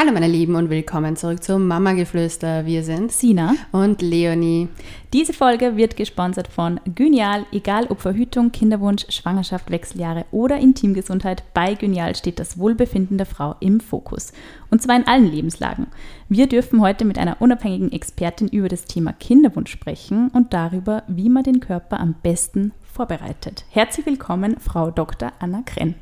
Hallo 0.00 0.12
meine 0.12 0.28
Lieben 0.28 0.54
und 0.54 0.70
willkommen 0.70 1.14
zurück 1.14 1.42
zum 1.42 1.66
Mama 1.66 1.92
Geflüster. 1.92 2.64
Wir 2.64 2.82
sind 2.84 3.12
Sina 3.12 3.54
und 3.70 4.00
Leonie. 4.00 4.68
Diese 5.12 5.34
Folge 5.34 5.76
wird 5.76 5.94
gesponsert 5.94 6.48
von 6.48 6.80
Gynial. 6.94 7.44
Egal 7.52 7.84
ob 7.90 8.00
Verhütung, 8.00 8.50
Kinderwunsch, 8.50 9.04
Schwangerschaft, 9.10 9.70
Wechseljahre 9.70 10.24
oder 10.30 10.56
Intimgesundheit, 10.56 11.44
bei 11.52 11.74
Gynial 11.74 12.16
steht 12.16 12.38
das 12.38 12.56
Wohlbefinden 12.56 13.18
der 13.18 13.26
Frau 13.26 13.56
im 13.60 13.78
Fokus. 13.78 14.32
Und 14.70 14.80
zwar 14.80 14.96
in 14.96 15.06
allen 15.06 15.30
Lebenslagen. 15.30 15.88
Wir 16.30 16.46
dürfen 16.46 16.80
heute 16.80 17.04
mit 17.04 17.18
einer 17.18 17.36
unabhängigen 17.42 17.92
Expertin 17.92 18.48
über 18.48 18.70
das 18.70 18.86
Thema 18.86 19.12
Kinderwunsch 19.12 19.70
sprechen 19.70 20.30
und 20.32 20.54
darüber, 20.54 21.02
wie 21.08 21.28
man 21.28 21.42
den 21.42 21.60
Körper 21.60 22.00
am 22.00 22.14
besten 22.22 22.72
vorbereitet. 22.90 23.66
Herzlich 23.68 24.06
willkommen, 24.06 24.56
Frau 24.60 24.90
Dr. 24.90 25.30
Anna 25.40 25.60
Krenn. 25.66 25.94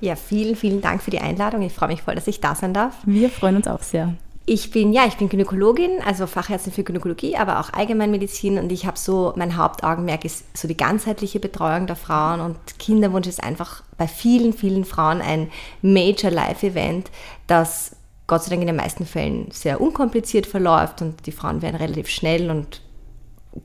Ja, 0.00 0.16
vielen, 0.16 0.56
vielen 0.56 0.80
Dank 0.80 1.02
für 1.02 1.10
die 1.10 1.20
Einladung. 1.20 1.62
Ich 1.62 1.72
freue 1.72 1.88
mich 1.88 2.02
voll, 2.02 2.14
dass 2.14 2.26
ich 2.26 2.40
da 2.40 2.54
sein 2.54 2.74
darf. 2.74 2.96
Wir 3.04 3.30
freuen 3.30 3.56
uns 3.56 3.68
auch 3.68 3.82
sehr. 3.82 4.14
Ich 4.44 4.72
bin, 4.72 4.92
ja, 4.92 5.06
ich 5.06 5.16
bin 5.18 5.28
Gynäkologin, 5.28 6.02
also 6.04 6.26
Fachärztin 6.26 6.72
für 6.72 6.82
Gynäkologie, 6.82 7.36
aber 7.36 7.60
auch 7.60 7.72
Allgemeinmedizin 7.72 8.58
und 8.58 8.72
ich 8.72 8.86
habe 8.86 8.98
so, 8.98 9.32
mein 9.36 9.56
Hauptaugenmerk 9.56 10.24
ist 10.24 10.44
so 10.58 10.66
die 10.66 10.76
ganzheitliche 10.76 11.38
Betreuung 11.38 11.86
der 11.86 11.94
Frauen 11.94 12.40
und 12.40 12.56
Kinderwunsch 12.80 13.28
ist 13.28 13.40
einfach 13.40 13.84
bei 13.96 14.08
vielen, 14.08 14.52
vielen 14.52 14.84
Frauen 14.84 15.20
ein 15.20 15.48
Major 15.80 16.32
Life 16.32 16.66
Event, 16.66 17.12
das 17.46 17.94
Gott 18.26 18.42
sei 18.42 18.50
Dank 18.50 18.62
in 18.62 18.66
den 18.66 18.76
meisten 18.76 19.06
Fällen 19.06 19.46
sehr 19.52 19.80
unkompliziert 19.80 20.46
verläuft 20.46 21.02
und 21.02 21.24
die 21.26 21.32
Frauen 21.32 21.62
werden 21.62 21.76
relativ 21.76 22.08
schnell 22.08 22.50
und 22.50 22.82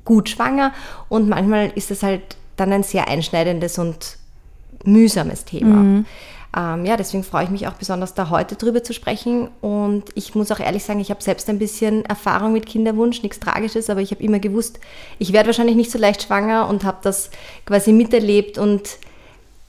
gut 0.06 0.30
schwanger 0.30 0.74
und 1.10 1.28
manchmal 1.28 1.72
ist 1.74 1.90
es 1.90 2.04
halt 2.04 2.38
dann 2.56 2.72
ein 2.72 2.84
sehr 2.84 3.08
einschneidendes 3.08 3.80
und 3.80 4.18
mühsames 4.88 5.46
Thema. 5.46 5.76
Mhm. 5.76 6.06
Ähm, 6.56 6.86
ja, 6.86 6.98
deswegen 6.98 7.24
freue 7.24 7.44
ich 7.44 7.50
mich 7.50 7.68
auch 7.68 7.74
besonders, 7.74 8.14
da 8.14 8.30
heute 8.30 8.56
drüber 8.56 8.84
zu 8.84 8.94
sprechen. 8.94 9.50
Und 9.62 10.06
ich 10.16 10.34
muss 10.34 10.52
auch 10.52 10.60
ehrlich 10.60 10.84
sagen, 10.84 11.00
ich 11.00 11.12
habe 11.12 11.22
selbst 11.22 11.50
ein 11.50 11.60
bisschen 11.60 12.06
Erfahrung 12.06 12.54
mit 12.54 12.66
Kinderwunsch, 12.66 13.22
nichts 13.22 13.40
Tragisches, 13.40 13.90
aber 13.90 14.02
ich 14.02 14.12
habe 14.12 14.24
immer 14.24 14.40
gewusst, 14.40 14.80
ich 15.20 15.34
werde 15.34 15.48
wahrscheinlich 15.48 15.76
nicht 15.76 15.92
so 15.92 16.00
leicht 16.00 16.24
schwanger 16.24 16.68
und 16.68 16.84
habe 16.84 16.98
das 17.04 17.30
quasi 17.66 17.92
miterlebt 17.92 18.58
und 18.58 18.98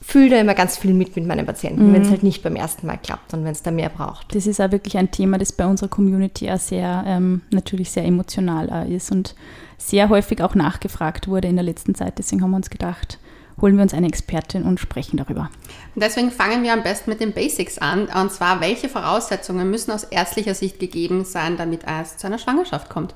fühle 0.01 0.29
da 0.29 0.37
immer 0.37 0.55
ganz 0.55 0.77
viel 0.77 0.93
mit 0.93 1.15
mit 1.15 1.27
meinen 1.27 1.45
Patienten, 1.45 1.89
mhm. 1.89 1.93
wenn 1.93 2.01
es 2.03 2.09
halt 2.09 2.23
nicht 2.23 2.41
beim 2.41 2.55
ersten 2.55 2.87
Mal 2.87 2.97
klappt 2.97 3.33
und 3.33 3.43
wenn 3.43 3.51
es 3.51 3.61
da 3.61 3.69
mehr 3.69 3.89
braucht. 3.89 4.33
Das 4.33 4.47
ist 4.47 4.61
auch 4.61 4.71
wirklich 4.71 4.97
ein 4.97 5.11
Thema, 5.11 5.37
das 5.37 5.51
bei 5.51 5.67
unserer 5.67 5.89
Community 5.89 6.49
auch 6.49 6.57
sehr, 6.57 7.03
ähm, 7.05 7.41
natürlich 7.51 7.91
sehr 7.91 8.05
emotional 8.05 8.89
ist 8.89 9.11
und 9.11 9.35
sehr 9.77 10.09
häufig 10.09 10.41
auch 10.41 10.55
nachgefragt 10.55 11.27
wurde 11.27 11.49
in 11.49 11.55
der 11.55 11.65
letzten 11.65 11.95
Zeit. 11.95 12.17
Deswegen 12.17 12.41
haben 12.41 12.51
wir 12.51 12.57
uns 12.57 12.69
gedacht, 12.69 13.19
holen 13.61 13.75
wir 13.75 13.83
uns 13.83 13.93
eine 13.93 14.07
Expertin 14.07 14.63
und 14.63 14.79
sprechen 14.79 15.17
darüber. 15.17 15.49
Und 15.95 16.03
deswegen 16.03 16.31
fangen 16.31 16.63
wir 16.63 16.73
am 16.73 16.83
besten 16.83 17.09
mit 17.09 17.19
den 17.19 17.33
Basics 17.33 17.77
an. 17.77 18.07
Und 18.07 18.31
zwar, 18.31 18.61
welche 18.61 18.89
Voraussetzungen 18.89 19.69
müssen 19.69 19.91
aus 19.91 20.03
ärztlicher 20.03 20.55
Sicht 20.55 20.79
gegeben 20.79 21.25
sein, 21.25 21.57
damit 21.57 21.81
es 21.85 22.17
zu 22.17 22.27
einer 22.27 22.39
Schwangerschaft 22.39 22.89
kommt? 22.89 23.15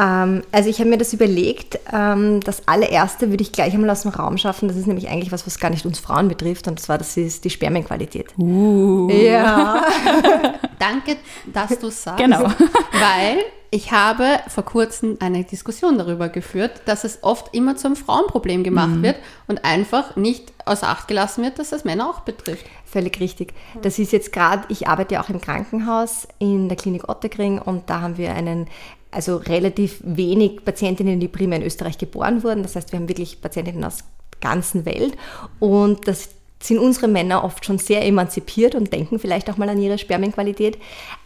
Ähm, 0.00 0.42
also 0.50 0.70
ich 0.70 0.78
habe 0.78 0.88
mir 0.88 0.98
das 0.98 1.12
überlegt. 1.12 1.78
Ähm, 1.92 2.40
das 2.40 2.66
allererste 2.66 3.30
würde 3.30 3.42
ich 3.42 3.52
gleich 3.52 3.74
einmal 3.74 3.90
aus 3.90 4.02
dem 4.02 4.12
Raum 4.12 4.38
schaffen. 4.38 4.68
Das 4.68 4.76
ist 4.76 4.86
nämlich 4.86 5.08
eigentlich 5.08 5.32
was, 5.32 5.46
was 5.46 5.58
gar 5.58 5.70
nicht 5.70 5.84
uns 5.84 5.98
Frauen 5.98 6.28
betrifft. 6.28 6.66
Und 6.68 6.80
zwar, 6.80 6.96
das 6.96 7.16
ist 7.16 7.44
die 7.44 7.50
Spermienqualität. 7.50 8.28
Uh. 8.38 9.10
Ja. 9.10 9.84
Danke, 10.78 11.16
dass 11.52 11.78
du 11.78 11.90
sagst. 11.90 12.18
Genau. 12.18 12.44
Weil 12.92 13.38
ich 13.72 13.92
habe 13.92 14.40
vor 14.48 14.64
kurzem 14.64 15.16
eine 15.20 15.44
Diskussion 15.44 15.96
darüber 15.96 16.28
geführt, 16.28 16.82
dass 16.86 17.04
es 17.04 17.22
oft 17.22 17.54
immer 17.54 17.76
zum 17.76 17.94
Frauenproblem 17.94 18.64
gemacht 18.64 18.96
mhm. 18.96 19.02
wird 19.02 19.16
und 19.46 19.64
einfach 19.64 20.16
nicht 20.16 20.52
außer 20.64 20.88
Acht 20.88 21.06
gelassen 21.06 21.44
wird, 21.44 21.58
dass 21.58 21.70
das 21.70 21.84
Männer 21.84 22.10
auch 22.10 22.20
betrifft. 22.20 22.64
Völlig 22.84 23.20
richtig. 23.20 23.54
Das 23.82 24.00
ist 24.00 24.12
jetzt 24.12 24.32
gerade, 24.32 24.64
ich 24.68 24.88
arbeite 24.88 25.14
ja 25.14 25.22
auch 25.22 25.28
im 25.28 25.40
Krankenhaus 25.40 26.26
in 26.40 26.68
der 26.68 26.76
Klinik 26.76 27.08
Ottekring 27.08 27.60
und 27.60 27.88
da 27.88 28.00
haben 28.00 28.16
wir 28.16 28.34
einen, 28.34 28.66
also 29.10 29.36
relativ 29.36 30.00
wenig 30.04 30.64
Patientinnen, 30.64 31.20
die 31.20 31.28
primär 31.28 31.58
in 31.58 31.66
Österreich 31.66 31.98
geboren 31.98 32.42
wurden. 32.42 32.62
Das 32.62 32.76
heißt, 32.76 32.92
wir 32.92 32.98
haben 32.98 33.08
wirklich 33.08 33.40
Patientinnen 33.40 33.84
aus 33.84 33.98
der 33.98 34.50
ganzen 34.50 34.84
Welt 34.84 35.16
und 35.58 36.06
das 36.06 36.30
sind 36.62 36.78
unsere 36.78 37.08
Männer 37.08 37.42
oft 37.42 37.64
schon 37.64 37.78
sehr 37.78 38.04
emanzipiert 38.04 38.74
und 38.74 38.92
denken 38.92 39.18
vielleicht 39.18 39.48
auch 39.48 39.56
mal 39.56 39.68
an 39.68 39.80
ihre 39.80 39.96
Spermienqualität. 39.96 40.76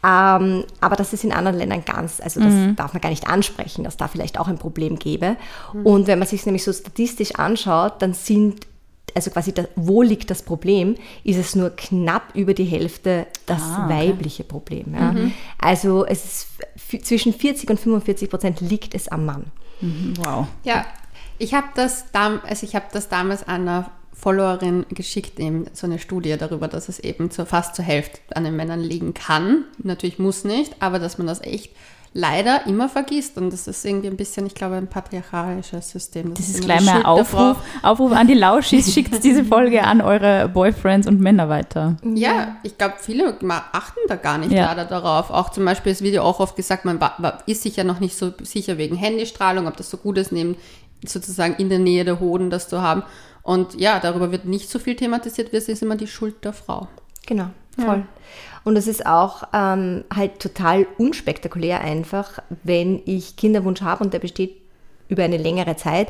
Ähm, 0.04 0.64
aber 0.80 0.96
das 0.96 1.12
ist 1.12 1.24
in 1.24 1.32
anderen 1.32 1.58
Ländern 1.58 1.84
ganz, 1.84 2.20
also 2.20 2.40
das 2.40 2.52
mhm. 2.52 2.76
darf 2.76 2.92
man 2.92 3.00
gar 3.00 3.08
nicht 3.10 3.26
ansprechen, 3.26 3.82
dass 3.82 3.96
da 3.96 4.06
vielleicht 4.06 4.38
auch 4.38 4.46
ein 4.46 4.58
Problem 4.58 4.96
gäbe. 4.96 5.36
Mhm. 5.72 5.86
Und 5.86 6.06
wenn 6.06 6.20
man 6.20 6.28
sich 6.28 6.46
nämlich 6.46 6.62
so 6.62 6.72
statistisch 6.72 7.34
anschaut, 7.34 8.00
dann 8.00 8.14
sind 8.14 8.66
also 9.14 9.30
quasi, 9.30 9.52
da, 9.52 9.64
wo 9.76 10.02
liegt 10.02 10.30
das 10.30 10.42
Problem, 10.42 10.96
ist 11.22 11.38
es 11.38 11.54
nur 11.54 11.70
knapp 11.70 12.34
über 12.34 12.52
die 12.52 12.64
Hälfte 12.64 13.26
das 13.46 13.62
ah, 13.62 13.84
okay. 13.84 14.08
weibliche 14.08 14.42
Problem. 14.42 14.94
Ja. 14.94 15.12
Mhm. 15.12 15.32
Also 15.58 16.04
es 16.04 16.24
ist 16.24 16.46
zwischen 17.02 17.32
40 17.32 17.70
und 17.70 17.80
45 17.80 18.30
Prozent 18.30 18.60
liegt 18.60 18.94
es 18.94 19.08
am 19.08 19.26
Mann. 19.26 19.44
Mhm. 19.80 20.14
Wow. 20.18 20.46
Ja, 20.64 20.86
ich 21.38 21.54
habe 21.54 21.68
das, 21.74 22.04
also 22.12 22.66
hab 22.68 22.92
das 22.92 23.08
damals 23.08 23.46
an 23.46 23.62
einer 23.62 23.90
Followerin 24.12 24.86
geschickt, 24.90 25.40
eben 25.40 25.66
so 25.72 25.86
eine 25.86 25.98
Studie 25.98 26.36
darüber, 26.38 26.68
dass 26.68 26.88
es 26.88 27.00
eben 27.00 27.30
zur, 27.30 27.46
fast 27.46 27.74
zur 27.74 27.84
Hälfte 27.84 28.20
an 28.34 28.44
den 28.44 28.56
Männern 28.56 28.80
liegen 28.80 29.12
kann. 29.12 29.64
Natürlich 29.82 30.18
muss 30.18 30.44
nicht, 30.44 30.76
aber 30.80 30.98
dass 30.98 31.18
man 31.18 31.26
das 31.26 31.42
echt 31.42 31.72
leider 32.14 32.66
immer 32.66 32.88
vergisst. 32.88 33.36
Und 33.36 33.52
das 33.52 33.66
ist 33.66 33.84
irgendwie 33.84 34.06
ein 34.06 34.16
bisschen, 34.16 34.46
ich 34.46 34.54
glaube, 34.54 34.76
ein 34.76 34.86
patriarchalisches 34.86 35.90
System. 35.90 36.32
Das, 36.32 36.38
das 36.38 36.48
ist, 36.48 36.54
ist 36.60 36.64
gleich 36.64 36.84
mal 36.84 37.04
Aufruf, 37.04 37.58
Aufruf 37.82 38.12
an 38.12 38.26
die 38.26 38.34
Lauschis, 38.34 38.94
schickt 38.94 39.22
diese 39.22 39.44
Folge 39.44 39.82
an 39.82 40.00
eure 40.00 40.48
Boyfriends 40.48 41.06
und 41.06 41.20
Männer 41.20 41.48
weiter. 41.48 41.96
Ja, 42.02 42.56
ich 42.62 42.78
glaube, 42.78 42.94
viele 43.00 43.36
achten 43.72 44.00
da 44.08 44.16
gar 44.16 44.38
nicht 44.38 44.52
ja. 44.52 44.66
leider 44.66 44.84
darauf. 44.84 45.30
Auch 45.30 45.50
zum 45.50 45.64
Beispiel, 45.64 45.92
es 45.92 46.02
wird 46.02 46.14
ja 46.14 46.22
auch 46.22 46.40
oft 46.40 46.56
gesagt, 46.56 46.84
man 46.84 46.98
ist 47.46 47.62
sich 47.62 47.76
ja 47.76 47.84
noch 47.84 48.00
nicht 48.00 48.16
so 48.16 48.32
sicher 48.42 48.78
wegen 48.78 48.96
Handystrahlung, 48.96 49.66
ob 49.66 49.76
das 49.76 49.90
so 49.90 49.96
gut 49.96 50.16
ist, 50.16 50.32
neben 50.32 50.56
sozusagen 51.04 51.54
in 51.56 51.68
der 51.68 51.80
Nähe 51.80 52.04
der 52.04 52.20
Hoden 52.20 52.48
das 52.48 52.68
zu 52.68 52.80
haben. 52.80 53.02
Und 53.42 53.78
ja, 53.78 54.00
darüber 54.00 54.30
wird 54.32 54.46
nicht 54.46 54.70
so 54.70 54.78
viel 54.78 54.96
thematisiert, 54.96 55.52
wie 55.52 55.56
es 55.56 55.68
ist 55.68 55.82
immer 55.82 55.96
die 55.96 56.06
Schuld 56.06 56.44
der 56.44 56.54
Frau. 56.54 56.88
Genau, 57.26 57.50
voll. 57.76 57.98
Ja. 57.98 58.06
Und 58.64 58.76
es 58.76 58.86
ist 58.86 59.06
auch 59.06 59.44
ähm, 59.52 60.04
halt 60.14 60.40
total 60.40 60.86
unspektakulär 60.98 61.80
einfach, 61.82 62.40
wenn 62.62 63.02
ich 63.04 63.36
Kinderwunsch 63.36 63.82
habe 63.82 64.02
und 64.02 64.14
der 64.14 64.18
besteht 64.18 64.56
über 65.08 65.22
eine 65.22 65.36
längere 65.36 65.76
Zeit, 65.76 66.08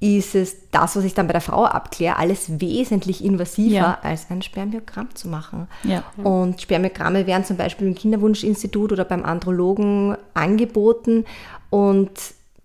ist 0.00 0.34
es 0.34 0.70
das, 0.70 0.96
was 0.96 1.04
ich 1.04 1.14
dann 1.14 1.26
bei 1.26 1.32
der 1.32 1.40
Frau 1.40 1.64
abkläre, 1.64 2.16
alles 2.16 2.60
wesentlich 2.60 3.24
invasiver 3.24 3.74
ja. 3.74 3.98
als 4.02 4.30
ein 4.30 4.42
Spermiogramm 4.42 5.14
zu 5.14 5.28
machen. 5.28 5.66
Ja. 5.82 6.04
Und 6.22 6.60
Spermiogramme 6.60 7.26
werden 7.26 7.44
zum 7.44 7.56
Beispiel 7.56 7.86
im 7.86 7.94
Kinderwunschinstitut 7.94 8.92
oder 8.92 9.06
beim 9.06 9.24
Andrologen 9.24 10.16
angeboten 10.34 11.24
und 11.70 12.10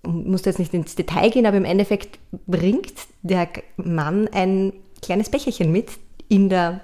muss 0.04 0.46
jetzt 0.46 0.60
nicht 0.60 0.74
ins 0.74 0.96
Detail 0.96 1.30
gehen, 1.30 1.46
aber 1.46 1.58
im 1.58 1.66
Endeffekt 1.66 2.20
bringt 2.46 2.94
der 3.22 3.48
Mann 3.78 4.28
ein 4.34 4.74
kleines 5.02 5.30
Becherchen 5.30 5.72
mit 5.72 5.92
in 6.28 6.50
der 6.50 6.82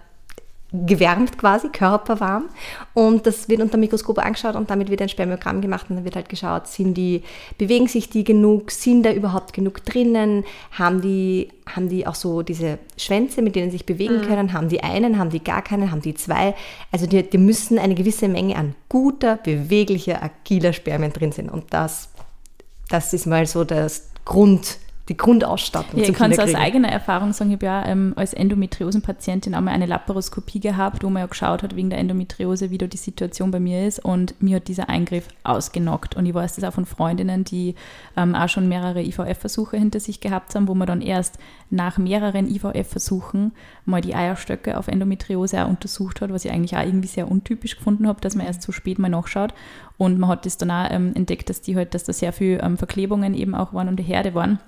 gewärmt 0.86 1.38
quasi, 1.38 1.70
körperwarm. 1.70 2.46
Und 2.94 3.26
das 3.26 3.50
wird 3.50 3.62
unter 3.62 3.78
dem 3.78 3.82
Mikroskop 3.82 4.20
angeschaut 4.20 4.56
und 4.56 4.70
damit 4.70 4.90
wird 4.90 5.02
ein 5.02 5.10
Spermiogramm 5.10 5.62
gemacht 5.62 5.88
und 5.90 5.98
dann 5.98 6.06
wird 6.06 6.16
halt 6.16 6.30
geschaut, 6.30 6.68
sind 6.68 6.96
die, 6.96 7.24
bewegen 7.58 7.88
sich 7.88 8.10
die 8.10 8.24
genug, 8.24 8.72
sind 8.72 9.04
da 9.04 9.12
überhaupt 9.12 9.54
genug 9.54 9.84
drinnen, 9.86 10.44
haben 10.72 11.02
die, 11.02 11.50
haben 11.66 11.90
die 11.90 12.08
auch 12.08 12.16
so 12.16 12.42
diese 12.42 12.80
Schwänze, 12.98 13.42
mit 13.42 13.56
denen 13.56 13.72
sie 13.72 13.78
sich 13.78 13.86
bewegen 13.86 14.18
mhm. 14.18 14.28
können, 14.28 14.54
haben 14.54 14.70
die 14.70 14.84
einen, 14.84 15.18
haben 15.18 15.30
die 15.30 15.44
gar 15.44 15.62
keinen, 15.62 15.92
haben 15.92 16.02
die 16.02 16.16
zwei. 16.16 16.56
Also 16.92 17.08
die, 17.08 17.24
die 17.24 17.38
müssen 17.38 17.80
eine 17.80 17.96
gewisse 17.96 18.28
Menge 18.28 18.56
an 18.56 18.76
guter, 18.90 19.38
beweglicher, 19.38 20.22
agiler 20.24 20.74
Spermien 20.74 21.14
drin 21.14 21.32
sein 21.32 21.50
und 21.50 21.66
das 21.74 22.10
das 22.90 23.14
ist 23.14 23.26
mal 23.26 23.46
so 23.46 23.64
das 23.64 24.10
Grund, 24.26 24.78
die 25.08 25.18
Grundausstattung. 25.18 26.00
Ja, 26.00 26.10
ich 26.10 26.16
kann 26.16 26.32
es 26.32 26.40
aus 26.40 26.56
eigener 26.56 26.90
Erfahrung 26.90 27.32
sagen, 27.32 27.52
ich 27.52 27.58
habe 27.58 27.66
ja 27.68 27.86
ähm, 27.86 28.14
als 28.16 28.34
Endometriosenpatientin 28.34 29.54
einmal 29.54 29.76
eine 29.76 29.86
Laparoskopie 29.86 30.60
gehabt, 30.60 31.04
wo 31.04 31.10
man 31.12 31.22
ja 31.22 31.28
geschaut 31.28 31.62
hat 31.62 31.76
wegen 31.76 31.92
der 31.92 32.00
Endometriose, 32.00 32.72
wie 32.72 32.80
da 32.80 32.88
die 32.88 32.98
Situation 32.98 33.52
bei 33.52 33.60
mir 33.60 33.86
ist 33.86 34.04
und 34.04 34.42
mir 34.42 34.56
hat 34.56 34.68
dieser 34.68 34.90
Eingriff 34.90 35.28
ausgenockt. 35.44 36.16
Und 36.16 36.26
ich 36.26 36.34
weiß 36.34 36.56
das 36.56 36.64
auch 36.64 36.74
von 36.74 36.88
Freundinnen, 36.88 37.44
die 37.44 37.76
ähm, 38.18 38.34
auch 38.34 38.50
schon 38.50 38.68
mehrere 38.68 39.04
IVF-Versuche 39.04 39.78
hinter 39.78 40.00
sich 40.00 40.22
gehabt 40.22 40.56
haben, 40.56 40.68
wo 40.68 40.74
man 40.74 40.88
dann 40.88 41.02
erst 41.02 41.38
nach 41.70 42.00
mehreren 42.00 42.50
IVF-Versuchen 42.50 43.52
mal 43.86 44.02
die 44.02 44.16
Eierstöcke 44.16 44.76
auf 44.76 44.88
Endometriose 44.88 45.64
auch 45.64 45.70
untersucht 45.70 46.22
hat, 46.22 46.32
was 46.32 46.46
ich 46.46 46.52
eigentlich 46.52 46.76
auch 46.76 46.84
irgendwie 46.84 47.08
sehr 47.08 47.30
untypisch 47.30 47.78
gefunden 47.78 48.08
habe, 48.08 48.22
dass 48.22 48.36
man 48.36 48.48
erst 48.48 48.64
so 48.64 48.72
spät 48.72 48.98
mal 48.98 49.10
nachschaut. 49.10 49.54
Und 49.98 50.18
man 50.18 50.32
hat 50.32 50.48
das 50.48 50.58
dann 50.58 50.72
auch 50.72 50.90
ähm, 50.90 51.14
entdeckt, 51.14 51.50
dass 51.50 51.62
die 51.62 51.76
halt, 51.76 51.94
dass 51.94 52.06
da 52.06 52.14
sehr 52.14 52.34
viel 52.34 52.60
ähm, 52.64 52.78
Verklebungen 52.78 53.36
eben 53.36 53.54
auch 53.54 53.72
waren 53.72 53.88
und 53.88 53.98
die 53.98 54.04
Herde 54.04 54.34
waren 54.34 54.60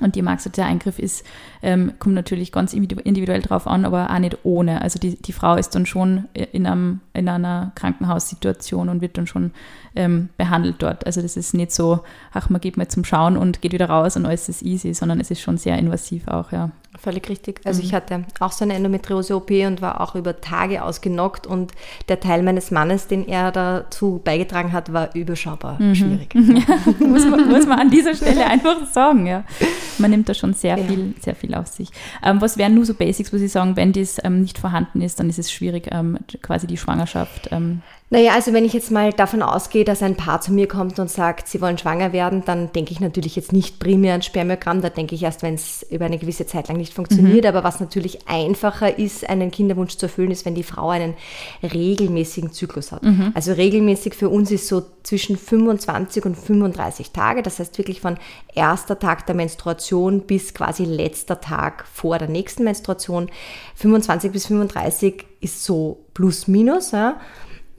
Und 0.00 0.14
die 0.14 0.22
Max 0.22 0.44
der 0.44 0.66
Eingriff 0.66 0.98
ist, 0.98 1.24
ähm, 1.60 1.92
kommt 1.98 2.14
natürlich 2.14 2.52
ganz 2.52 2.72
individuell 2.72 3.42
drauf 3.42 3.66
an, 3.66 3.84
aber 3.84 4.10
auch 4.10 4.18
nicht 4.18 4.38
ohne. 4.44 4.80
Also 4.80 4.98
die, 4.98 5.16
die 5.20 5.32
Frau 5.32 5.56
ist 5.56 5.74
dann 5.74 5.86
schon 5.86 6.24
in, 6.34 6.66
einem, 6.66 7.00
in 7.14 7.28
einer 7.28 7.72
Krankenhaussituation 7.74 8.88
und 8.88 9.00
wird 9.00 9.18
dann 9.18 9.26
schon 9.26 9.50
ähm, 9.96 10.28
behandelt 10.36 10.76
dort. 10.78 11.04
Also 11.04 11.20
das 11.20 11.36
ist 11.36 11.54
nicht 11.54 11.72
so, 11.72 12.00
ach, 12.32 12.48
man 12.48 12.60
geht 12.60 12.76
mal 12.76 12.86
zum 12.86 13.04
Schauen 13.04 13.36
und 13.36 13.60
geht 13.60 13.72
wieder 13.72 13.88
raus 13.88 14.16
und 14.16 14.24
alles 14.24 14.48
ist 14.48 14.62
easy, 14.62 14.94
sondern 14.94 15.18
es 15.18 15.32
ist 15.32 15.40
schon 15.40 15.58
sehr 15.58 15.76
invasiv 15.76 16.28
auch, 16.28 16.52
ja. 16.52 16.70
Völlig 16.98 17.28
richtig. 17.28 17.60
Also 17.64 17.80
mhm. 17.80 17.86
ich 17.86 17.94
hatte 17.94 18.24
auch 18.40 18.52
so 18.52 18.64
eine 18.64 18.74
Endometriose-OP 18.74 19.50
und 19.50 19.82
war 19.82 20.00
auch 20.00 20.14
über 20.14 20.40
Tage 20.40 20.82
ausgenockt 20.82 21.46
und 21.46 21.72
der 22.08 22.20
Teil 22.20 22.42
meines 22.42 22.70
Mannes, 22.70 23.08
den 23.08 23.26
er 23.26 23.52
dazu 23.52 24.20
beigetragen 24.24 24.72
hat, 24.72 24.92
war 24.92 25.14
überschaubar 25.14 25.80
mhm. 25.80 25.94
schwierig. 25.94 26.34
Ja, 26.34 26.78
muss, 27.06 27.26
man, 27.26 27.48
muss 27.48 27.66
man 27.66 27.80
an 27.80 27.90
dieser 27.90 28.14
Stelle 28.14 28.46
einfach 28.46 28.86
sagen, 28.86 29.26
ja. 29.26 29.44
Man 29.98 30.10
nimmt 30.10 30.28
da 30.28 30.34
schon 30.34 30.54
sehr 30.54 30.76
ja. 30.78 30.84
viel, 30.84 31.14
sehr 31.20 31.34
viel 31.34 31.54
auf 31.54 31.66
sich. 31.66 31.88
Ähm, 32.22 32.40
was 32.40 32.58
wären 32.58 32.74
nur 32.74 32.84
so 32.84 32.94
Basics, 32.94 33.32
wo 33.32 33.38
Sie 33.38 33.48
sagen, 33.48 33.76
wenn 33.76 33.92
das 33.92 34.18
ähm, 34.22 34.40
nicht 34.40 34.58
vorhanden 34.58 35.00
ist, 35.00 35.18
dann 35.18 35.28
ist 35.28 35.38
es 35.38 35.50
schwierig, 35.50 35.88
ähm, 35.90 36.18
quasi 36.42 36.66
die 36.66 36.76
Schwangerschaft 36.76 37.48
ähm, 37.52 37.82
naja, 38.10 38.32
also 38.32 38.54
wenn 38.54 38.64
ich 38.64 38.72
jetzt 38.72 38.90
mal 38.90 39.12
davon 39.12 39.42
ausgehe, 39.42 39.84
dass 39.84 40.02
ein 40.02 40.16
Paar 40.16 40.40
zu 40.40 40.50
mir 40.50 40.66
kommt 40.66 40.98
und 40.98 41.10
sagt, 41.10 41.46
sie 41.46 41.60
wollen 41.60 41.76
schwanger 41.76 42.14
werden, 42.14 42.42
dann 42.46 42.72
denke 42.72 42.92
ich 42.92 43.00
natürlich 43.00 43.36
jetzt 43.36 43.52
nicht 43.52 43.78
primär 43.78 44.14
an 44.14 44.22
Spermiogramm, 44.22 44.80
da 44.80 44.88
denke 44.88 45.14
ich 45.14 45.22
erst, 45.22 45.42
wenn 45.42 45.54
es 45.54 45.84
über 45.90 46.06
eine 46.06 46.16
gewisse 46.16 46.46
Zeit 46.46 46.68
lang 46.68 46.78
nicht 46.78 46.94
funktioniert. 46.94 47.44
Mhm. 47.44 47.48
Aber 47.48 47.64
was 47.64 47.80
natürlich 47.80 48.26
einfacher 48.26 48.98
ist, 48.98 49.28
einen 49.28 49.50
Kinderwunsch 49.50 49.96
zu 49.98 50.06
erfüllen, 50.06 50.30
ist, 50.30 50.46
wenn 50.46 50.54
die 50.54 50.62
Frau 50.62 50.88
einen 50.88 51.14
regelmäßigen 51.62 52.50
Zyklus 52.50 52.92
hat. 52.92 53.02
Mhm. 53.02 53.32
Also 53.34 53.52
regelmäßig 53.52 54.14
für 54.14 54.30
uns 54.30 54.50
ist 54.50 54.68
so 54.68 54.84
zwischen 55.02 55.36
25 55.36 56.24
und 56.24 56.34
35 56.34 57.10
Tage. 57.10 57.42
Das 57.42 57.58
heißt 57.58 57.76
wirklich 57.76 58.00
von 58.00 58.16
erster 58.54 58.98
Tag 58.98 59.26
der 59.26 59.34
Menstruation 59.34 60.22
bis 60.22 60.54
quasi 60.54 60.86
letzter 60.86 61.42
Tag 61.42 61.84
vor 61.92 62.18
der 62.18 62.28
nächsten 62.28 62.64
Menstruation. 62.64 63.28
25 63.74 64.32
bis 64.32 64.46
35 64.46 65.26
ist 65.42 65.62
so 65.62 66.06
plus 66.14 66.48
minus. 66.48 66.92
Ja. 66.92 67.20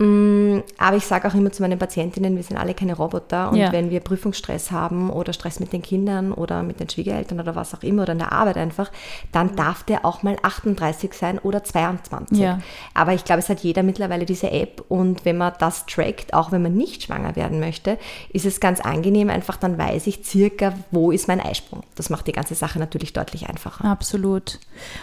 Mm, 0.02 0.62
aber 0.78 0.96
ich 0.96 1.06
sage 1.06 1.28
auch 1.28 1.34
immer 1.34 1.52
zu 1.52 1.62
meinen 1.62 1.78
Patientinnen, 1.78 2.38
wir 2.38 2.44
sind 2.44 2.56
alle 2.56 2.74
keine 2.74 2.96
Roboter 2.96 3.52
und 3.52 3.58
ja. 3.58 3.74
wenn 3.74 3.90
wir 3.90 4.00
Prüfungsstress 4.00 4.72
haben 4.72 5.10
oder 5.10 5.34
Stress 5.34 5.60
mit 5.60 5.74
den 5.74 5.82
Kindern 5.82 6.32
oder 6.32 6.64
mit 6.64 6.80
den 6.80 6.90
Schwiegereltern 6.90 7.38
oder 7.38 7.54
was 7.54 7.74
auch 7.74 7.84
immer 7.84 8.04
oder 8.04 8.14
in 8.14 8.20
der 8.20 8.32
Arbeit 8.32 8.56
einfach, 8.56 8.92
dann 9.34 9.58
darf 9.58 9.84
der 9.84 10.06
auch 10.06 10.24
mal 10.24 10.38
38 10.42 11.14
sein 11.14 11.38
oder 11.38 11.66
22. 11.66 12.38
Ja. 12.38 12.60
Aber 12.94 13.14
ich 13.14 13.26
glaube, 13.26 13.40
es 13.40 13.50
hat 13.50 13.60
jeder 13.60 13.84
mittlerweile 13.84 14.26
diese 14.26 14.52
App 14.52 14.86
und 14.88 15.26
wenn 15.26 15.38
man 15.38 15.52
das 15.60 15.86
trackt, 15.86 16.34
auch 16.34 16.54
wenn 16.54 16.62
man 16.62 16.76
nicht 16.76 17.04
schwanger 17.04 17.36
werden 17.36 17.60
möchte, 17.60 17.98
ist 18.32 18.46
es 18.46 18.62
ganz 18.62 18.80
angenehm, 18.80 19.30
einfach 19.30 19.58
dann 19.58 19.78
weiß 19.78 20.08
ich 20.08 20.24
circa, 20.24 20.76
wo 20.92 21.12
ist 21.12 21.28
mein 21.28 21.42
Eisprung. 21.42 21.84
Das 21.96 22.10
macht 22.10 22.26
die 22.28 22.32
ganze 22.32 22.56
Sache 22.56 22.80
natürlich 22.80 23.12
deutlich 23.12 23.50
einfacher. 23.50 23.84
Absolut. 23.84 24.60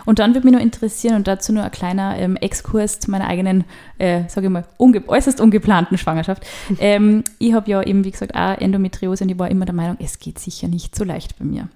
Und 0.06 0.20
dann 0.20 0.34
würde 0.34 0.46
mich 0.46 0.52
nur 0.52 0.62
interessieren 0.62 1.16
und 1.16 1.28
dazu 1.28 1.52
nur 1.52 1.64
ein 1.64 1.70
kleiner 1.70 2.16
ähm, 2.16 2.36
Exkurs 2.36 2.98
zu 2.98 3.10
meiner 3.10 3.26
eigenen, 3.26 3.64
äh, 3.98 4.22
sage 4.28 4.46
ich 4.46 4.52
mal, 4.52 4.64
unge 4.86 5.08
äußerst 5.08 5.40
ungeplanten 5.40 5.98
Schwangerschaft. 5.98 6.44
Ähm, 6.78 7.24
ich 7.38 7.54
habe 7.54 7.70
ja 7.70 7.82
eben, 7.82 8.04
wie 8.04 8.10
gesagt, 8.10 8.34
auch 8.34 8.58
Endometriose 8.58 9.24
und 9.24 9.30
ich 9.30 9.38
war 9.38 9.50
immer 9.50 9.64
der 9.64 9.74
Meinung, 9.74 9.96
es 9.98 10.18
geht 10.18 10.38
sicher 10.38 10.68
nicht 10.68 10.94
so 10.94 11.04
leicht 11.04 11.38
bei 11.38 11.44
mir. 11.44 11.68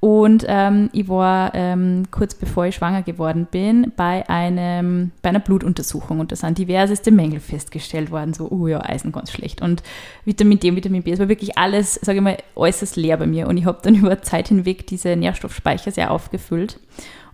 Und 0.00 0.44
ähm, 0.46 0.90
ich 0.92 1.08
war 1.08 1.54
ähm, 1.54 2.04
kurz 2.12 2.34
bevor 2.34 2.66
ich 2.66 2.76
schwanger 2.76 3.02
geworden 3.02 3.48
bin 3.50 3.92
bei, 3.96 4.28
einem, 4.28 5.10
bei 5.22 5.30
einer 5.30 5.40
Blutuntersuchung 5.40 6.20
und 6.20 6.30
da 6.30 6.36
sind 6.36 6.56
diverseste 6.56 7.10
Mängel 7.10 7.40
festgestellt 7.40 8.12
worden, 8.12 8.32
so, 8.32 8.48
oh 8.48 8.68
ja, 8.68 8.80
Eisen 8.80 9.10
ganz 9.10 9.32
schlecht 9.32 9.60
und 9.60 9.82
Vitamin 10.24 10.60
D, 10.60 10.76
Vitamin 10.76 11.02
B, 11.02 11.10
es 11.10 11.18
war 11.18 11.28
wirklich 11.28 11.58
alles, 11.58 11.94
sage 11.94 12.18
ich 12.18 12.24
mal, 12.24 12.36
äußerst 12.54 12.94
leer 12.94 13.16
bei 13.16 13.26
mir 13.26 13.48
und 13.48 13.56
ich 13.56 13.64
habe 13.64 13.80
dann 13.82 13.94
über 13.96 14.22
Zeit 14.22 14.48
hinweg 14.48 14.86
diese 14.86 15.16
Nährstoffspeicher 15.16 15.90
sehr 15.90 16.12
aufgefüllt 16.12 16.78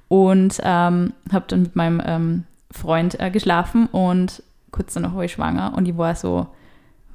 und 0.09 0.59
ähm, 0.63 1.13
habe 1.33 1.45
dann 1.49 1.63
mit 1.63 1.77
meinem 1.77 2.03
ähm, 2.05 2.45
Freund 2.71 3.21
äh, 3.21 3.31
geschlafen 3.31 3.87
und 3.93 4.43
kurz 4.75 4.95
danach 4.95 5.15
war 5.15 5.25
ich 5.25 5.33
schwanger 5.33 5.73
und 5.77 5.87
ich 5.87 5.97
war 5.97 6.17
so, 6.17 6.49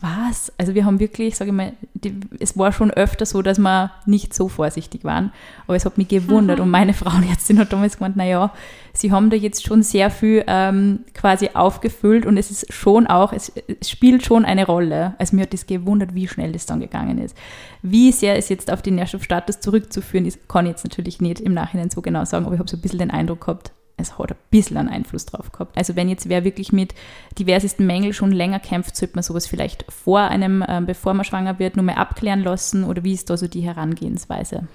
was? 0.01 0.53
Also 0.57 0.75
wir 0.75 0.85
haben 0.85 0.99
wirklich, 0.99 1.35
sage 1.35 1.51
ich 1.51 1.55
mal, 1.55 1.73
die, 1.93 2.17
es 2.39 2.57
war 2.57 2.71
schon 2.71 2.89
öfter 2.89 3.25
so, 3.25 3.41
dass 3.41 3.59
wir 3.59 3.91
nicht 4.05 4.33
so 4.33 4.47
vorsichtig 4.47 5.03
waren, 5.03 5.33
aber 5.67 5.75
es 5.75 5.83
hat 5.83 5.97
mich 5.97 6.07
gewundert 6.07 6.61
und 6.61 6.69
meine 6.69 6.93
Frauenärztin 7.01 7.59
hat 7.59 7.73
damals 7.73 7.97
gemeint, 7.97 8.15
naja, 8.15 8.53
sie 8.93 9.11
haben 9.11 9.29
da 9.29 9.35
jetzt 9.35 9.65
schon 9.67 9.83
sehr 9.83 10.09
viel 10.09 10.45
ähm, 10.47 10.99
quasi 11.13 11.49
aufgefüllt 11.53 12.25
und 12.25 12.37
es 12.37 12.49
ist 12.49 12.71
schon 12.71 13.07
auch, 13.07 13.33
es, 13.33 13.51
es, 13.81 13.89
spielt 13.89 14.23
schon 14.23 14.45
eine 14.45 14.65
Rolle. 14.65 15.15
Also 15.19 15.35
mir 15.35 15.41
hat 15.41 15.53
das 15.53 15.67
gewundert, 15.67 16.15
wie 16.15 16.29
schnell 16.29 16.53
das 16.53 16.65
dann 16.65 16.79
gegangen 16.79 17.17
ist. 17.17 17.35
Wie 17.81 18.13
sehr 18.13 18.37
es 18.37 18.47
jetzt 18.47 18.71
auf 18.71 18.81
den 18.81 18.95
Nährstoffstatus 18.95 19.59
zurückzuführen 19.59 20.25
ist, 20.25 20.47
kann 20.47 20.65
ich 20.65 20.71
jetzt 20.71 20.85
natürlich 20.85 21.19
nicht 21.19 21.41
im 21.41 21.53
Nachhinein 21.53 21.89
so 21.89 22.01
genau 22.01 22.23
sagen, 22.23 22.45
aber 22.45 22.55
ich 22.55 22.59
habe 22.59 22.69
so 22.69 22.77
ein 22.77 22.81
bisschen 22.81 22.99
den 22.99 23.11
Eindruck 23.11 23.41
gehabt, 23.41 23.73
es 23.99 24.17
hat 24.17 24.31
ein 24.31 24.37
bisschen 24.51 24.77
einen 24.77 24.89
Einfluss 24.89 25.25
drauf 25.25 25.51
gehabt. 25.51 25.77
Also 25.77 25.95
wenn 25.95 26.09
jetzt 26.09 26.29
wer 26.29 26.43
wirklich 26.43 26.71
mit 26.71 26.93
diversesten 27.37 27.85
Mängeln 27.85 28.13
schon 28.13 28.31
länger 28.31 28.59
kämpft, 28.59 28.95
sollte 28.95 29.15
man 29.15 29.23
sowas 29.23 29.47
vielleicht 29.47 29.85
vor 29.91 30.19
einem, 30.19 30.61
äh, 30.61 30.81
bevor 30.85 31.13
man 31.13 31.25
schwanger 31.25 31.59
wird, 31.59 31.75
nur 31.75 31.85
mal 31.85 31.95
abklären 31.95 32.41
lassen 32.41 32.83
oder 32.83 33.03
wie 33.03 33.13
ist 33.13 33.29
da 33.29 33.37
so 33.37 33.47
die 33.47 33.61
Herangehensweise? 33.61 34.67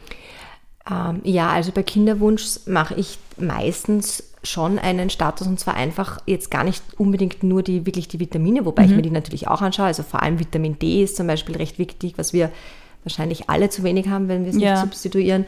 Ähm, 0.90 1.20
ja, 1.24 1.48
also 1.48 1.72
bei 1.72 1.82
Kinderwunsch 1.82 2.60
mache 2.66 2.94
ich 2.94 3.18
meistens 3.38 4.34
schon 4.42 4.78
einen 4.78 5.08
Status 5.08 5.46
und 5.46 5.58
zwar 5.58 5.74
einfach 5.74 6.20
jetzt 6.26 6.50
gar 6.50 6.64
nicht 6.64 6.82
unbedingt 6.98 7.42
nur 7.42 7.62
die 7.62 7.86
wirklich 7.86 8.08
die 8.08 8.20
Vitamine, 8.20 8.66
wobei 8.66 8.82
mhm. 8.82 8.90
ich 8.90 8.96
mir 8.96 9.02
die 9.02 9.10
natürlich 9.10 9.48
auch 9.48 9.62
anschaue. 9.62 9.86
Also 9.86 10.02
vor 10.02 10.22
allem 10.22 10.38
Vitamin 10.38 10.78
D 10.78 11.02
ist 11.02 11.16
zum 11.16 11.26
Beispiel 11.26 11.56
recht 11.56 11.78
wichtig, 11.78 12.14
was 12.16 12.32
wir 12.32 12.50
wahrscheinlich 13.02 13.48
alle 13.48 13.70
zu 13.70 13.82
wenig 13.82 14.08
haben, 14.08 14.28
wenn 14.28 14.44
wir 14.44 14.50
es 14.50 14.58
ja. 14.58 14.72
nicht 14.72 14.82
substituieren. 14.82 15.46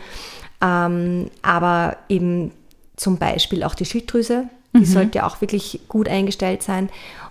Ähm, 0.63 1.31
aber 1.43 1.97
eben 2.09 2.53
zum 2.97 3.19
Beispiel 3.19 3.63
auch 3.63 3.75
die 3.75 3.85
Schilddrüse, 3.85 4.49
die 4.75 4.81
mhm. 4.81 4.85
sollte 4.85 5.25
auch 5.25 5.41
wirklich 5.41 5.81
gut 5.89 6.09
eingestellt 6.09 6.63
sein 6.63 6.89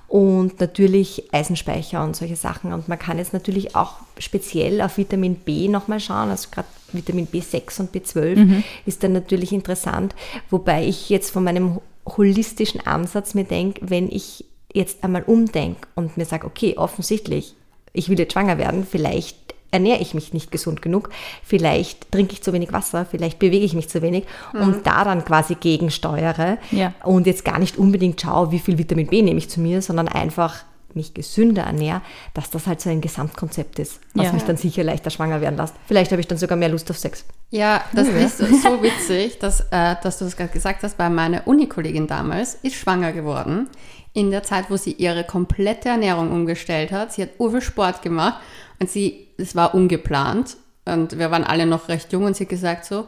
und 0.07 0.59
natürlich 0.59 1.33
Eisenspeicher 1.33 2.03
und 2.03 2.15
solche 2.15 2.35
Sachen. 2.35 2.73
Und 2.73 2.87
man 2.87 2.99
kann 2.99 3.17
jetzt 3.17 3.33
natürlich 3.33 3.75
auch 3.75 3.95
speziell 4.19 4.81
auf 4.81 4.97
Vitamin 4.97 5.35
B 5.35 5.67
nochmal 5.67 5.99
schauen, 5.99 6.29
also 6.29 6.49
gerade 6.51 6.67
Vitamin 6.91 7.27
B6 7.27 7.79
und 7.81 7.93
B12 7.93 8.35
mhm. 8.35 8.63
ist 8.85 9.03
dann 9.03 9.13
natürlich 9.13 9.51
interessant, 9.51 10.15
wobei 10.49 10.85
ich 10.85 11.09
jetzt 11.09 11.31
von 11.31 11.43
meinem 11.43 11.79
holistischen 12.05 12.85
Ansatz 12.85 13.33
mir 13.33 13.45
denke, 13.45 13.81
wenn 13.89 14.09
ich 14.09 14.45
jetzt 14.71 15.03
einmal 15.03 15.23
umdenke 15.23 15.87
und 15.95 16.17
mir 16.17 16.25
sage, 16.25 16.45
okay, 16.45 16.75
offensichtlich, 16.77 17.55
ich 17.93 18.09
will 18.09 18.19
jetzt 18.19 18.33
schwanger 18.33 18.57
werden, 18.57 18.85
vielleicht 18.89 19.54
ernähre 19.75 20.01
ich 20.01 20.13
mich 20.13 20.33
nicht 20.33 20.51
gesund 20.51 20.81
genug, 20.81 21.09
vielleicht 21.43 22.11
trinke 22.11 22.33
ich 22.33 22.41
zu 22.41 22.53
wenig 22.53 22.73
Wasser, 22.73 23.05
vielleicht 23.05 23.39
bewege 23.39 23.65
ich 23.65 23.73
mich 23.73 23.89
zu 23.89 24.01
wenig 24.01 24.25
mhm. 24.53 24.61
und 24.61 24.87
da 24.87 25.03
dann 25.03 25.23
quasi 25.23 25.55
gegensteuere 25.55 26.57
ja. 26.71 26.93
und 27.03 27.27
jetzt 27.27 27.45
gar 27.45 27.59
nicht 27.59 27.77
unbedingt 27.77 28.19
schaue, 28.21 28.51
wie 28.51 28.59
viel 28.59 28.77
Vitamin 28.77 29.07
B 29.07 29.21
nehme 29.21 29.37
ich 29.37 29.49
zu 29.49 29.59
mir, 29.59 29.81
sondern 29.81 30.07
einfach 30.07 30.63
mich 30.95 31.13
gesünder 31.13 31.63
ernähre, 31.63 32.01
dass 32.33 32.49
das 32.49 32.67
halt 32.67 32.79
so 32.79 32.89
ein 32.89 33.01
Gesamtkonzept 33.01 33.79
ist, 33.79 33.99
was 34.13 34.27
ja. 34.27 34.31
mich 34.33 34.43
dann 34.43 34.57
sicher 34.57 34.83
leichter 34.83 35.09
schwanger 35.09 35.41
werden 35.41 35.57
lässt. 35.57 35.75
Vielleicht 35.87 36.11
habe 36.11 36.21
ich 36.21 36.27
dann 36.27 36.37
sogar 36.37 36.57
mehr 36.57 36.69
Lust 36.69 36.89
auf 36.89 36.97
Sex. 36.97 37.25
Ja, 37.51 37.83
das 37.93 38.07
mhm. 38.07 38.17
ist 38.17 38.37
so 38.37 38.81
witzig, 38.81 39.39
dass, 39.39 39.61
äh, 39.71 39.95
dass 40.01 40.19
du 40.19 40.25
das 40.25 40.37
gerade 40.37 40.51
gesagt 40.51 40.83
hast, 40.83 40.97
weil 40.97 41.09
meine 41.09 41.43
Unikollegin 41.43 42.07
damals 42.07 42.55
ist 42.63 42.75
schwanger 42.75 43.11
geworden 43.11 43.67
in 44.13 44.31
der 44.31 44.43
Zeit, 44.43 44.69
wo 44.69 44.77
sie 44.77 44.93
ihre 44.93 45.25
komplette 45.25 45.89
Ernährung 45.89 46.31
umgestellt 46.31 46.91
hat. 46.91 47.11
Sie 47.13 47.21
hat 47.21 47.31
urviel 47.37 47.61
Sport 47.61 48.01
gemacht 48.01 48.41
und 48.79 48.89
sie, 48.89 49.24
es 49.37 49.55
war 49.55 49.73
ungeplant 49.73 50.57
und 50.85 51.17
wir 51.17 51.31
waren 51.31 51.43
alle 51.43 51.65
noch 51.65 51.89
recht 51.89 52.11
jung 52.13 52.25
und 52.25 52.35
sie 52.35 52.43
hat 52.43 52.49
gesagt 52.49 52.85
so, 52.85 53.05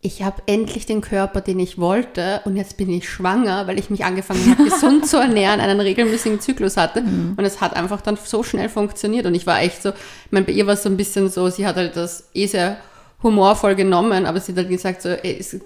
ich 0.00 0.22
habe 0.22 0.42
endlich 0.46 0.84
den 0.84 1.00
Körper, 1.00 1.40
den 1.40 1.58
ich 1.58 1.78
wollte 1.78 2.42
und 2.44 2.56
jetzt 2.56 2.76
bin 2.76 2.90
ich 2.90 3.08
schwanger, 3.08 3.66
weil 3.66 3.78
ich 3.78 3.88
mich 3.88 4.04
angefangen 4.04 4.50
habe, 4.50 4.64
gesund 4.70 5.06
zu 5.06 5.16
ernähren, 5.16 5.60
einen 5.60 5.80
regelmäßigen 5.80 6.40
Zyklus 6.40 6.76
hatte 6.76 7.00
mhm. 7.00 7.34
und 7.38 7.44
es 7.44 7.60
hat 7.62 7.74
einfach 7.74 8.02
dann 8.02 8.18
so 8.22 8.42
schnell 8.42 8.68
funktioniert 8.68 9.24
und 9.24 9.34
ich 9.34 9.46
war 9.46 9.60
echt 9.62 9.82
so, 9.82 9.90
ich 9.90 10.32
meine, 10.32 10.44
bei 10.44 10.52
ihr 10.52 10.66
war 10.66 10.74
es 10.74 10.82
so 10.82 10.90
ein 10.90 10.98
bisschen 10.98 11.30
so, 11.30 11.48
sie 11.48 11.66
hat 11.66 11.76
halt 11.76 11.96
das 11.96 12.28
eh 12.34 12.46
sehr 12.46 12.76
humorvoll 13.22 13.74
genommen, 13.74 14.26
aber 14.26 14.40
sie 14.40 14.52
hat 14.52 14.58
halt 14.58 14.68
gesagt 14.68 15.00
so, 15.00 15.08
ey, 15.08 15.38
es 15.40 15.58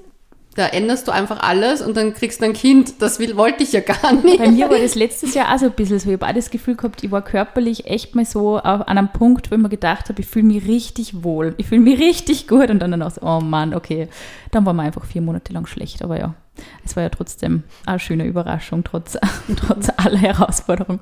da 0.59 0.67
änderst 0.67 1.07
du 1.07 1.13
einfach 1.13 1.41
alles 1.41 1.81
und 1.81 1.97
dann 1.97 2.15
kriegst 2.15 2.41
du 2.41 2.47
ein 2.47 2.53
Kind. 2.53 3.01
Das 3.01 3.19
will, 3.19 3.37
wollte 3.37 3.63
ich 3.63 3.73
ja 3.73 3.81
gar 3.81 4.13
nicht. 4.13 4.39
Bei 4.39 4.51
mir 4.51 4.69
war 4.69 4.79
das 4.79 4.97
letztes 4.97 5.35
Jahr 5.35 5.55
auch 5.55 5.59
so 5.59 5.67
ein 5.67 5.73
bisschen 5.73 6.01
so. 6.01 6.09
Ich 6.09 6.15
habe 6.15 6.27
auch 6.27 6.35
das 6.35 6.51
Gefühl 6.51 6.75
gehabt, 6.75 7.05
ich 7.05 7.11
war 7.11 7.23
körperlich 7.23 7.87
echt 7.87 8.15
mal 8.15 8.25
so 8.25 8.57
an 8.57 8.83
einem 8.83 9.09
Punkt, 9.09 9.51
wo 9.51 9.55
ich 9.55 9.61
mir 9.61 9.69
gedacht 9.69 10.09
habe, 10.09 10.21
ich 10.21 10.27
fühle 10.27 10.47
mich 10.47 10.67
richtig 10.67 11.23
wohl. 11.23 11.55
Ich 11.59 11.67
fühle 11.67 11.81
mich 11.81 12.01
richtig 12.01 12.49
gut 12.49 12.71
und 12.71 12.81
dann 12.81 12.91
danach 12.91 13.13
so, 13.13 13.23
oh 13.23 13.41
Mann, 13.41 13.75
okay. 13.75 14.09
Dann 14.51 14.67
war 14.67 14.73
mir 14.73 14.83
einfach 14.83 15.05
vier 15.05 15.23
Monate 15.23 15.53
lang 15.53 15.67
schlecht, 15.67 16.03
aber 16.03 16.19
ja 16.19 16.35
es 16.85 16.97
war 16.97 17.03
ja 17.03 17.09
trotzdem 17.09 17.63
eine 17.87 17.99
schöne 17.99 18.25
Überraschung, 18.25 18.85
trotz, 18.85 19.19
trotz 19.57 19.89
aller 19.97 20.19
Herausforderungen. 20.19 21.01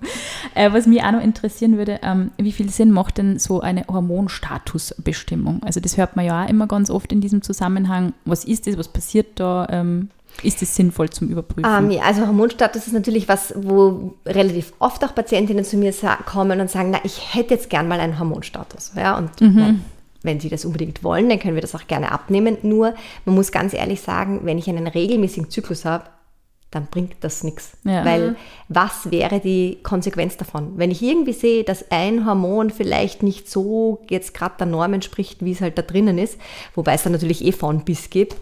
Äh, 0.54 0.72
was 0.72 0.86
mich 0.86 1.02
auch 1.02 1.12
noch 1.12 1.22
interessieren 1.22 1.76
würde, 1.78 2.00
ähm, 2.02 2.30
wie 2.38 2.52
viel 2.52 2.70
Sinn 2.70 2.90
macht 2.90 3.18
denn 3.18 3.38
so 3.38 3.60
eine 3.60 3.84
Hormonstatusbestimmung? 3.88 5.62
Also 5.62 5.80
das 5.80 5.96
hört 5.96 6.16
man 6.16 6.24
ja 6.24 6.44
auch 6.44 6.48
immer 6.48 6.66
ganz 6.66 6.90
oft 6.90 7.12
in 7.12 7.20
diesem 7.20 7.42
Zusammenhang. 7.42 8.12
Was 8.24 8.44
ist 8.44 8.66
das, 8.66 8.78
was 8.78 8.88
passiert 8.88 9.40
da? 9.40 9.66
Ähm, 9.70 10.10
ist 10.42 10.60
es 10.60 10.74
sinnvoll 10.74 11.08
zum 11.08 11.28
Überprüfen? 11.28 11.64
Um, 11.64 11.84
ähm, 11.86 11.90
ja, 11.90 12.02
also 12.02 12.26
Hormonstatus 12.26 12.86
ist 12.86 12.92
natürlich 12.92 13.26
was, 13.26 13.54
wo 13.56 14.14
relativ 14.26 14.74
oft 14.78 15.02
auch 15.02 15.14
Patientinnen 15.14 15.64
zu 15.64 15.78
mir 15.78 15.94
kommen 16.26 16.60
und 16.60 16.70
sagen, 16.70 16.90
na, 16.90 16.98
ich 17.04 17.34
hätte 17.34 17.54
jetzt 17.54 17.70
gern 17.70 17.88
mal 17.88 18.00
einen 18.00 18.18
Hormonstatus. 18.18 18.92
Ja, 18.96 19.16
und 19.16 19.40
mhm 19.40 19.80
wenn 20.26 20.40
Sie 20.40 20.50
das 20.50 20.64
unbedingt 20.64 21.02
wollen, 21.02 21.28
dann 21.28 21.38
können 21.38 21.54
wir 21.54 21.62
das 21.62 21.74
auch 21.74 21.86
gerne 21.86 22.12
abnehmen. 22.12 22.58
Nur, 22.62 22.94
man 23.24 23.34
muss 23.34 23.50
ganz 23.52 23.72
ehrlich 23.72 24.00
sagen, 24.00 24.40
wenn 24.42 24.58
ich 24.58 24.68
einen 24.68 24.86
regelmäßigen 24.86 25.50
Zyklus 25.50 25.84
habe, 25.84 26.04
dann 26.70 26.86
bringt 26.86 27.14
das 27.20 27.44
nichts. 27.44 27.78
Ja. 27.84 28.04
Weil 28.04 28.36
was 28.68 29.10
wäre 29.10 29.40
die 29.40 29.78
Konsequenz 29.82 30.36
davon? 30.36 30.72
Wenn 30.76 30.90
ich 30.90 31.00
irgendwie 31.00 31.32
sehe, 31.32 31.64
dass 31.64 31.90
ein 31.90 32.26
Hormon 32.26 32.70
vielleicht 32.70 33.22
nicht 33.22 33.48
so 33.48 34.04
jetzt 34.10 34.34
gerade 34.34 34.56
der 34.58 34.66
Norm 34.66 34.92
entspricht, 34.92 35.44
wie 35.44 35.52
es 35.52 35.60
halt 35.60 35.78
da 35.78 35.82
drinnen 35.82 36.18
ist, 36.18 36.38
wobei 36.74 36.94
es 36.94 37.04
dann 37.04 37.12
natürlich 37.12 37.44
eh 37.44 37.52
von 37.52 37.84
bis 37.84 38.10
gibt, 38.10 38.36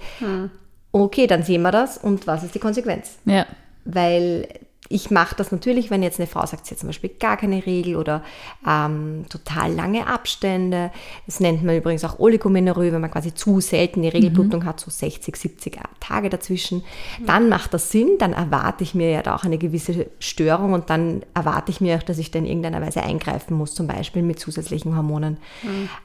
okay, 0.90 1.26
dann 1.26 1.42
sehen 1.42 1.62
wir 1.62 1.70
das 1.70 1.98
und 1.98 2.26
was 2.26 2.42
ist 2.42 2.54
die 2.54 2.60
Konsequenz? 2.60 3.18
Ja. 3.26 3.46
Weil 3.84 4.48
ich 4.88 5.10
mache 5.10 5.34
das 5.34 5.50
natürlich, 5.50 5.90
wenn 5.90 6.02
jetzt 6.02 6.20
eine 6.20 6.26
Frau 6.26 6.44
sagt, 6.44 6.66
sie 6.66 6.72
hat 6.72 6.78
zum 6.78 6.88
Beispiel 6.88 7.10
gar 7.18 7.36
keine 7.36 7.64
Regel 7.64 7.96
oder 7.96 8.22
ähm, 8.68 9.24
total 9.30 9.72
lange 9.72 10.06
Abstände. 10.06 10.90
Das 11.26 11.40
nennt 11.40 11.64
man 11.64 11.76
übrigens 11.76 12.04
auch 12.04 12.18
Oligomenorrhoe, 12.18 12.92
wenn 12.92 13.00
man 13.00 13.10
quasi 13.10 13.34
zu 13.34 13.60
selten 13.60 14.02
die 14.02 14.08
Regelblutung 14.08 14.64
hat, 14.64 14.80
so 14.80 14.90
60, 14.90 15.36
70 15.36 15.78
Tage 16.00 16.28
dazwischen. 16.28 16.84
Dann 17.26 17.48
macht 17.48 17.72
das 17.72 17.90
Sinn, 17.90 18.16
dann 18.18 18.34
erwarte 18.34 18.84
ich 18.84 18.94
mir 18.94 19.10
ja 19.10 19.22
da 19.22 19.34
auch 19.34 19.44
eine 19.44 19.58
gewisse 19.58 20.06
Störung 20.18 20.74
und 20.74 20.90
dann 20.90 21.24
erwarte 21.32 21.70
ich 21.70 21.80
mir 21.80 21.96
auch, 21.96 22.02
dass 22.02 22.18
ich 22.18 22.30
da 22.30 22.38
in 22.38 22.46
irgendeiner 22.46 22.82
Weise 22.82 23.02
eingreifen 23.02 23.56
muss, 23.56 23.74
zum 23.74 23.86
Beispiel 23.86 24.22
mit 24.22 24.38
zusätzlichen 24.38 24.96
Hormonen. 24.96 25.38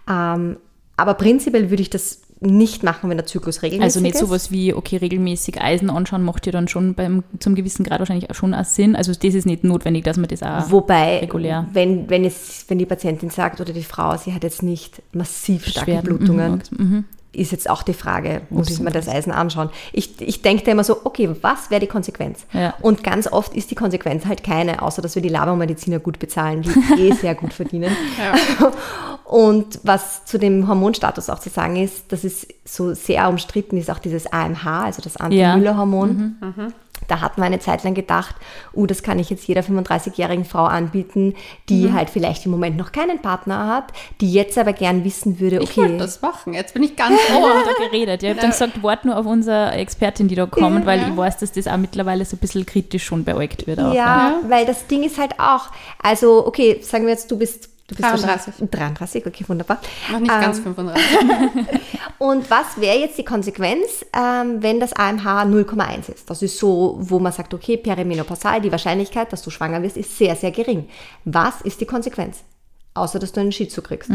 Ähm, 0.09 0.57
aber 0.95 1.13
prinzipiell 1.13 1.69
würde 1.69 1.81
ich 1.81 1.89
das 1.89 2.21
nicht 2.41 2.83
machen, 2.83 3.09
wenn 3.09 3.17
der 3.17 3.25
Zyklus 3.25 3.61
regelmäßig 3.63 3.83
Also 3.83 3.99
nicht 3.99 4.15
ist. 4.15 4.21
sowas 4.21 4.51
wie, 4.51 4.73
okay, 4.73 4.97
regelmäßig 4.97 5.61
Eisen 5.61 5.89
anschauen 5.89 6.23
macht 6.23 6.45
ja 6.45 6.51
dann 6.51 6.67
schon 6.67 6.93
beim, 6.93 7.23
zum 7.39 7.55
gewissen 7.55 7.83
Grad 7.83 7.99
wahrscheinlich 7.99 8.29
auch 8.29 8.35
schon 8.35 8.53
auch 8.53 8.63
Sinn. 8.63 8.95
Also 8.95 9.11
das 9.11 9.33
ist 9.35 9.45
nicht 9.45 9.63
notwendig, 9.63 10.05
dass 10.05 10.17
man 10.17 10.27
das 10.27 10.41
auch 10.41 10.71
Wobei, 10.71 11.19
regulär. 11.19 11.67
wenn, 11.73 12.09
wenn, 12.09 12.23
es, 12.23 12.65
wenn 12.69 12.77
die 12.77 12.85
Patientin 12.85 13.29
sagt 13.29 13.59
oder 13.59 13.73
die 13.73 13.83
Frau, 13.83 14.15
sie 14.15 14.33
hat 14.33 14.43
jetzt 14.43 14.63
nicht 14.63 15.01
massiv 15.11 15.65
starke 15.65 15.91
Beschwerden, 15.91 16.17
Blutungen, 16.17 16.63
mhm, 16.71 16.85
mhm. 16.85 17.05
Ist 17.31 17.51
jetzt 17.51 17.69
auch 17.69 17.83
die 17.83 17.93
Frage, 17.93 18.41
muss 18.49 18.69
ich 18.69 18.79
mir 18.79 18.91
das 18.91 19.07
Eisen 19.07 19.31
anschauen. 19.31 19.69
Ich, 19.93 20.19
ich 20.19 20.41
denke 20.41 20.63
da 20.63 20.71
immer 20.71 20.83
so, 20.83 21.05
okay, 21.05 21.29
was 21.41 21.69
wäre 21.69 21.79
die 21.79 21.87
Konsequenz? 21.87 22.45
Ja. 22.53 22.73
Und 22.81 23.03
ganz 23.03 23.31
oft 23.31 23.55
ist 23.55 23.69
die 23.69 23.75
Konsequenz 23.75 24.25
halt 24.25 24.43
keine, 24.43 24.81
außer 24.81 25.01
dass 25.01 25.13
wir 25.15 25.21
die 25.21 25.29
Labormediziner 25.29 25.99
gut 25.99 26.17
bezahlen, 26.19 26.63
die 26.63 26.69
eh 27.09 27.13
sehr 27.13 27.35
gut 27.35 27.53
verdienen. 27.53 27.95
Und 29.25 29.79
was 29.83 30.25
zu 30.25 30.39
dem 30.39 30.67
Hormonstatus 30.67 31.29
auch 31.29 31.37
zu 31.37 31.49
sagen 31.49 31.75
ist, 31.75 32.11
dass 32.11 32.23
es 32.23 32.47
so 32.65 32.95
sehr 32.95 33.29
umstritten 33.29 33.77
ist, 33.77 33.91
auch 33.91 33.99
dieses 33.99 34.25
AMH, 34.33 34.85
also 34.85 35.03
das 35.03 35.13
Ja. 35.13 35.53
Anti-Müller-Hormon. 35.53 36.35
Da 37.09 37.21
hat 37.21 37.37
man 37.37 37.47
eine 37.47 37.59
Zeit 37.59 37.83
lang 37.83 37.93
gedacht, 37.93 38.35
uh, 38.73 38.85
das 38.85 39.03
kann 39.03 39.19
ich 39.19 39.29
jetzt 39.29 39.47
jeder 39.47 39.61
35-jährigen 39.61 40.45
Frau 40.45 40.63
anbieten, 40.65 41.33
die 41.67 41.87
Mhm. 41.87 41.93
halt 41.93 42.09
vielleicht 42.09 42.45
im 42.45 42.51
Moment 42.51 42.77
noch 42.77 42.91
keinen 42.91 43.19
Partner 43.21 43.67
hat, 43.67 43.85
die 44.21 44.31
jetzt 44.31 44.57
aber 44.57 44.73
gern 44.73 45.03
wissen 45.03 45.39
würde, 45.39 45.57
Ich 45.61 45.75
wollte 45.77 45.89
okay, 45.93 45.97
das 45.99 46.21
machen. 46.21 46.53
Jetzt 46.53 46.73
bin 46.73 46.83
ich 46.83 46.95
ganz 46.95 47.19
Oh, 47.35 47.41
ohr. 47.43 47.63
da 47.65 47.85
geredet. 47.85 48.21
Ja, 48.23 48.29
ich 48.29 48.35
habe 48.35 48.41
dann 48.41 48.51
gesagt, 48.51 48.81
wart 48.83 49.05
nur 49.05 49.17
auf 49.17 49.25
unsere 49.25 49.71
Expertin, 49.71 50.27
die 50.27 50.35
da 50.35 50.45
kommt, 50.45 50.85
weil 50.85 50.99
Ja. 51.01 51.07
ich 51.09 51.17
weiß, 51.17 51.37
dass 51.37 51.51
das 51.51 51.67
auch 51.67 51.77
mittlerweile 51.77 52.23
so 52.25 52.35
ein 52.35 52.39
bisschen 52.39 52.65
kritisch 52.65 53.03
schon 53.03 53.23
beäugt 53.23 53.67
wird. 53.67 53.79
Auch, 53.79 53.93
Ja, 53.93 54.39
weil 54.47 54.65
das 54.65 54.87
Ding 54.87 55.03
ist 55.03 55.17
halt 55.17 55.39
auch, 55.39 55.67
also 56.01 56.45
okay, 56.45 56.79
sagen 56.81 57.05
wir 57.05 57.11
jetzt, 57.13 57.29
du 57.31 57.37
bist, 57.37 57.69
du 57.89 57.95
bist 57.95 58.07
33. 58.07 58.47
wahrscheinlich- 58.47 58.71
33, 58.71 59.25
okay, 59.25 59.43
wunderbar. 59.47 59.79
Noch 60.11 60.19
nicht 60.19 60.31
Ähm, 60.31 60.41
ganz 60.41 60.59
35. 60.63 61.03
Und 62.19 62.49
was 62.49 62.79
wäre 62.79 62.97
jetzt 62.99 63.17
die 63.17 63.25
Konsequenz, 63.25 64.05
ähm, 64.17 64.61
wenn 64.63 64.79
das 64.79 64.93
AMH 64.93 65.43
0,1 65.45 66.09
ist? 66.09 66.29
Das 66.29 66.41
ist 66.41 66.57
so, 66.57 66.97
wo 66.99 67.19
man 67.19 67.31
sagt, 67.31 67.53
okay, 67.53 67.77
perimenopausal, 67.77 68.61
die 68.61 68.71
Wahrscheinlichkeit, 68.71 69.31
dass 69.33 69.41
du 69.41 69.49
schwanger 69.49 69.81
wirst, 69.83 69.97
ist 69.97 70.17
sehr, 70.17 70.35
sehr 70.35 70.51
gering. 70.51 70.87
Was 71.25 71.61
ist 71.61 71.81
die 71.81 71.85
Konsequenz? 71.85 72.37
Außer, 72.93 73.19
dass 73.19 73.31
du 73.31 73.39
einen 73.41 73.51
Schizo 73.51 73.81
kriegst. 73.81 74.09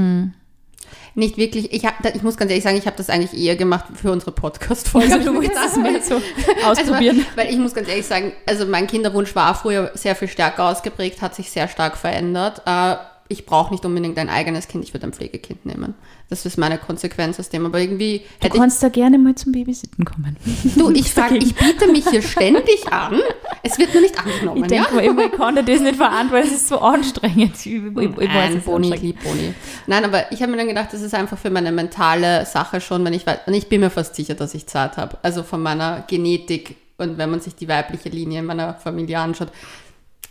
Nicht 1.15 1.37
wirklich. 1.39 1.73
Ich, 1.73 1.87
hab, 1.87 2.05
ich 2.05 2.23
muss 2.23 2.37
ganz 2.37 2.51
ehrlich 2.51 2.65
sagen, 2.65 2.77
ich 2.77 2.87
habe 2.87 2.97
das 2.97 3.09
eigentlich 3.09 3.41
eher 3.41 3.57
gemacht 3.57 3.87
für 3.95 4.11
unsere 4.13 4.33
Podcast-Folge. 4.33 5.15
Also 5.15 5.33
du 5.33 5.41
willst 5.41 5.57
es 5.65 5.77
mal 5.77 6.03
so 6.03 6.17
ausprobieren. 6.67 7.19
Also, 7.21 7.37
weil 7.37 7.51
ich 7.51 7.57
muss 7.57 7.73
ganz 7.73 7.89
ehrlich 7.89 8.05
sagen, 8.07 8.33
also 8.47 8.67
mein 8.67 8.87
Kinderwunsch 8.87 9.35
war 9.35 9.55
früher 9.55 9.93
sehr 9.95 10.15
viel 10.17 10.29
stärker 10.29 10.65
ausgeprägt, 10.69 11.23
hat 11.23 11.35
sich 11.35 11.51
sehr 11.51 11.69
stark 11.69 11.97
verändert. 11.97 12.63
Äh, 12.67 12.97
ich 13.29 13.47
brauche 13.47 13.73
nicht 13.73 13.85
unbedingt 13.87 14.19
ein 14.19 14.29
eigenes 14.29 14.69
Kind, 14.69 14.85
ich 14.85 14.93
würde 14.93 15.07
ein 15.07 15.13
Pflegekind 15.13 15.65
nehmen. 15.65 15.95
Das 16.29 16.45
ist 16.45 16.59
meine 16.59 16.77
Konsequenz 16.77 17.41
aus 17.41 17.49
dem. 17.49 17.65
Aber 17.65 17.81
irgendwie 17.81 18.23
Du 18.41 18.49
kannst 18.51 18.83
da 18.83 18.91
gerne 18.91 19.19
mal 19.19 19.35
zum 19.35 19.53
Babysitten 19.53 20.05
kommen. 20.05 20.37
du, 20.77 20.91
ich 20.91 21.11
sag, 21.15 21.33
ich 21.33 21.55
biete 21.55 21.89
mich 21.89 22.07
hier 22.09 22.21
ständig 22.21 22.93
an. 22.93 23.21
Es 23.63 23.79
wird 23.79 23.95
nur 23.95 24.03
nicht 24.03 24.19
angenommen. 24.19 24.63
Ich 24.63 24.69
denke 24.69 24.89
ja? 24.91 24.95
mal, 24.95 25.05
immer, 25.05 25.25
ich 25.27 25.33
kann 25.33 25.57
das 25.57 25.81
nicht 25.81 25.97
verantworten, 25.97 26.33
weil 26.33 26.45
es 26.45 26.53
ist 26.53 26.69
so 26.69 26.79
anstrengend. 26.79 27.55
Ich, 27.57 27.67
ich, 27.67 27.75
ich 27.75 28.17
weiß, 28.17 28.19
Nein, 28.19 28.57
ist 28.59 28.67
Boni, 28.67 28.91
lieb 28.95 29.23
Boni. 29.23 29.55
Nein, 29.87 30.05
aber 30.05 30.31
ich 30.31 30.43
habe 30.43 30.51
mir 30.53 30.59
dann 30.59 30.69
gedacht, 30.69 30.93
das 30.93 31.01
ist 31.01 31.15
einfach 31.15 31.39
für 31.39 31.51
meine 31.51 31.73
mentale 31.73 32.45
Sache 32.45 32.81
schon, 32.81 33.05
wenn 33.05 33.15
ich 33.15 33.27
weiß, 33.27 33.39
und 33.47 33.55
ich 33.55 33.69
bin 33.69 33.81
mir 33.81 33.91
fast 33.91 34.15
sicher, 34.15 34.35
dass 34.35 34.55
ich 34.55 34.67
Zart 34.67 34.99
habe. 34.99 35.19
Also 35.23 35.43
von 35.43 35.63
meiner 35.63 36.05
Genetik 36.07 36.77
und 36.97 37.19
wenn 37.19 37.31
man 37.31 37.41
sich 37.41 37.57
die 37.57 37.69
weibliche 37.69 38.09
Linie 38.09 38.41
in 38.41 38.47
meiner 38.47 38.75
Familie 38.75 39.19
anschaut, 39.19 39.49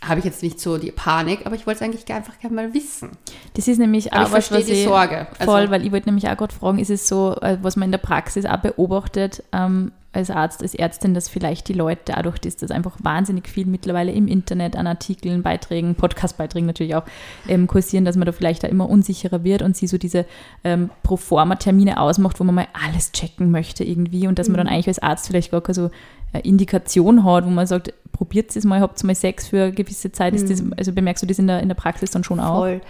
habe 0.02 0.18
ich 0.18 0.24
jetzt 0.24 0.42
nicht 0.42 0.60
so 0.60 0.78
die 0.78 0.90
Panik, 0.90 1.46
aber 1.46 1.54
ich 1.54 1.66
wollte 1.66 1.78
es 1.78 1.82
eigentlich 1.82 2.12
einfach 2.12 2.38
gerne 2.38 2.54
mal 2.56 2.74
wissen. 2.74 3.10
Das 3.54 3.68
ist 3.68 3.78
nämlich 3.78 4.12
Aber 4.12 4.22
auch 4.24 4.28
ich 4.28 4.32
was, 4.34 4.48
verstehe 4.48 4.74
was 4.74 4.78
die 4.78 4.84
Sorge. 4.84 5.26
Also- 5.38 5.44
voll, 5.50 5.70
weil 5.70 5.84
ich 5.84 5.92
wollte 5.92 6.08
nämlich 6.08 6.28
auch 6.28 6.36
gerade 6.36 6.54
fragen, 6.54 6.78
ist 6.78 6.90
es 6.90 7.08
so, 7.08 7.36
äh, 7.40 7.58
was 7.62 7.76
man 7.76 7.86
in 7.86 7.92
der 7.92 7.98
Praxis 7.98 8.44
auch 8.44 8.58
beobachtet, 8.58 9.42
ähm, 9.52 9.92
als 10.14 10.30
Arzt, 10.30 10.62
als 10.62 10.74
Ärztin, 10.74 11.12
dass 11.12 11.28
vielleicht 11.28 11.68
die 11.68 11.72
Leute 11.72 12.02
dadurch, 12.06 12.38
dass 12.38 12.56
das 12.56 12.70
einfach 12.70 12.96
wahnsinnig 13.02 13.48
viel 13.48 13.66
mittlerweile 13.66 14.12
im 14.12 14.28
Internet 14.28 14.76
an 14.76 14.86
Artikeln, 14.86 15.42
Beiträgen, 15.42 15.96
Podcastbeiträgen 15.96 16.66
natürlich 16.66 16.94
auch 16.94 17.02
ähm, 17.48 17.66
kursieren, 17.66 18.04
dass 18.04 18.16
man 18.16 18.26
da 18.26 18.32
vielleicht 18.32 18.62
da 18.62 18.68
immer 18.68 18.88
unsicherer 18.88 19.42
wird 19.42 19.62
und 19.62 19.76
sie 19.76 19.86
so 19.86 19.98
diese 19.98 20.24
ähm, 20.62 20.90
Proforma-Termine 21.02 21.98
ausmacht, 22.00 22.38
wo 22.38 22.44
man 22.44 22.54
mal 22.54 22.68
alles 22.86 23.10
checken 23.12 23.50
möchte 23.50 23.82
irgendwie 23.82 24.28
und 24.28 24.38
dass 24.38 24.48
man 24.48 24.58
dann 24.58 24.68
eigentlich 24.68 24.88
als 24.88 25.00
Arzt 25.00 25.26
vielleicht 25.26 25.50
gar 25.50 25.62
keine 25.62 25.74
so 25.74 25.90
Indikation 26.42 27.24
hat, 27.24 27.44
wo 27.44 27.50
man 27.50 27.66
sagt, 27.66 27.92
probiert 28.12 28.54
es 28.54 28.64
mal, 28.64 28.80
habt 28.80 29.02
mal 29.04 29.14
Sex 29.14 29.48
für 29.48 29.64
eine 29.64 29.72
gewisse 29.72 30.12
Zeit. 30.12 30.34
Ist 30.34 30.48
das, 30.48 30.62
also 30.76 30.92
bemerkst 30.92 31.22
du 31.22 31.26
das 31.26 31.38
in 31.38 31.46
der, 31.46 31.60
in 31.60 31.68
der 31.68 31.74
Praxis 31.74 32.10
dann 32.10 32.24
schon 32.24 32.40
auch? 32.40 32.60
Voll. 32.60 32.80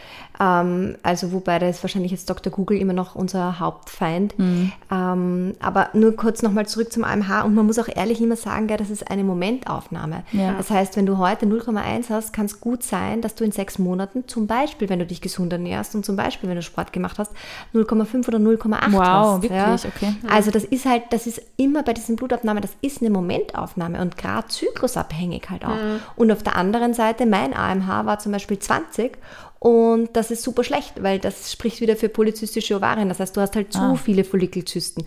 Ähm, 0.40 0.96
also 1.02 1.32
wobei 1.32 1.58
da 1.58 1.68
ist 1.68 1.82
wahrscheinlich 1.82 2.12
jetzt 2.12 2.28
Dr. 2.28 2.52
Google 2.52 2.78
immer 2.78 2.92
noch 2.92 3.14
unser 3.14 3.60
Hauptfeind. 3.60 4.36
Mhm. 4.38 4.72
Ähm, 4.90 5.54
aber 5.60 5.90
nur 5.92 6.16
kurz 6.16 6.42
nochmal 6.42 6.66
zurück 6.66 6.92
zum 6.92 7.04
AMH 7.04 7.44
und 7.44 7.54
man 7.54 7.66
muss 7.66 7.78
auch 7.78 7.88
ehrlich 7.88 8.20
immer 8.20 8.36
sagen, 8.36 8.66
gell, 8.66 8.76
das 8.76 8.90
ist 8.90 9.10
eine 9.10 9.22
Momentaufnahme. 9.22 10.24
Ja. 10.32 10.54
Das 10.54 10.70
heißt, 10.70 10.96
wenn 10.96 11.06
du 11.06 11.18
heute 11.18 11.46
0,1 11.46 12.10
hast, 12.10 12.32
kann 12.32 12.46
es 12.46 12.60
gut 12.60 12.82
sein, 12.82 13.20
dass 13.20 13.34
du 13.36 13.44
in 13.44 13.52
sechs 13.52 13.78
Monaten, 13.78 14.26
zum 14.26 14.46
Beispiel, 14.46 14.88
wenn 14.88 14.98
du 14.98 15.06
dich 15.06 15.20
gesund 15.20 15.52
ernährst 15.52 15.94
und 15.94 16.04
zum 16.04 16.16
Beispiel, 16.16 16.48
wenn 16.48 16.56
du 16.56 16.62
Sport 16.62 16.92
gemacht 16.92 17.18
hast, 17.18 17.30
0,5 17.72 18.28
oder 18.28 18.38
0,8 18.38 18.80
hast. 18.80 18.92
Wow, 18.92 19.02
ja. 19.02 19.42
wirklich? 19.42 19.92
Okay. 19.94 20.14
Also 20.28 20.50
das 20.50 20.64
ist 20.64 20.84
halt, 20.84 21.04
das 21.10 21.26
ist 21.26 21.40
immer 21.56 21.82
bei 21.82 21.92
diesen 21.92 22.16
Blutabnahmen, 22.16 22.60
das 22.60 22.72
ist 22.80 23.00
eine 23.00 23.10
Momentaufnahme 23.10 24.00
und 24.00 24.16
gerade 24.16 24.48
zyklusabhängig 24.48 25.48
halt 25.50 25.64
auch. 25.64 25.76
Und 26.16 26.32
auf 26.32 26.42
der 26.42 26.56
anderen 26.56 26.94
Seite, 26.94 27.26
mein 27.26 27.54
AMH 27.54 28.06
war 28.06 28.18
zum 28.18 28.32
Beispiel 28.32 28.58
20 28.58 29.16
und 29.64 30.10
das 30.12 30.30
ist 30.30 30.42
super 30.42 30.62
schlecht, 30.62 31.02
weil 31.02 31.18
das 31.18 31.50
spricht 31.50 31.80
wieder 31.80 31.96
für 31.96 32.10
polyzystische 32.10 32.76
Ovarien. 32.76 33.08
Das 33.08 33.18
heißt, 33.18 33.34
du 33.34 33.40
hast 33.40 33.56
halt 33.56 33.72
zu 33.72 33.78
Ah. 33.80 33.94
viele 33.94 34.22
Follikelzysten. 34.22 35.06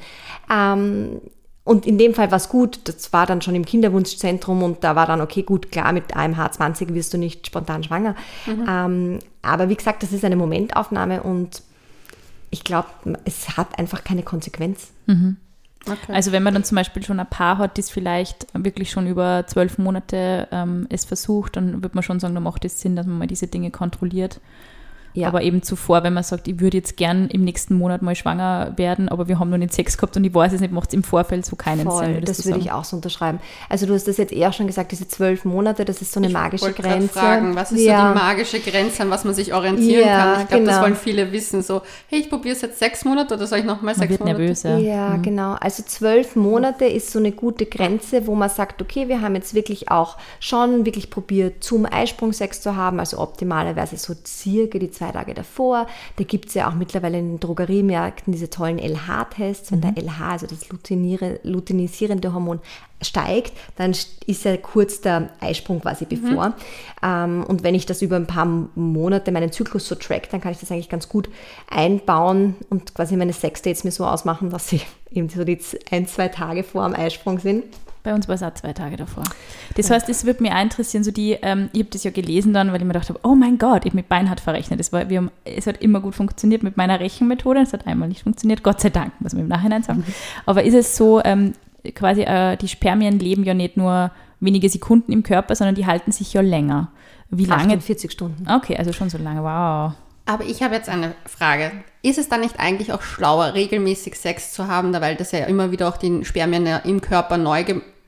Ähm, 0.51 1.21
und 1.63 1.85
in 1.85 1.99
dem 1.99 2.15
Fall 2.15 2.31
war 2.31 2.37
es 2.37 2.49
gut, 2.49 2.79
das 2.85 3.13
war 3.13 3.27
dann 3.27 3.43
schon 3.43 3.53
im 3.53 3.65
Kinderwunschzentrum 3.65 4.63
und 4.63 4.83
da 4.83 4.95
war 4.95 5.05
dann, 5.05 5.21
okay, 5.21 5.43
gut, 5.43 5.71
klar, 5.71 5.93
mit 5.93 6.15
AMH 6.15 6.53
20 6.53 6.93
wirst 6.95 7.13
du 7.13 7.19
nicht 7.19 7.45
spontan 7.45 7.83
schwanger. 7.83 8.15
Ähm, 8.47 9.19
aber 9.43 9.69
wie 9.69 9.75
gesagt, 9.75 10.01
das 10.01 10.11
ist 10.11 10.25
eine 10.25 10.37
Momentaufnahme 10.37 11.21
und 11.21 11.61
ich 12.49 12.63
glaube, 12.63 12.87
es 13.25 13.57
hat 13.57 13.77
einfach 13.77 14.03
keine 14.03 14.23
Konsequenz. 14.23 14.87
Okay. 15.87 16.13
Also 16.13 16.31
wenn 16.31 16.43
man 16.43 16.53
dann 16.53 16.63
zum 16.63 16.75
Beispiel 16.75 17.03
schon 17.03 17.19
ein 17.19 17.29
Paar 17.29 17.57
hat, 17.57 17.77
das 17.77 17.89
vielleicht 17.89 18.47
wirklich 18.53 18.91
schon 18.91 19.07
über 19.07 19.45
zwölf 19.47 19.77
Monate 19.77 20.47
ähm, 20.51 20.87
es 20.89 21.05
versucht, 21.05 21.55
dann 21.55 21.83
wird 21.83 21.95
man 21.95 22.03
schon 22.03 22.19
sagen, 22.19 22.35
da 22.35 22.41
macht 22.41 22.65
es 22.65 22.79
Sinn, 22.79 22.95
dass 22.95 23.05
man 23.05 23.17
mal 23.17 23.27
diese 23.27 23.47
Dinge 23.47 23.71
kontrolliert. 23.71 24.39
Ja. 25.13 25.27
Aber 25.27 25.41
eben 25.41 25.63
zuvor, 25.63 26.03
wenn 26.03 26.13
man 26.13 26.23
sagt, 26.23 26.47
ich 26.47 26.59
würde 26.59 26.77
jetzt 26.77 26.95
gern 26.97 27.27
im 27.27 27.43
nächsten 27.43 27.75
Monat 27.75 28.01
mal 28.01 28.15
schwanger 28.15 28.73
werden, 28.77 29.09
aber 29.09 29.27
wir 29.27 29.39
haben 29.39 29.49
noch 29.49 29.57
nicht 29.57 29.73
Sex 29.73 29.97
gehabt 29.97 30.15
und 30.15 30.23
ich 30.23 30.33
weiß 30.33 30.53
es 30.53 30.61
nicht, 30.61 30.71
macht 30.71 30.89
es 30.89 30.93
im 30.93 31.03
Vorfeld 31.03 31.45
so 31.45 31.55
keinen 31.55 31.87
Voll, 31.87 32.05
Sinn. 32.05 32.25
das 32.25 32.45
würde 32.45 32.59
ich 32.59 32.71
auch 32.71 32.83
so 32.83 32.95
unterschreiben. 32.95 33.39
Also 33.69 33.85
du 33.85 33.93
hast 33.93 34.07
das 34.07 34.17
jetzt 34.17 34.31
eher 34.31 34.53
schon 34.53 34.67
gesagt, 34.67 34.91
diese 34.91 35.07
zwölf 35.07 35.45
Monate, 35.45 35.85
das 35.85 36.01
ist 36.01 36.11
so 36.11 36.19
eine 36.19 36.29
magische 36.29 36.65
wollte 36.65 36.81
grad 36.81 36.91
Grenze. 36.93 37.19
fragen, 37.19 37.55
was 37.55 37.71
ist 37.71 37.81
ja. 37.81 38.09
so 38.09 38.13
die 38.13 38.19
magische 38.25 38.59
Grenze, 38.59 39.03
an 39.03 39.09
was 39.09 39.23
man 39.25 39.33
sich 39.33 39.53
orientieren 39.53 40.07
Ja, 40.07 40.33
kann? 40.33 40.41
Ich 40.43 40.47
glaube, 40.49 40.65
das 40.65 40.75
genau. 40.75 40.85
wollen 40.85 40.95
viele 40.95 41.31
wissen. 41.31 41.61
So, 41.63 41.81
hey, 42.09 42.19
ich 42.19 42.29
probiere 42.29 42.55
es 42.55 42.61
jetzt 42.61 42.79
sechs 42.79 43.03
Monate 43.05 43.33
oder 43.33 43.47
soll 43.47 43.59
ich 43.59 43.65
nochmal 43.65 43.95
sechs 43.95 44.19
Monate? 44.19 44.37
nervös, 44.39 44.63
ja. 44.63 44.77
Ja, 44.77 45.17
genau. 45.17 45.53
Also 45.59 45.83
zwölf 45.83 46.35
Monate 46.35 46.85
ist 46.85 47.11
so 47.11 47.19
eine 47.19 47.31
gute 47.31 47.65
Grenze, 47.65 48.27
wo 48.27 48.35
man 48.35 48.49
sagt, 48.49 48.81
okay, 48.81 49.07
wir 49.07 49.21
haben 49.21 49.35
jetzt 49.35 49.53
wirklich 49.53 49.89
auch 49.89 50.17
schon 50.39 50.85
wirklich 50.85 51.09
probiert, 51.09 51.63
zum 51.63 51.85
Eisprung 51.85 52.33
Sex 52.33 52.61
zu 52.61 52.75
haben, 52.75 52.99
also 52.99 53.19
optimalerweise 53.19 53.97
so 53.97 54.13
circa 54.25 54.77
die 54.79 54.91
zwei 54.97 55.11
Tage 55.11 55.33
davor. 55.33 55.87
Da 56.17 56.23
gibt 56.23 56.49
es 56.49 56.53
ja 56.53 56.69
auch 56.69 56.75
mittlerweile 56.75 57.19
in 57.19 57.33
den 57.33 57.39
Drogeriemärkten 57.39 58.33
diese 58.33 58.49
tollen 58.49 58.79
LH-Tests. 58.79 59.71
Wenn 59.71 59.81
der 59.81 59.97
LH, 59.97 60.31
also 60.31 60.47
das 60.47 60.67
luteinisierende 61.43 62.33
Hormon, 62.33 62.59
steigt, 63.01 63.53
dann 63.75 63.91
ist 63.91 64.43
ja 64.43 64.57
kurz 64.57 65.01
der 65.01 65.29
Eisprung 65.39 65.81
quasi 65.81 66.05
bevor. 66.05 66.49
Mhm. 66.49 66.53
Ähm, 67.03 67.43
und 67.47 67.63
wenn 67.63 67.75
ich 67.75 67.85
das 67.85 68.01
über 68.01 68.15
ein 68.15 68.27
paar 68.27 68.45
Monate 68.45 69.31
meinen 69.31 69.51
Zyklus 69.51 69.87
so 69.87 69.95
track, 69.95 70.29
dann 70.31 70.41
kann 70.41 70.51
ich 70.51 70.59
das 70.59 70.71
eigentlich 70.71 70.89
ganz 70.89 71.07
gut 71.07 71.29
einbauen 71.69 72.55
und 72.69 72.95
quasi 72.95 73.15
meine 73.15 73.33
Sexdates 73.33 73.83
mir 73.83 73.91
so 73.91 74.05
ausmachen, 74.05 74.49
dass 74.49 74.69
sie 74.69 74.81
eben 75.11 75.29
so 75.29 75.43
die 75.43 75.59
ein, 75.91 76.07
zwei 76.07 76.27
Tage 76.27 76.63
vor 76.63 76.87
dem 76.87 76.95
Eisprung 76.95 77.39
sind. 77.39 77.65
Bei 78.07 78.13
uns 78.13 78.29
war 78.29 78.35
es 78.35 78.43
auch 78.43 78.53
zwei 78.53 78.71
Tage 78.71 78.95
davor. 78.95 79.25
Das 79.75 79.89
heißt, 79.89 80.07
es 80.07 80.23
würde 80.23 80.41
mich 80.41 80.53
auch 80.53 80.61
interessieren, 80.61 81.03
so 81.03 81.11
die, 81.11 81.33
ähm, 81.41 81.67
ich 81.73 81.81
habe 81.81 81.89
das 81.89 82.05
ja 82.05 82.11
gelesen 82.11 82.53
dann, 82.53 82.69
weil 82.69 82.77
ich 82.77 82.83
mir 82.83 82.93
gedacht 82.93 83.09
habe, 83.09 83.19
oh 83.23 83.35
mein 83.35 83.57
Gott, 83.57 83.83
ich 83.83 83.89
habe 83.89 83.97
mit 83.97 84.07
Beinhard 84.07 84.39
verrechnet. 84.39 84.79
Es, 84.79 84.93
war, 84.93 85.09
wir 85.09 85.17
haben, 85.17 85.31
es 85.43 85.67
hat 85.67 85.81
immer 85.81 85.99
gut 85.99 86.15
funktioniert 86.15 86.63
mit 86.63 86.77
meiner 86.77 87.01
Rechenmethode, 87.01 87.59
es 87.59 87.73
hat 87.73 87.85
einmal 87.85 88.07
nicht 88.07 88.23
funktioniert, 88.23 88.63
Gott 88.63 88.79
sei 88.79 88.91
Dank, 88.91 89.11
muss 89.19 89.33
man 89.33 89.41
im 89.41 89.49
Nachhinein 89.49 89.83
sagen. 89.83 90.05
Mhm. 90.07 90.13
Aber 90.45 90.63
ist 90.63 90.73
es 90.73 90.95
so, 90.95 91.21
ähm, 91.25 91.51
quasi, 91.95 92.21
äh, 92.21 92.55
die 92.55 92.69
Spermien 92.69 93.19
leben 93.19 93.43
ja 93.43 93.53
nicht 93.53 93.75
nur 93.75 94.09
wenige 94.39 94.69
Sekunden 94.69 95.11
im 95.11 95.23
Körper, 95.23 95.53
sondern 95.53 95.75
die 95.75 95.85
halten 95.85 96.13
sich 96.13 96.31
ja 96.31 96.39
länger. 96.39 96.93
Wie 97.29 97.43
lange? 97.43 97.81
40 97.81 98.09
Stunden. 98.09 98.49
Okay, 98.49 98.77
also 98.77 98.93
schon 98.93 99.09
so 99.09 99.17
lange, 99.17 99.43
wow. 99.43 99.91
Aber 100.27 100.43
ich 100.43 100.61
habe 100.61 100.75
jetzt 100.75 100.89
eine 100.89 101.13
Frage. 101.25 101.71
Ist 102.03 102.17
es 102.17 102.29
dann 102.29 102.41
nicht 102.41 102.59
eigentlich 102.59 102.91
auch 102.91 103.01
schlauer, 103.01 103.53
regelmäßig 103.53 104.15
Sex 104.15 104.53
zu 104.53 104.67
haben, 104.67 104.93
weil 104.93 105.15
das 105.15 105.31
ja 105.31 105.45
immer 105.45 105.71
wieder 105.71 105.87
auch 105.87 105.97
die 105.97 106.23
Spermien 106.25 106.67
im 106.83 107.01
Körper 107.01 107.37
neu 107.37 107.63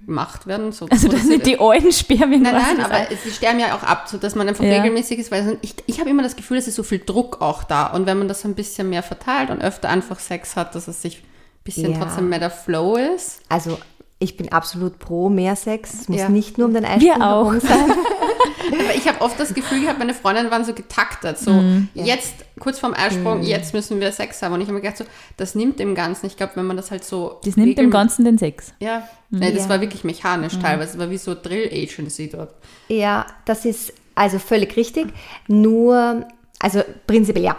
gemacht 0.09 0.47
werden? 0.47 0.71
So 0.71 0.87
also 0.89 1.07
das 1.07 1.23
sind 1.23 1.45
die 1.45 1.59
alten 1.59 1.91
Spermien? 1.91 2.41
Nein, 2.41 2.53
nein, 2.53 2.81
aber 2.81 3.07
sie 3.15 3.31
sterben 3.31 3.59
ja 3.59 3.75
auch 3.75 3.83
ab, 3.83 4.07
so 4.09 4.17
dass 4.17 4.35
man 4.35 4.49
einfach 4.49 4.63
ja. 4.63 4.73
regelmäßig 4.73 5.19
ist, 5.19 5.31
weil 5.31 5.57
ich, 5.61 5.75
ich 5.85 5.99
habe 5.99 6.09
immer 6.09 6.23
das 6.23 6.35
Gefühl, 6.35 6.57
es 6.57 6.67
ist 6.67 6.75
so 6.75 6.83
viel 6.83 6.99
Druck 6.99 7.41
auch 7.41 7.63
da. 7.63 7.87
Und 7.87 8.05
wenn 8.05 8.17
man 8.17 8.27
das 8.27 8.43
ein 8.43 8.55
bisschen 8.55 8.89
mehr 8.89 9.03
verteilt 9.03 9.49
und 9.49 9.61
öfter 9.61 9.89
einfach 9.89 10.19
Sex 10.19 10.55
hat, 10.55 10.75
dass 10.75 10.87
es 10.87 11.01
sich 11.01 11.19
ein 11.19 11.23
bisschen 11.63 11.93
ja. 11.93 11.99
trotzdem 11.99 12.27
mehr 12.29 12.39
der 12.39 12.51
Flow 12.51 12.97
ist. 12.97 13.41
Also 13.47 13.77
ich 14.19 14.35
bin 14.35 14.51
absolut 14.51 14.99
pro 14.99 15.29
mehr 15.29 15.55
Sex. 15.55 15.93
Es 15.93 16.09
muss 16.09 16.19
ja. 16.19 16.29
nicht 16.29 16.57
nur 16.57 16.67
um 16.67 16.73
den 16.73 16.83
Eisprung 16.83 17.21
auch. 17.21 17.53
sein. 17.53 17.91
Aber 18.71 18.95
ich 18.95 19.07
habe 19.07 19.21
oft 19.21 19.39
das 19.39 19.53
Gefühl 19.53 19.81
gehabt, 19.81 19.97
meine 19.97 20.13
Freundinnen 20.13 20.51
waren 20.51 20.65
so 20.65 20.73
getaktet. 20.73 21.37
So, 21.37 21.51
mm, 21.53 21.89
jetzt 21.93 22.35
kurz 22.59 22.79
vorm 22.79 22.93
Eisprung, 22.93 23.39
mm. 23.39 23.43
jetzt 23.43 23.73
müssen 23.73 23.99
wir 23.99 24.11
Sex 24.11 24.41
haben. 24.41 24.53
Und 24.53 24.61
ich 24.61 24.67
habe 24.67 24.75
mir 24.75 24.81
gedacht, 24.81 24.97
so, 24.97 25.05
das 25.37 25.55
nimmt 25.55 25.79
dem 25.79 25.95
Ganzen. 25.95 26.25
Ich 26.25 26.35
glaube, 26.35 26.53
wenn 26.55 26.65
man 26.65 26.75
das 26.75 26.91
halt 26.91 27.05
so. 27.05 27.39
Das 27.45 27.55
nimmt 27.55 27.77
dem 27.77 27.89
Ganzen 27.89 28.25
den 28.25 28.37
Sex. 28.37 28.73
Ja. 28.79 29.07
Mm. 29.29 29.39
Nee, 29.39 29.53
das 29.53 29.63
ja. 29.63 29.69
war 29.69 29.81
wirklich 29.81 30.03
mechanisch 30.03 30.57
mm. 30.57 30.61
teilweise. 30.61 30.91
Das 30.91 30.99
war 30.99 31.09
wie 31.09 31.17
so 31.17 31.33
Drill 31.33 31.69
Agency 31.71 32.29
dort. 32.29 32.53
Ja, 32.89 33.25
das 33.45 33.63
ist 33.63 33.93
also 34.15 34.37
völlig 34.37 34.75
richtig. 34.75 35.07
Nur, 35.47 36.27
also 36.59 36.83
prinzipiell 37.07 37.45
ja, 37.45 37.57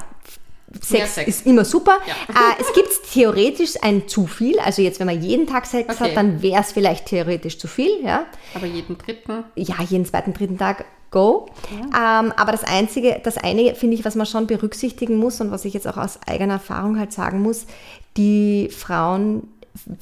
Sex, 0.81 1.15
Sex, 1.17 1.29
ist 1.29 1.47
immer 1.47 1.65
super. 1.65 1.99
Ja. 2.07 2.15
Äh, 2.31 2.61
es 2.61 2.73
gibt 2.73 2.89
theoretisch 3.13 3.75
ein 3.83 4.07
zu 4.07 4.27
viel. 4.27 4.59
Also 4.61 4.83
jetzt, 4.83 5.01
wenn 5.01 5.07
man 5.07 5.21
jeden 5.21 5.47
Tag 5.47 5.67
Sex 5.67 5.97
okay. 5.97 6.11
hat, 6.11 6.17
dann 6.17 6.43
wäre 6.43 6.61
es 6.61 6.73
vielleicht 6.73 7.07
theoretisch 7.07 7.59
zu 7.59 7.67
viel. 7.67 8.03
Ja. 8.05 8.27
Aber 8.55 8.67
jeden 8.67 8.97
dritten? 8.97 9.45
Ja, 9.57 9.77
jeden 9.83 10.07
zweiten, 10.07 10.33
dritten 10.33 10.59
Tag 10.59 10.85
go. 11.11 11.47
Ja. 11.93 12.21
Ähm, 12.21 12.33
aber 12.37 12.53
das 12.53 12.65
Einzige, 12.65 13.21
das 13.23 13.37
eine 13.37 13.75
finde 13.75 13.97
ich, 13.97 14.05
was 14.05 14.15
man 14.15 14.27
schon 14.27 14.47
berücksichtigen 14.47 15.17
muss 15.17 15.41
und 15.41 15.51
was 15.51 15.65
ich 15.65 15.75
jetzt 15.75 15.89
auch 15.89 15.97
aus 15.97 16.21
eigener 16.27 16.55
Erfahrung 16.55 16.99
halt 16.99 17.13
sagen 17.13 17.43
muss, 17.43 17.67
die 18.17 18.69
Frauen 18.71 19.49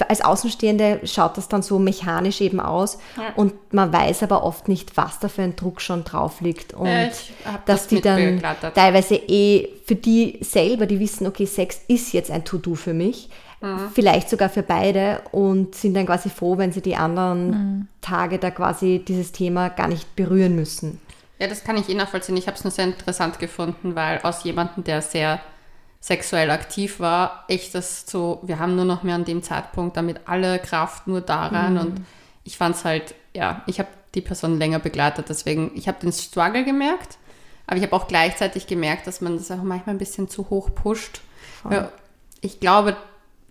als 0.09 0.23
Außenstehende 0.23 1.01
schaut 1.05 1.37
das 1.37 1.49
dann 1.49 1.63
so 1.63 1.79
mechanisch 1.79 2.41
eben 2.41 2.59
aus 2.59 2.99
ja. 3.17 3.33
und 3.37 3.73
man 3.73 3.93
weiß 3.93 4.23
aber 4.23 4.43
oft 4.43 4.67
nicht, 4.67 4.97
was 4.97 5.19
da 5.19 5.29
für 5.29 5.43
ein 5.43 5.57
Druck 5.57 5.81
schon 5.81 6.05
drauf 6.05 6.41
liegt 6.41 6.75
und 6.75 6.87
dass 6.87 7.29
das 7.67 7.87
die 7.87 8.01
dann 8.01 8.43
teilweise 8.75 9.17
eh 9.17 9.69
für 9.85 9.95
die 9.95 10.39
selber, 10.41 10.87
die 10.87 11.01
wissen, 11.01 11.27
okay, 11.27 11.45
Sex 11.45 11.83
ist 11.89 12.13
jetzt 12.13 12.31
ein 12.31 12.45
To-Do 12.45 12.75
für 12.75 12.95
mich, 12.95 13.29
mhm. 13.61 13.91
vielleicht 13.95 14.31
sogar 14.31 14.49
für 14.49 14.63
beide 14.63 15.21
und 15.33 15.75
sind 15.75 15.95
dann 15.95 16.07
quasi 16.07 16.31
froh, 16.31 16.57
wenn 16.57 16.73
sie 16.73 16.83
die 16.83 16.97
anderen 16.97 17.51
mhm. 17.51 17.89
Tage 18.01 18.39
da 18.39 18.51
quasi 18.51 19.03
dieses 19.07 19.33
Thema 19.33 19.69
gar 19.69 19.89
nicht 19.89 20.17
berühren 20.17 20.57
müssen. 20.57 21.01
Ja, 21.39 21.47
das 21.47 21.63
kann 21.63 21.77
ich 21.77 21.89
eh 21.89 21.95
nachvollziehen. 21.95 22.37
Ich 22.37 22.47
habe 22.47 22.57
es 22.57 22.65
nur 22.65 22.71
sehr 22.71 22.87
interessant 22.87 23.39
gefunden, 23.39 23.95
weil 23.95 24.19
aus 24.23 24.43
jemandem, 24.45 24.83
der 24.83 25.03
sehr 25.03 25.41
sexuell 26.01 26.51
aktiv 26.51 27.01
war, 27.01 27.45
echt 27.49 27.75
das 27.75 28.07
so, 28.07 28.41
wir 28.43 28.59
haben 28.59 28.77
nur 28.77 28.85
noch 28.85 29.03
mehr 29.03 29.17
an 29.17 29.25
dem 29.25 29.43
Zeitpunkt 29.43 29.97
damit 29.97 30.21
alle 30.27 30.59
Kraft 30.59 31.07
nur 31.07 31.21
daran 31.21 31.75
mhm. 31.75 31.81
und 31.81 32.07
ich 32.45 32.57
fand 32.57 32.77
es 32.77 32.85
halt, 32.85 33.15
ja, 33.35 33.63
ich 33.67 33.79
habe 33.79 33.89
die 34.15 34.21
Person 34.21 34.59
länger 34.59 34.79
begleitet, 34.79 35.29
deswegen, 35.29 35.73
ich 35.75 35.89
habe 35.89 35.99
den 36.01 36.13
Struggle 36.13 36.65
gemerkt, 36.65 37.19
aber 37.67 37.77
ich 37.77 37.83
habe 37.83 37.95
auch 37.95 38.09
gleichzeitig 38.09 38.67
gemerkt, 38.67 39.07
dass 39.07 39.21
man 39.21 39.37
das 39.37 39.51
auch 39.51 39.63
manchmal 39.63 39.97
ein 39.97 39.99
bisschen 39.99 40.29
zu 40.29 40.49
hoch 40.49 40.71
pusht. 40.75 41.21
Ich 42.41 42.61
glaube, 42.61 42.97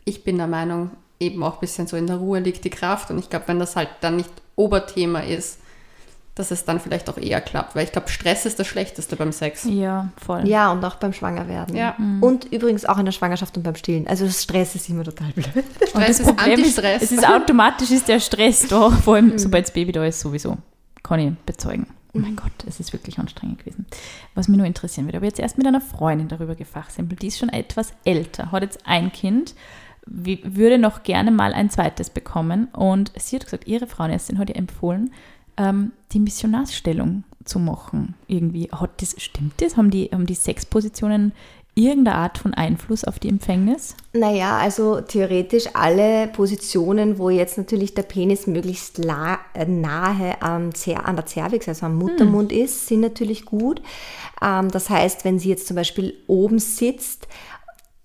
ich 0.06 0.24
bin 0.24 0.38
der 0.38 0.48
Meinung, 0.48 0.92
eben 1.20 1.44
auch 1.44 1.56
ein 1.56 1.60
bisschen 1.60 1.88
so 1.88 1.98
in 1.98 2.08
der 2.08 2.18
Ruhe 2.18 2.40
liegt 2.40 2.64
die 2.64 2.70
Kraft 2.70 3.12
und 3.12 3.20
ich 3.20 3.30
glaube, 3.30 3.48
wenn 3.48 3.60
das 3.60 3.76
halt 3.76 3.90
dann 4.02 4.16
nicht 4.16 4.32
Oberthema 4.56 5.20
ist, 5.20 5.60
dass 6.40 6.52
es 6.52 6.66
dann 6.66 6.80
vielleicht 6.80 7.10
auch 7.10 7.18
eher 7.18 7.42
klappt. 7.42 7.76
Weil 7.76 7.86
ich 7.86 7.92
glaube, 7.92 8.10
Stress 8.10 8.46
ist 8.46 8.60
das 8.60 8.68
Schlechteste 8.68 9.16
beim 9.16 9.32
Sex. 9.32 9.66
Ja, 9.70 10.10
voll. 10.18 10.48
Ja, 10.48 10.72
und 10.72 10.84
auch 10.84 10.96
beim 10.96 11.14
Schwangerwerden. 11.14 11.76
Ja. 11.76 11.96
Mhm. 11.98 12.22
Und 12.22 12.46
übrigens 12.46 12.86
auch 12.86 12.98
in 12.98 13.06
der 13.06 13.12
Schwangerschaft 13.12 13.58
und 13.58 13.64
beim 13.64 13.76
Stillen. 13.76 14.08
Also 14.08 14.26
das 14.26 14.44
Stress 14.44 14.76
ist 14.76 14.90
immer 14.90 15.04
total 15.04 15.32
blöd. 15.32 15.66
Stress 15.88 16.20
ist 16.20 16.30
Antistress. 16.30 17.04
Ist, 17.04 17.12
es 17.12 17.18
ist 17.20 17.28
automatisch 17.28 17.92
ist 17.92 18.08
der 18.08 18.20
Stress 18.20 18.68
da, 18.68 18.90
vor 19.04 19.16
allem 19.16 19.28
mhm. 19.28 19.40
sobald 19.40 19.66
das 19.66 19.74
Baby 19.74 19.92
da 19.92 20.06
ist, 20.06 20.20
sowieso. 20.20 20.58
Kann 21.04 21.20
ich 21.20 21.34
bezeugen. 21.46 21.88
Oh 22.14 22.20
mein 22.20 22.36
Gott, 22.36 22.52
es 22.68 22.80
ist 22.80 22.94
wirklich 22.94 23.20
anstrengend 23.20 23.60
gewesen. 23.60 23.86
Was 24.34 24.48
mich 24.48 24.58
nur 24.58 24.66
interessieren 24.66 25.06
würde, 25.06 25.18
aber 25.18 25.28
jetzt 25.28 25.40
erst 25.40 25.58
mit 25.58 25.68
einer 25.68 25.82
Freundin 25.82 26.28
darüber 26.28 26.56
gefachsimpelt, 26.56 27.22
die 27.22 27.28
ist 27.28 27.38
schon 27.38 27.50
etwas 27.50 27.94
älter, 28.06 28.52
hat 28.52 28.64
jetzt 28.64 28.80
ein 28.88 29.12
Kind, 29.12 29.54
würde 30.06 30.78
noch 30.78 31.04
gerne 31.04 31.32
mal 31.32 31.54
ein 31.54 31.70
zweites 31.70 32.10
bekommen 32.10 32.70
und 32.74 33.12
sie 33.18 33.36
hat 33.36 33.46
gesagt, 33.46 33.68
ihre 33.68 33.88
Frauenärztin 33.88 34.40
hat 34.40 34.50
ihr 34.50 34.56
empfohlen, 34.56 35.12
ähm, 35.58 35.92
die 36.12 36.20
Missionarsstellung 36.20 37.24
zu 37.44 37.60
machen. 37.60 38.16
Irgendwie 38.28 38.70
hat 38.72 39.02
das, 39.02 39.16
stimmt 39.18 39.62
das? 39.62 39.78
Haben 39.78 39.90
die, 39.90 40.10
haben 40.12 40.26
die 40.26 40.36
Sexpositionen 40.36 41.34
irgendeine 41.78 42.18
Art 42.18 42.40
von 42.40 42.54
Einfluss 42.56 43.04
auf 43.04 43.20
die 43.20 43.30
Empfängnis? 43.30 43.96
Naja, 44.14 44.58
also 44.58 45.00
theoretisch 45.02 45.66
alle 45.74 46.28
Positionen, 46.28 47.20
wo 47.20 47.30
jetzt 47.30 47.58
natürlich 47.58 47.94
der 47.94 48.02
Penis 48.02 48.48
möglichst 48.48 49.00
äh, 49.00 49.66
nahe 49.66 50.42
am 50.42 50.72
an 51.04 51.16
der 51.16 51.26
Cervix, 51.28 51.68
also 51.68 51.86
am 51.86 51.98
Muttermund 51.98 52.52
hm. 52.52 52.64
ist, 52.64 52.88
sind 52.88 53.02
natürlich 53.02 53.46
gut. 53.46 53.82
Ähm, 54.42 54.70
das 54.72 54.90
heißt, 54.90 55.24
wenn 55.24 55.38
sie 55.38 55.50
jetzt 55.50 55.68
zum 55.68 55.76
Beispiel 55.76 56.16
oben 56.26 56.58
sitzt, 56.58 57.28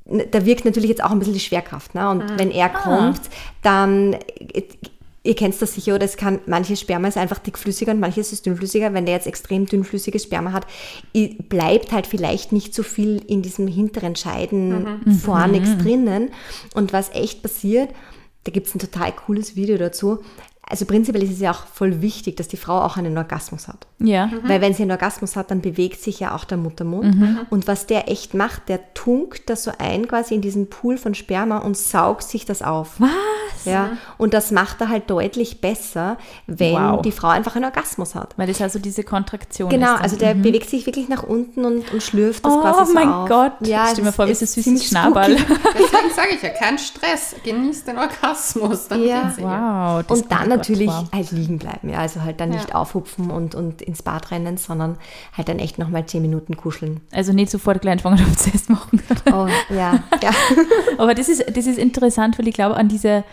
da 0.05 0.45
wirkt 0.45 0.65
natürlich 0.65 0.91
jetzt 0.91 1.03
auch 1.03 1.11
ein 1.11 1.19
bisschen 1.19 1.35
die 1.35 1.41
Schwerkraft. 1.41 1.95
Ne? 1.95 2.09
Und 2.11 2.23
ah. 2.23 2.35
wenn 2.37 2.51
er 2.51 2.69
kommt, 2.69 3.21
dann 3.62 4.17
Ihr 5.24 5.37
kennt 5.37 5.61
das 5.62 5.74
sicher, 5.74 5.94
oder 5.94 6.04
es 6.04 6.16
kann, 6.16 6.40
manches 6.46 6.80
Sperma 6.80 7.06
ist 7.06 7.16
einfach 7.16 7.38
dickflüssiger 7.38 7.92
und 7.92 8.00
manches 8.00 8.32
ist 8.32 8.44
dünnflüssiger. 8.44 8.92
Wenn 8.92 9.06
der 9.06 9.14
jetzt 9.14 9.28
extrem 9.28 9.66
dünnflüssiges 9.66 10.24
Sperma 10.24 10.52
hat, 10.52 10.66
bleibt 11.48 11.92
halt 11.92 12.08
vielleicht 12.08 12.50
nicht 12.50 12.74
so 12.74 12.82
viel 12.82 13.22
in 13.28 13.40
diesem 13.40 13.68
hinteren 13.68 14.16
Scheiden 14.16 15.00
mhm. 15.04 15.12
vorne 15.12 15.61
mhm. 15.61 15.78
drinnen. 15.78 16.30
Und 16.74 16.92
was 16.92 17.11
echt 17.11 17.42
passiert, 17.42 17.90
da 18.44 18.50
gibt 18.50 18.66
es 18.66 18.74
ein 18.74 18.80
total 18.80 19.12
cooles 19.12 19.54
Video 19.54 19.78
dazu 19.78 20.18
also 20.72 20.87
prinzipiell 20.87 21.22
ist 21.22 21.32
es 21.32 21.40
ja 21.40 21.50
auch 21.50 21.66
voll 21.66 22.00
wichtig, 22.00 22.38
dass 22.38 22.48
die 22.48 22.56
Frau 22.56 22.80
auch 22.80 22.96
einen 22.96 23.18
Orgasmus 23.18 23.68
hat. 23.68 23.87
Ja. 23.98 24.28
Mhm. 24.28 24.40
Weil 24.44 24.62
wenn 24.62 24.72
sie 24.72 24.80
einen 24.82 24.90
Orgasmus 24.90 25.37
hat, 25.37 25.50
dann 25.50 25.61
bewegt 25.61 26.00
sich 26.00 26.18
ja 26.18 26.35
auch 26.35 26.44
der 26.44 26.56
Muttermund. 26.56 27.14
Mhm. 27.14 27.40
Und 27.50 27.68
was 27.68 27.85
der 27.85 28.11
echt 28.11 28.32
macht, 28.32 28.70
der 28.70 28.94
tunkt 28.94 29.50
das 29.50 29.64
so 29.64 29.72
ein 29.76 30.08
quasi 30.08 30.35
in 30.35 30.40
diesen 30.40 30.70
Pool 30.70 30.96
von 30.96 31.14
Sperma 31.14 31.58
und 31.58 31.76
saugt 31.76 32.22
sich 32.22 32.46
das 32.46 32.62
auf. 32.62 32.94
Was? 32.98 33.11
Ja. 33.66 33.98
Und 34.16 34.32
das 34.32 34.50
macht 34.50 34.80
er 34.80 34.88
halt 34.88 35.11
deutlich 35.11 35.61
besser, 35.61 36.16
wenn 36.46 36.72
wow. 36.72 37.02
die 37.02 37.12
Frau 37.12 37.28
einfach 37.28 37.54
einen 37.54 37.66
Orgasmus 37.66 38.14
hat. 38.14 38.32
Weil 38.38 38.46
das 38.46 38.62
also 38.62 38.78
diese 38.78 39.04
Kontraktion 39.04 39.68
Genau, 39.68 39.94
also 39.96 40.16
der 40.16 40.35
mhm. 40.35 40.40
bewegt 40.42 40.70
sich 40.70 40.87
wirklich 40.87 41.11
nach 41.11 41.22
unten 41.22 41.66
und, 41.66 41.92
und 41.92 42.02
schlürft 42.02 42.46
das 42.46 42.52
oh, 42.52 42.61
quasi 42.62 42.87
so 42.87 42.94
mein 42.94 43.08
auf. 43.08 43.28
Gott. 43.28 43.52
Ja, 43.66 43.85
Stell 43.85 43.96
dir 43.96 44.04
mal 44.04 44.12
vor, 44.12 44.26
wie 44.26 44.35
so 44.35 44.46
süßes 44.46 44.87
Schnabel. 44.87 45.37
Deswegen 45.37 46.14
sage 46.14 46.28
ich 46.35 46.42
ja, 46.42 46.48
kein 46.48 46.78
Stress. 46.78 47.37
Genieß 47.44 47.85
den 47.85 47.98
Orgasmus. 47.98 48.88
Dann 48.88 49.04
ja. 49.04 49.32
Wow. 49.37 50.11
Und 50.11 50.32
dann 50.32 50.62
natürlich 50.68 50.88
wow. 50.88 51.07
halt 51.12 51.31
liegen 51.33 51.59
bleiben. 51.59 51.88
Ja, 51.88 51.98
also 51.98 52.22
halt 52.22 52.40
dann 52.40 52.53
ja. 52.53 52.57
nicht 52.57 52.75
aufhupfen 52.75 53.31
und, 53.31 53.55
und 53.55 53.83
ins 53.83 54.03
Bad 54.03 54.31
rennen, 54.31 54.57
sondern 54.57 54.96
halt 55.37 55.48
dann 55.48 55.59
echt 55.59 55.79
nochmal 55.79 56.07
zehn 56.07 56.22
Minuten 56.22 56.57
kuscheln. 56.57 57.01
Also 57.12 57.33
nicht 57.33 57.51
sofort 57.51 57.81
kleinen 57.81 58.01
Schwangerschaftstest 58.01 58.70
machen. 58.70 59.03
Oh, 59.27 59.48
ja, 59.70 60.03
ja. 60.22 60.31
Aber 60.98 61.14
das 61.14 61.29
ist, 61.29 61.44
das 61.57 61.66
ist 61.66 61.79
interessant, 61.79 62.38
weil 62.38 62.48
ich 62.48 62.55
glaube, 62.55 62.77
an 62.77 62.88
diese, 62.88 63.25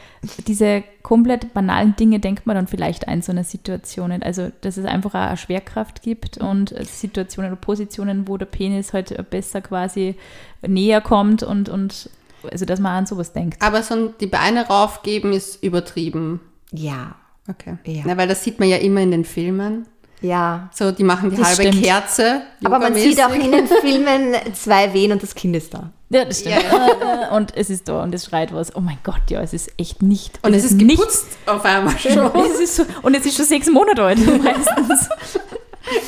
diese 0.48 0.84
komplett 1.04 1.54
banalen 1.54 1.96
Dinge 1.96 2.20
denkt 2.20 2.46
man 2.46 2.56
dann 2.56 2.68
vielleicht 2.68 3.08
ein, 3.08 3.22
so 3.22 3.32
eine 3.32 3.44
Situation. 3.44 4.12
Also, 4.22 4.52
dass 4.62 4.78
es 4.78 4.86
einfach 4.86 5.12
auch 5.12 5.28
eine 5.28 5.38
Schwerkraft 5.38 6.02
gibt 6.02 6.38
und 6.38 6.74
Situationen 6.86 7.52
oder 7.52 7.62
Positionen, 7.62 8.28
wo 8.28 8.38
der 8.38 8.46
Penis 8.46 8.94
halt 8.94 9.30
besser 9.30 9.62
quasi 9.62 10.16
näher 10.62 11.02
kommt 11.02 11.44
und, 11.44 11.70
und 11.70 12.10
also, 12.50 12.66
dass 12.66 12.80
man 12.80 12.94
an 12.94 13.06
sowas 13.06 13.34
denkt. 13.34 13.62
Aber 13.62 13.84
so 13.84 14.08
die 14.08 14.28
Beine 14.28 14.68
raufgeben 14.68 15.34
ist 15.34 15.62
übertrieben. 15.64 16.40
Ja. 16.72 17.16
Okay. 17.50 17.78
Ja. 17.86 18.04
Na, 18.06 18.18
weil 18.18 18.28
das 18.28 18.44
sieht 18.44 18.60
man 18.60 18.70
ja 18.70 18.78
immer 18.78 19.02
in 19.02 19.12
den 19.12 19.26
Filmen. 19.26 19.88
Ja. 20.22 20.70
So, 20.74 20.92
die 20.92 21.04
machen 21.04 21.30
die 21.32 21.38
Das 21.38 21.48
halbe 21.58 21.64
stimmt. 21.72 21.84
Kerze. 21.84 22.42
Aber 22.64 22.78
man 22.80 22.94
sieht 22.94 23.20
auch 23.24 23.34
in 23.34 23.52
den 23.52 23.68
Filmen 23.68 24.36
zwei 24.54 24.94
Wehen 24.94 25.12
und 25.14 25.24
das 25.24 25.34
Kind 25.34 25.56
ist 25.56 25.74
da. 25.74 25.92
Ja, 26.10 26.26
das 26.26 26.42
stimmt. 26.42 26.58
Äh, 26.58 27.34
Und 27.36 27.56
es 27.56 27.70
ist 27.70 27.88
da 27.88 28.02
und 28.02 28.14
es 28.16 28.26
schreit 28.26 28.52
was. 28.52 28.76
Oh 28.76 28.82
mein 28.82 28.98
Gott, 29.04 29.22
ja, 29.30 29.42
es 29.42 29.54
ist 29.54 29.72
echt 29.78 30.02
nicht. 30.02 30.40
Und 30.44 30.56
es 30.56 30.64
ist 30.64 30.74
nicht. 30.74 30.98
geputzt 30.98 31.28
auf 31.46 31.64
einmal 31.64 31.96
schon. 32.00 32.32
Es 32.52 32.60
ist 32.60 32.76
so, 32.78 32.84
und 33.04 33.16
es 33.16 33.26
ist 33.28 33.38
schon 33.38 33.46
sechs 33.46 33.70
Monate 33.70 34.04
alt 34.04 34.18
meistens. 34.44 35.08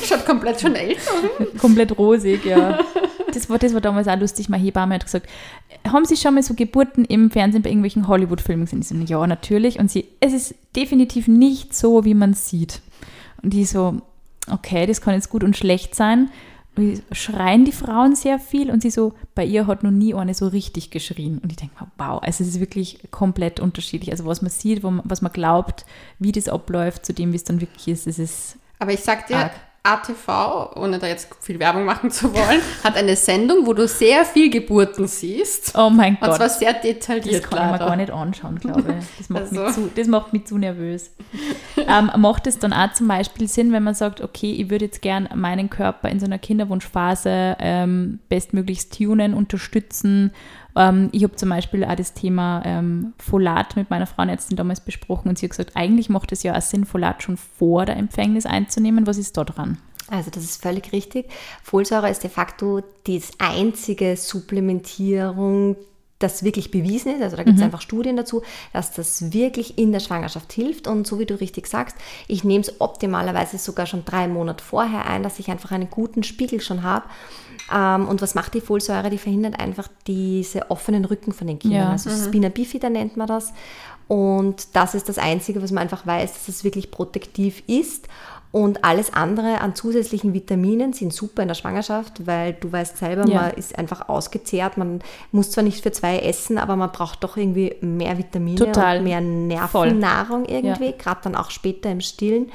Schaut 0.04 0.26
komplett 0.26 0.60
schon 0.60 0.74
älter. 0.74 1.00
Komplett 1.58 1.96
rosig, 1.96 2.44
ja. 2.44 2.80
Das 3.32 3.50
war, 3.50 3.58
das 3.58 3.74
war 3.74 3.80
damals 3.80 4.08
auch 4.08 4.18
lustig. 4.18 4.48
Meine 4.48 4.62
Hebamme 4.62 4.94
hat 4.94 5.04
gesagt, 5.04 5.28
haben 5.86 6.04
Sie 6.04 6.16
schon 6.16 6.34
mal 6.34 6.42
so 6.42 6.54
Geburten 6.54 7.04
im 7.04 7.30
Fernsehen 7.30 7.62
bei 7.62 7.70
irgendwelchen 7.70 8.08
Hollywood-Filmen 8.08 8.64
gesehen? 8.64 8.82
Ich 8.82 8.88
so, 8.88 8.94
ja, 8.94 9.26
natürlich. 9.26 9.78
Und 9.78 9.90
sie, 9.90 10.06
es 10.20 10.32
ist 10.32 10.54
definitiv 10.76 11.28
nicht 11.28 11.74
so, 11.74 12.04
wie 12.04 12.14
man 12.14 12.34
sieht. 12.34 12.80
Und 13.42 13.52
die 13.52 13.64
so, 13.64 14.00
okay, 14.50 14.86
das 14.86 15.00
kann 15.00 15.14
jetzt 15.14 15.30
gut 15.30 15.44
und 15.44 15.56
schlecht 15.56 15.94
sein. 15.94 16.30
Und 16.74 16.84
die 16.84 17.14
schreien 17.14 17.64
die 17.64 17.72
Frauen 17.72 18.14
sehr 18.16 18.38
viel 18.38 18.70
und 18.70 18.80
sie 18.80 18.90
so, 18.90 19.12
bei 19.34 19.44
ihr 19.44 19.66
hat 19.66 19.82
noch 19.82 19.90
nie 19.90 20.14
eine 20.14 20.32
so 20.32 20.48
richtig 20.48 20.90
geschrien. 20.90 21.38
Und 21.38 21.52
ich 21.52 21.56
denke 21.56 21.74
mir, 21.78 21.90
wow, 21.98 22.22
also 22.22 22.42
es 22.42 22.50
ist 22.50 22.60
wirklich 22.60 23.00
komplett 23.10 23.60
unterschiedlich. 23.60 24.10
Also 24.10 24.24
was 24.24 24.40
man 24.40 24.50
sieht, 24.50 24.82
was 24.82 25.20
man 25.20 25.32
glaubt, 25.32 25.84
wie 26.18 26.32
das 26.32 26.48
abläuft, 26.48 27.04
zu 27.04 27.12
dem, 27.12 27.32
wie 27.32 27.36
es 27.36 27.44
dann 27.44 27.60
wirklich 27.60 27.88
ist, 27.88 28.06
es 28.06 28.18
ist 28.18 28.56
Aber 28.78 28.92
ich 28.92 29.00
sag 29.00 29.26
dir, 29.26 29.36
Arg. 29.36 29.52
ATV, 29.84 30.76
ohne 30.76 30.98
da 31.00 31.08
jetzt 31.08 31.28
viel 31.40 31.58
Werbung 31.58 31.84
machen 31.84 32.10
zu 32.12 32.32
wollen, 32.32 32.60
hat 32.84 32.96
eine 32.96 33.16
Sendung, 33.16 33.66
wo 33.66 33.72
du 33.72 33.88
sehr 33.88 34.24
viel 34.24 34.48
Geburten 34.48 35.08
siehst. 35.08 35.76
Oh 35.76 35.90
mein 35.90 36.14
Und 36.14 36.20
Gott. 36.20 36.36
zwar 36.36 36.48
sehr 36.48 36.72
Das 36.72 36.82
detailliert. 36.82 37.42
kann 37.50 37.58
ich 37.58 37.64
mir 37.66 37.72
leider. 37.72 37.86
gar 37.86 37.96
nicht 37.96 38.10
anschauen, 38.12 38.58
glaube 38.60 38.94
ich. 39.00 39.04
Das 39.18 39.28
macht, 39.28 39.50
mich, 39.50 39.60
Also. 39.60 39.82
zu, 39.82 39.90
das 39.94 40.06
macht 40.06 40.32
mich 40.32 40.44
zu 40.44 40.56
nervös. 40.58 41.10
ähm, 41.76 42.12
macht 42.18 42.46
es 42.46 42.58
dann 42.60 42.72
auch 42.72 42.92
zum 42.92 43.08
Beispiel 43.08 43.48
Sinn, 43.48 43.72
wenn 43.72 43.82
man 43.82 43.94
sagt, 43.94 44.20
okay, 44.20 44.52
ich 44.52 44.70
würde 44.70 44.84
jetzt 44.84 45.02
gern 45.02 45.28
meinen 45.34 45.68
Körper 45.68 46.08
in 46.10 46.20
so 46.20 46.26
einer 46.26 46.38
Kinderwunschphase 46.38 47.56
ähm, 47.58 48.20
bestmöglichst 48.28 48.96
tunen, 48.96 49.34
unterstützen. 49.34 50.32
Ähm, 50.76 51.08
ich 51.12 51.22
habe 51.24 51.36
zum 51.36 51.48
Beispiel 51.48 51.84
auch 51.84 51.94
das 51.94 52.14
Thema 52.14 52.62
ähm, 52.64 53.12
Folat 53.18 53.76
mit 53.76 53.90
meiner 53.90 54.06
Frauenärztin 54.06 54.56
damals 54.56 54.80
besprochen 54.80 55.28
und 55.28 55.38
sie 55.38 55.46
hat 55.46 55.50
gesagt, 55.50 55.72
eigentlich 55.74 56.08
macht 56.08 56.32
es 56.32 56.42
ja 56.42 56.56
auch 56.56 56.62
Sinn, 56.62 56.84
Folat 56.84 57.22
schon 57.22 57.36
vor 57.36 57.84
der 57.86 57.96
Empfängnis 57.96 58.46
einzunehmen. 58.46 59.06
Was 59.06 59.18
ist 59.18 59.36
da 59.36 59.44
dran? 59.44 59.78
Also 60.08 60.30
das 60.30 60.44
ist 60.44 60.62
völlig 60.62 60.92
richtig. 60.92 61.30
Folsäure 61.62 62.10
ist 62.10 62.22
de 62.22 62.30
facto 62.30 62.82
die 63.06 63.22
einzige 63.38 64.16
Supplementierung, 64.16 65.76
das 66.22 66.42
wirklich 66.42 66.70
bewiesen 66.70 67.14
ist. 67.14 67.22
Also 67.22 67.36
da 67.36 67.42
gibt 67.42 67.58
es 67.58 67.64
einfach 67.64 67.80
Studien 67.80 68.16
dazu, 68.16 68.42
dass 68.72 68.92
das 68.92 69.32
wirklich 69.32 69.78
in 69.78 69.92
der 69.92 70.00
Schwangerschaft 70.00 70.52
hilft. 70.52 70.86
Und 70.86 71.06
so 71.06 71.18
wie 71.18 71.26
du 71.26 71.38
richtig 71.40 71.66
sagst, 71.66 71.96
ich 72.28 72.44
nehme 72.44 72.60
es 72.60 72.80
optimalerweise 72.80 73.58
sogar 73.58 73.86
schon 73.86 74.04
drei 74.04 74.28
Monate 74.28 74.62
vorher 74.62 75.06
ein, 75.06 75.22
dass 75.22 75.38
ich 75.38 75.50
einfach 75.50 75.72
einen 75.72 75.90
guten 75.90 76.22
Spiegel 76.22 76.60
schon 76.60 76.82
habe. 76.82 77.06
Ähm, 77.72 78.08
und 78.08 78.22
was 78.22 78.34
macht 78.34 78.54
die 78.54 78.60
Folsäure? 78.60 79.10
Die 79.10 79.18
verhindert 79.18 79.58
einfach 79.60 79.88
diese 80.06 80.70
offenen 80.70 81.04
Rücken 81.04 81.32
von 81.32 81.46
den 81.46 81.58
Kindern. 81.58 81.82
Ja. 81.82 81.90
Also 81.90 82.10
Spina 82.10 82.48
bifida 82.48 82.90
nennt 82.90 83.16
man 83.16 83.26
das. 83.26 83.52
Und 84.08 84.76
das 84.76 84.94
ist 84.94 85.08
das 85.08 85.18
Einzige, 85.18 85.62
was 85.62 85.70
man 85.70 85.82
einfach 85.82 86.06
weiß, 86.06 86.34
dass 86.34 86.48
es 86.48 86.64
wirklich 86.64 86.90
protektiv 86.90 87.62
ist. 87.66 88.08
Und 88.52 88.84
alles 88.84 89.12
andere 89.14 89.60
an 89.62 89.74
zusätzlichen 89.74 90.34
Vitaminen 90.34 90.92
sind 90.92 91.12
super 91.12 91.40
in 91.42 91.48
der 91.48 91.54
Schwangerschaft, 91.54 92.26
weil 92.26 92.52
du 92.52 92.70
weißt 92.70 92.98
selber, 92.98 93.26
Ja. 93.26 93.40
man 93.42 93.50
ist 93.52 93.78
einfach 93.78 94.08
ausgezehrt. 94.10 94.76
Man 94.76 95.00
muss 95.32 95.50
zwar 95.50 95.64
nicht 95.64 95.82
für 95.82 95.90
zwei 95.90 96.18
essen, 96.18 96.58
aber 96.58 96.76
man 96.76 96.92
braucht 96.92 97.24
doch 97.24 97.38
irgendwie 97.38 97.74
mehr 97.80 98.18
Vitamine 98.18 98.56
Total. 98.58 98.98
und 98.98 99.04
mehr 99.04 99.22
Nervennahrung 99.22 100.44
irgendwie, 100.44 100.92
gerade 100.98 101.20
dann 101.24 101.34
auch 101.34 101.50
später 101.50 101.90
im 101.90 102.02
Stillen. 102.02 102.52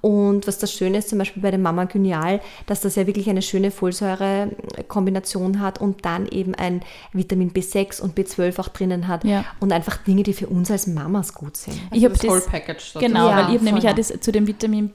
Und 0.00 0.46
was 0.46 0.58
das 0.58 0.72
Schöne 0.72 0.98
ist, 0.98 1.08
zum 1.08 1.18
Beispiel 1.18 1.42
bei 1.42 1.50
der 1.50 1.58
Mama 1.58 1.84
Gynial, 1.84 2.40
dass 2.66 2.80
das 2.80 2.94
ja 2.94 3.06
wirklich 3.08 3.28
eine 3.28 3.42
schöne 3.42 3.72
Folsäure-Kombination 3.72 5.60
hat 5.60 5.80
und 5.80 6.04
dann 6.04 6.26
eben 6.28 6.54
ein 6.54 6.82
Vitamin 7.12 7.50
B6 7.52 8.00
und 8.00 8.16
B12 8.16 8.58
auch 8.60 8.68
drinnen 8.68 9.08
hat 9.08 9.24
Ja. 9.24 9.44
und 9.60 9.72
einfach 9.72 9.96
Dinge, 9.98 10.22
die 10.22 10.32
für 10.32 10.46
uns 10.46 10.70
als 10.70 10.86
Mamas 10.86 11.34
gut 11.34 11.56
sind. 11.56 11.76
Ich 11.92 12.04
habe 12.04 12.12
das 12.14 12.22
das, 12.22 12.30
Whole 12.30 12.40
Package. 12.40 12.84
sozusagen. 12.92 13.06
Genau, 13.12 13.28
Ja, 13.28 13.36
weil 13.36 13.40
ich 13.40 13.46
habe 13.48 13.56
voll. 13.58 13.64
nämlich 13.64 13.88
auch 13.88 13.94
das 13.94 14.12
zu 14.20 14.32
dem 14.32 14.46
Vitamin 14.46 14.88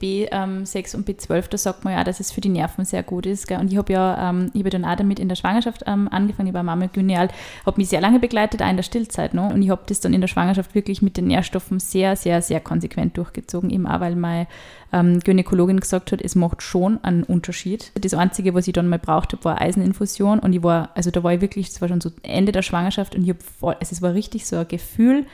B6 0.46 0.96
und 0.96 1.08
B12, 1.08 1.48
da 1.48 1.58
sagt 1.58 1.84
man 1.84 1.94
ja, 1.94 2.04
dass 2.04 2.20
es 2.20 2.32
für 2.32 2.40
die 2.40 2.48
Nerven 2.48 2.84
sehr 2.84 3.02
gut 3.02 3.26
ist. 3.26 3.46
Gell? 3.46 3.58
Und 3.58 3.72
ich 3.72 3.78
habe 3.78 3.92
ja, 3.92 4.30
ähm, 4.30 4.50
ich 4.54 4.60
habe 4.60 4.70
dann 4.70 4.84
auch 4.84 4.96
damit 4.96 5.18
in 5.18 5.28
der 5.28 5.36
Schwangerschaft 5.36 5.82
ähm, 5.86 6.08
angefangen, 6.10 6.48
ich 6.48 6.54
war 6.54 6.62
Mama 6.62 6.86
Gyneal, 6.86 7.28
habe 7.64 7.80
mich 7.80 7.88
sehr 7.88 8.00
lange 8.00 8.18
begleitet, 8.18 8.62
auch 8.62 8.70
in 8.70 8.76
der 8.76 8.82
Stillzeit 8.82 9.34
noch. 9.34 9.52
Und 9.52 9.62
ich 9.62 9.70
habe 9.70 9.82
das 9.86 10.00
dann 10.00 10.14
in 10.14 10.20
der 10.20 10.28
Schwangerschaft 10.28 10.74
wirklich 10.74 11.02
mit 11.02 11.16
den 11.16 11.26
Nährstoffen 11.26 11.80
sehr, 11.80 12.16
sehr, 12.16 12.42
sehr 12.42 12.60
konsequent 12.60 13.16
durchgezogen, 13.16 13.70
eben 13.70 13.86
auch, 13.86 14.00
weil 14.00 14.16
meine 14.16 14.46
ähm, 14.92 15.20
Gynäkologin 15.20 15.80
gesagt 15.80 16.12
hat, 16.12 16.22
es 16.22 16.34
macht 16.34 16.62
schon 16.62 17.02
einen 17.04 17.22
Unterschied. 17.22 17.92
Das 18.00 18.14
Einzige, 18.14 18.54
was 18.54 18.66
ich 18.66 18.72
dann 18.72 18.88
mal 18.88 18.98
braucht 18.98 19.32
habe, 19.32 19.44
war 19.44 19.60
Eiseninfusion. 19.60 20.38
Und 20.38 20.52
ich 20.52 20.62
war, 20.62 20.90
also 20.94 21.10
da 21.10 21.22
war 21.22 21.34
ich 21.34 21.40
wirklich, 21.40 21.70
das 21.70 21.80
war 21.80 21.88
schon 21.88 22.00
so 22.00 22.10
Ende 22.22 22.52
der 22.52 22.62
Schwangerschaft 22.62 23.14
und 23.14 23.22
ich 23.22 23.30
habe 23.30 23.40
voll, 23.40 23.76
also 23.80 23.92
es 23.92 24.02
war 24.02 24.14
richtig 24.14 24.46
so 24.46 24.56
ein 24.56 24.68
Gefühl, 24.68 25.26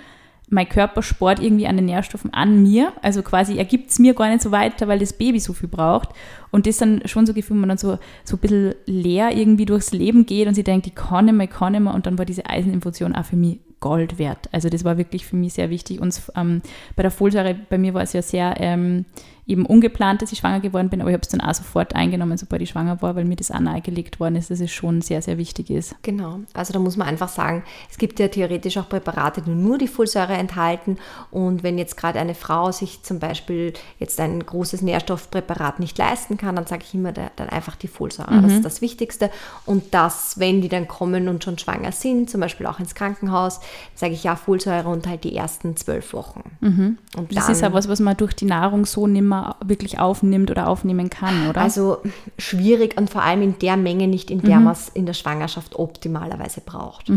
mein 0.52 0.68
Körper 0.68 1.02
spart 1.02 1.42
irgendwie 1.42 1.66
an 1.66 1.76
den 1.76 1.86
Nährstoffen 1.86 2.32
an 2.34 2.62
mir. 2.62 2.92
Also 3.00 3.22
quasi 3.22 3.56
er 3.56 3.64
gibt 3.64 3.90
es 3.90 3.98
mir 3.98 4.12
gar 4.14 4.28
nicht 4.28 4.42
so 4.42 4.50
weiter, 4.50 4.86
weil 4.86 4.98
das 4.98 5.14
Baby 5.14 5.40
so 5.40 5.54
viel 5.54 5.68
braucht. 5.68 6.10
Und 6.50 6.66
das 6.66 6.76
dann 6.76 7.00
schon 7.06 7.24
so 7.24 7.32
Gefühl, 7.32 7.56
man 7.56 7.70
dann 7.70 7.78
so, 7.78 7.98
so 8.22 8.36
ein 8.36 8.40
bisschen 8.40 8.74
leer 8.84 9.34
irgendwie 9.34 9.64
durchs 9.64 9.92
Leben 9.92 10.26
geht 10.26 10.46
und 10.46 10.54
sie 10.54 10.62
denkt, 10.62 10.86
ich 10.86 10.94
kann 10.94 11.24
nicht 11.24 11.34
mehr, 11.34 11.46
ich 11.46 11.52
kann 11.52 11.72
nicht 11.72 11.80
mehr. 11.80 11.94
Und 11.94 12.06
dann 12.06 12.18
war 12.18 12.26
diese 12.26 12.44
Eiseninfusion 12.46 13.14
auch 13.14 13.24
für 13.24 13.36
mich 13.36 13.60
Gold 13.80 14.18
wert. 14.18 14.48
Also 14.52 14.68
das 14.68 14.84
war 14.84 14.98
wirklich 14.98 15.24
für 15.26 15.36
mich 15.36 15.54
sehr 15.54 15.70
wichtig. 15.70 16.00
Und 16.00 16.20
ähm, 16.36 16.60
bei 16.96 17.02
der 17.02 17.10
Folsäure, 17.10 17.56
bei 17.68 17.78
mir 17.78 17.94
war 17.94 18.02
es 18.02 18.12
ja 18.12 18.22
sehr 18.22 18.54
ähm, 18.58 19.06
eben 19.46 19.66
ungeplant, 19.66 20.22
dass 20.22 20.30
ich 20.30 20.38
schwanger 20.38 20.60
geworden 20.60 20.88
bin, 20.88 21.00
aber 21.00 21.10
ich 21.10 21.14
habe 21.14 21.22
es 21.22 21.28
dann 21.28 21.40
auch 21.40 21.52
sofort 21.54 21.96
eingenommen, 21.96 22.38
sobald 22.38 22.62
ich 22.62 22.70
schwanger 22.70 23.02
war, 23.02 23.16
weil 23.16 23.24
mir 23.24 23.34
das 23.34 23.50
auch 23.50 23.58
nahegelegt 23.58 24.20
worden 24.20 24.36
ist, 24.36 24.50
dass 24.50 24.60
es 24.60 24.70
schon 24.70 25.00
sehr, 25.02 25.20
sehr 25.20 25.36
wichtig 25.36 25.68
ist. 25.68 25.96
Genau, 26.02 26.40
also 26.54 26.72
da 26.72 26.78
muss 26.78 26.96
man 26.96 27.08
einfach 27.08 27.28
sagen, 27.28 27.64
es 27.90 27.98
gibt 27.98 28.20
ja 28.20 28.28
theoretisch 28.28 28.78
auch 28.78 28.88
Präparate, 28.88 29.42
die 29.42 29.50
nur 29.50 29.78
die 29.78 29.88
Folsäure 29.88 30.34
enthalten. 30.34 30.96
Und 31.32 31.62
wenn 31.64 31.76
jetzt 31.76 31.96
gerade 31.96 32.20
eine 32.20 32.34
Frau 32.36 32.70
sich 32.70 33.02
zum 33.02 33.18
Beispiel 33.18 33.72
jetzt 33.98 34.20
ein 34.20 34.44
großes 34.46 34.80
Nährstoffpräparat 34.82 35.80
nicht 35.80 35.98
leisten 35.98 36.36
kann, 36.36 36.54
dann 36.56 36.66
sage 36.66 36.84
ich 36.86 36.94
immer 36.94 37.10
da- 37.12 37.30
dann 37.36 37.48
einfach 37.48 37.74
die 37.74 37.88
Folsäure. 37.88 38.40
Das 38.42 38.52
ist 38.52 38.64
das 38.64 38.80
Wichtigste. 38.80 39.30
Und 39.66 39.92
das, 39.92 40.38
wenn 40.38 40.60
die 40.62 40.68
dann 40.68 40.86
kommen 40.86 41.26
und 41.28 41.42
schon 41.42 41.58
schwanger 41.58 41.90
sind, 41.92 42.30
zum 42.30 42.40
Beispiel 42.40 42.66
auch 42.66 42.78
ins 42.78 42.94
Krankenhaus, 42.94 43.60
sage 43.96 44.12
ich 44.14 44.22
ja 44.24 44.36
Folsäure 44.36 44.88
und 44.88 45.06
halt 45.08 45.24
die 45.24 45.34
ersten 45.36 45.76
zwölf 45.76 46.12
Wochen. 46.12 46.42
Und 46.60 46.98
Das 47.36 47.46
dann- 47.46 47.52
ist 47.54 47.60
ja 47.60 47.72
was, 47.72 47.88
was 47.88 47.98
man 48.00 48.16
durch 48.16 48.34
die 48.34 48.44
Nahrung 48.44 48.86
so 48.86 49.06
nicht 49.06 49.22
mehr 49.32 49.56
wirklich 49.64 49.98
aufnimmt 49.98 50.50
oder 50.50 50.68
aufnehmen 50.68 51.10
kann, 51.10 51.48
oder? 51.48 51.60
Also 51.60 51.98
schwierig 52.38 52.96
und 52.98 53.10
vor 53.10 53.22
allem 53.22 53.42
in 53.42 53.58
der 53.58 53.76
Menge 53.76 54.06
nicht, 54.06 54.30
in 54.30 54.42
der 54.42 54.60
man 54.60 54.72
es 54.72 54.88
in 54.88 55.06
der 55.06 55.14
Schwangerschaft 55.14 55.76
optimalerweise 55.76 56.60
braucht. 56.60 57.10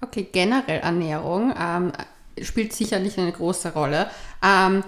Okay, 0.00 0.28
generell 0.30 0.80
Ernährung 0.80 1.52
ähm, 1.58 1.92
spielt 2.40 2.72
sicherlich 2.72 3.18
eine 3.18 3.32
große 3.32 3.72
Rolle. 3.72 4.06
Ähm, 4.42 4.84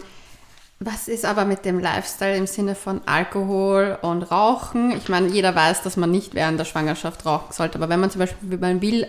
was 0.79 1.09
ist 1.09 1.27
aber 1.27 1.45
mit 1.45 1.67
dem 1.67 1.79
Lifestyle 1.79 2.37
im 2.37 2.47
Sinne 2.47 2.75
von 2.75 3.03
Alkohol 3.05 3.99
und 4.01 4.23
Rauchen? 4.23 4.93
Ich 4.93 5.11
meine, 5.11 5.29
jeder 5.29 5.55
weiß, 5.55 5.83
dass 5.83 5.99
man 5.99 6.11
nicht 6.11 6.35
während 6.35 6.59
der 6.59 6.65
Schwangerschaft 6.65 7.27
rauchen 7.27 7.53
sollte, 7.53 7.77
aber 7.77 7.91
wenn 7.91 8.01
man 8.01 8.11
zum 8.11 8.21
Beispiel, 8.21 8.51
wie 8.51 8.57
man 8.57 8.81
will, 8.81 9.07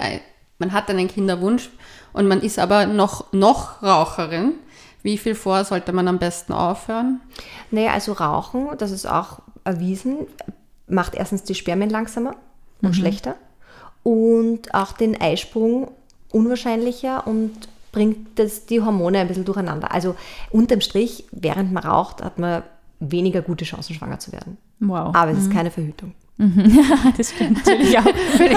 man 0.59 0.73
hat 0.73 0.89
einen 0.89 1.07
Kinderwunsch 1.07 1.69
und 2.11 2.27
man 2.27 2.41
ist 2.41 2.59
aber 2.59 2.85
noch, 2.87 3.31
noch 3.31 3.81
Raucherin, 3.81 4.55
wie 5.03 5.17
viel 5.17 5.35
vor 5.35 5.63
sollte 5.63 5.93
man 5.93 6.07
am 6.07 6.19
besten 6.19 6.53
aufhören? 6.53 7.19
Naja, 7.71 7.91
also 7.93 8.13
Rauchen, 8.13 8.69
das 8.77 8.91
ist 8.91 9.05
auch 9.05 9.39
erwiesen, 9.63 10.27
macht 10.87 11.15
erstens 11.15 11.43
die 11.43 11.55
Spermien 11.55 11.89
langsamer 11.89 12.35
und 12.81 12.95
schlechter 12.95 13.35
und 14.03 14.73
auch 14.73 14.93
den 14.93 15.19
Eisprung 15.19 15.91
unwahrscheinlicher 16.31 17.27
und 17.27 17.51
bringt 17.91 18.39
das, 18.39 18.65
die 18.65 18.81
Hormone 18.81 19.19
ein 19.19 19.27
bisschen 19.27 19.45
durcheinander. 19.45 19.91
Also 19.93 20.15
unterm 20.49 20.81
Strich, 20.81 21.25
während 21.31 21.71
man 21.71 21.83
raucht, 21.83 22.23
hat 22.23 22.39
man 22.39 22.63
weniger 22.99 23.41
gute 23.41 23.65
Chancen, 23.65 23.93
schwanger 23.95 24.19
zu 24.19 24.31
werden. 24.31 24.57
wow. 24.79 25.13
Aber 25.13 25.31
es 25.31 25.39
ist 25.39 25.51
keine 25.51 25.71
Verhütung. 25.71 26.13
das 27.17 27.31
stimmt 27.31 27.65
natürlich 27.65 27.97
auch. 27.97 28.03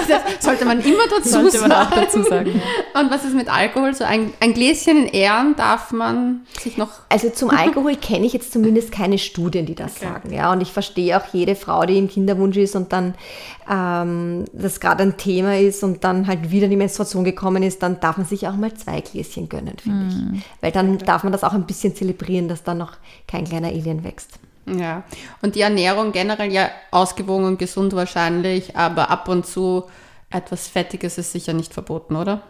Das 0.08 0.44
sollte 0.44 0.64
man 0.64 0.80
immer 0.80 1.06
dazu 1.08 1.28
Sollte 1.28 1.60
man 1.60 1.72
auch 1.72 1.90
sagen. 1.90 2.00
dazu 2.04 2.22
sagen. 2.22 2.60
Ja. 2.94 3.00
Und 3.00 3.10
was 3.10 3.24
ist 3.24 3.34
mit 3.34 3.52
Alkohol? 3.52 3.94
So 3.94 4.04
ein, 4.04 4.32
ein 4.40 4.54
Gläschen 4.54 5.04
in 5.04 5.06
Ehren 5.08 5.54
darf 5.56 5.92
man 5.92 6.40
sich 6.58 6.76
noch 6.76 6.90
Also 7.08 7.30
zum 7.30 7.50
Alkohol 7.50 7.96
kenne 7.96 8.26
ich 8.26 8.32
jetzt 8.32 8.52
zumindest 8.52 8.92
keine 8.92 9.18
Studien, 9.18 9.66
die 9.66 9.74
das 9.74 9.96
Okay. 9.96 10.04
sagen. 10.06 10.32
Ja, 10.32 10.52
und 10.52 10.60
ich 10.60 10.72
verstehe 10.72 11.16
auch 11.20 11.24
jede 11.32 11.54
Frau, 11.56 11.84
die 11.84 11.98
im 11.98 12.08
Kinderwunsch 12.08 12.56
ist 12.56 12.74
und 12.76 12.92
dann 12.92 13.14
ähm, 13.70 14.44
das 14.52 14.80
gerade 14.80 15.02
ein 15.02 15.16
Thema 15.16 15.58
ist 15.58 15.82
und 15.84 16.04
dann 16.04 16.26
halt 16.26 16.50
wieder 16.50 16.68
die 16.68 16.76
Menstruation 16.76 17.24
gekommen 17.24 17.62
ist, 17.62 17.82
dann 17.82 18.00
darf 18.00 18.16
man 18.16 18.26
sich 18.26 18.46
auch 18.48 18.56
mal 18.56 18.72
zwei 18.74 19.00
Gläschen 19.00 19.48
gönnen, 19.48 19.76
finde 19.78 20.06
ich. 20.08 20.42
Weil 20.60 20.72
dann 20.72 20.98
darf 20.98 21.22
man 21.24 21.32
das 21.32 21.44
auch 21.44 21.52
ein 21.52 21.66
bisschen 21.66 21.94
zelebrieren, 21.94 22.48
dass 22.48 22.62
dann 22.62 22.78
noch 22.78 22.92
kein 23.28 23.44
kleiner 23.44 23.68
Alien 23.68 24.04
wächst. 24.04 24.38
Ja, 24.66 25.04
und 25.42 25.56
die 25.56 25.60
Ernährung 25.60 26.12
generell 26.12 26.50
ja 26.50 26.70
ausgewogen 26.90 27.44
und 27.44 27.58
gesund 27.58 27.92
wahrscheinlich, 27.94 28.76
aber 28.76 29.10
ab 29.10 29.28
und 29.28 29.46
zu 29.46 29.84
etwas 30.30 30.68
Fettiges 30.68 31.18
ist 31.18 31.32
sicher 31.32 31.52
nicht 31.52 31.74
verboten, 31.74 32.16
oder? 32.16 32.42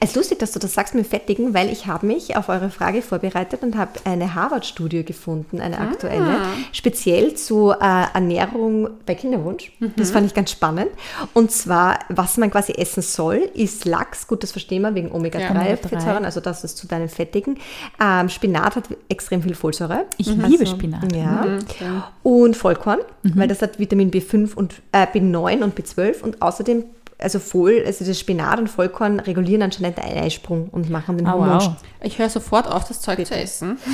Es 0.00 0.10
ist 0.10 0.16
lustig, 0.16 0.38
dass 0.38 0.52
du 0.52 0.58
das 0.60 0.74
sagst 0.74 0.94
mit 0.94 1.06
Fettigen, 1.06 1.54
weil 1.54 1.70
ich 1.70 1.86
habe 1.86 2.06
mich 2.06 2.36
auf 2.36 2.48
eure 2.48 2.70
Frage 2.70 3.02
vorbereitet 3.02 3.62
und 3.62 3.76
habe 3.76 3.92
eine 4.04 4.34
Harvard-Studie 4.34 5.04
gefunden, 5.04 5.60
eine 5.60 5.78
aktuelle, 5.78 6.36
speziell 6.72 7.34
zu 7.34 7.70
äh, 7.72 7.74
Ernährung 8.14 8.90
bei 9.06 9.14
Kinderwunsch. 9.16 9.72
Das 9.96 10.10
fand 10.12 10.26
ich 10.26 10.34
ganz 10.34 10.52
spannend. 10.52 10.88
Und 11.34 11.50
zwar, 11.50 11.98
was 12.08 12.36
man 12.36 12.50
quasi 12.50 12.72
essen 12.74 13.02
soll, 13.02 13.50
ist 13.54 13.84
Lachs, 13.86 14.26
gut, 14.28 14.42
das 14.42 14.52
verstehen 14.52 14.82
wir 14.82 14.94
wegen 14.94 15.08
Ja. 15.08 15.14
Omega-3-Fettsäuren, 15.14 16.24
also 16.24 16.40
das 16.40 16.62
ist 16.64 16.76
zu 16.76 16.86
deinen 16.86 17.08
Fettigen. 17.08 17.58
Ähm, 18.00 18.28
Spinat 18.28 18.76
hat 18.76 18.84
extrem 19.08 19.42
viel 19.42 19.54
Folsäure. 19.54 20.06
Ich 20.16 20.28
liebe 20.28 20.44
Also, 20.44 20.66
Spinat. 20.76 21.12
Ja. 21.14 21.44
Okay. 21.62 21.90
Und 22.22 22.56
Vollkorn, 22.56 23.00
weil 23.22 23.48
das 23.48 23.62
hat 23.62 23.78
Vitamin 23.78 24.10
B5 24.10 24.54
und 24.54 24.74
äh, 24.92 25.06
B9 25.06 25.62
und 25.64 25.78
B12 25.78 26.22
und 26.22 26.40
außerdem, 26.42 26.84
also 27.20 27.38
Voll, 27.40 27.82
also 27.84 28.04
das 28.04 28.18
Spinat 28.18 28.58
und 28.60 28.68
Vollkorn 28.68 29.18
regulieren 29.20 29.62
anscheinend 29.62 29.98
den 29.98 30.04
Eisprung 30.04 30.68
und 30.70 30.88
machen 30.88 31.16
den 31.18 31.26
Oh, 31.26 31.32
Hormon. 31.32 31.58
wow. 31.60 31.72
Ich 32.02 32.18
höre 32.18 32.28
sofort 32.30 32.68
auf, 32.68 32.86
das 32.86 33.00
Zeug 33.00 33.26
zu 33.26 33.34
essen. 33.34 33.76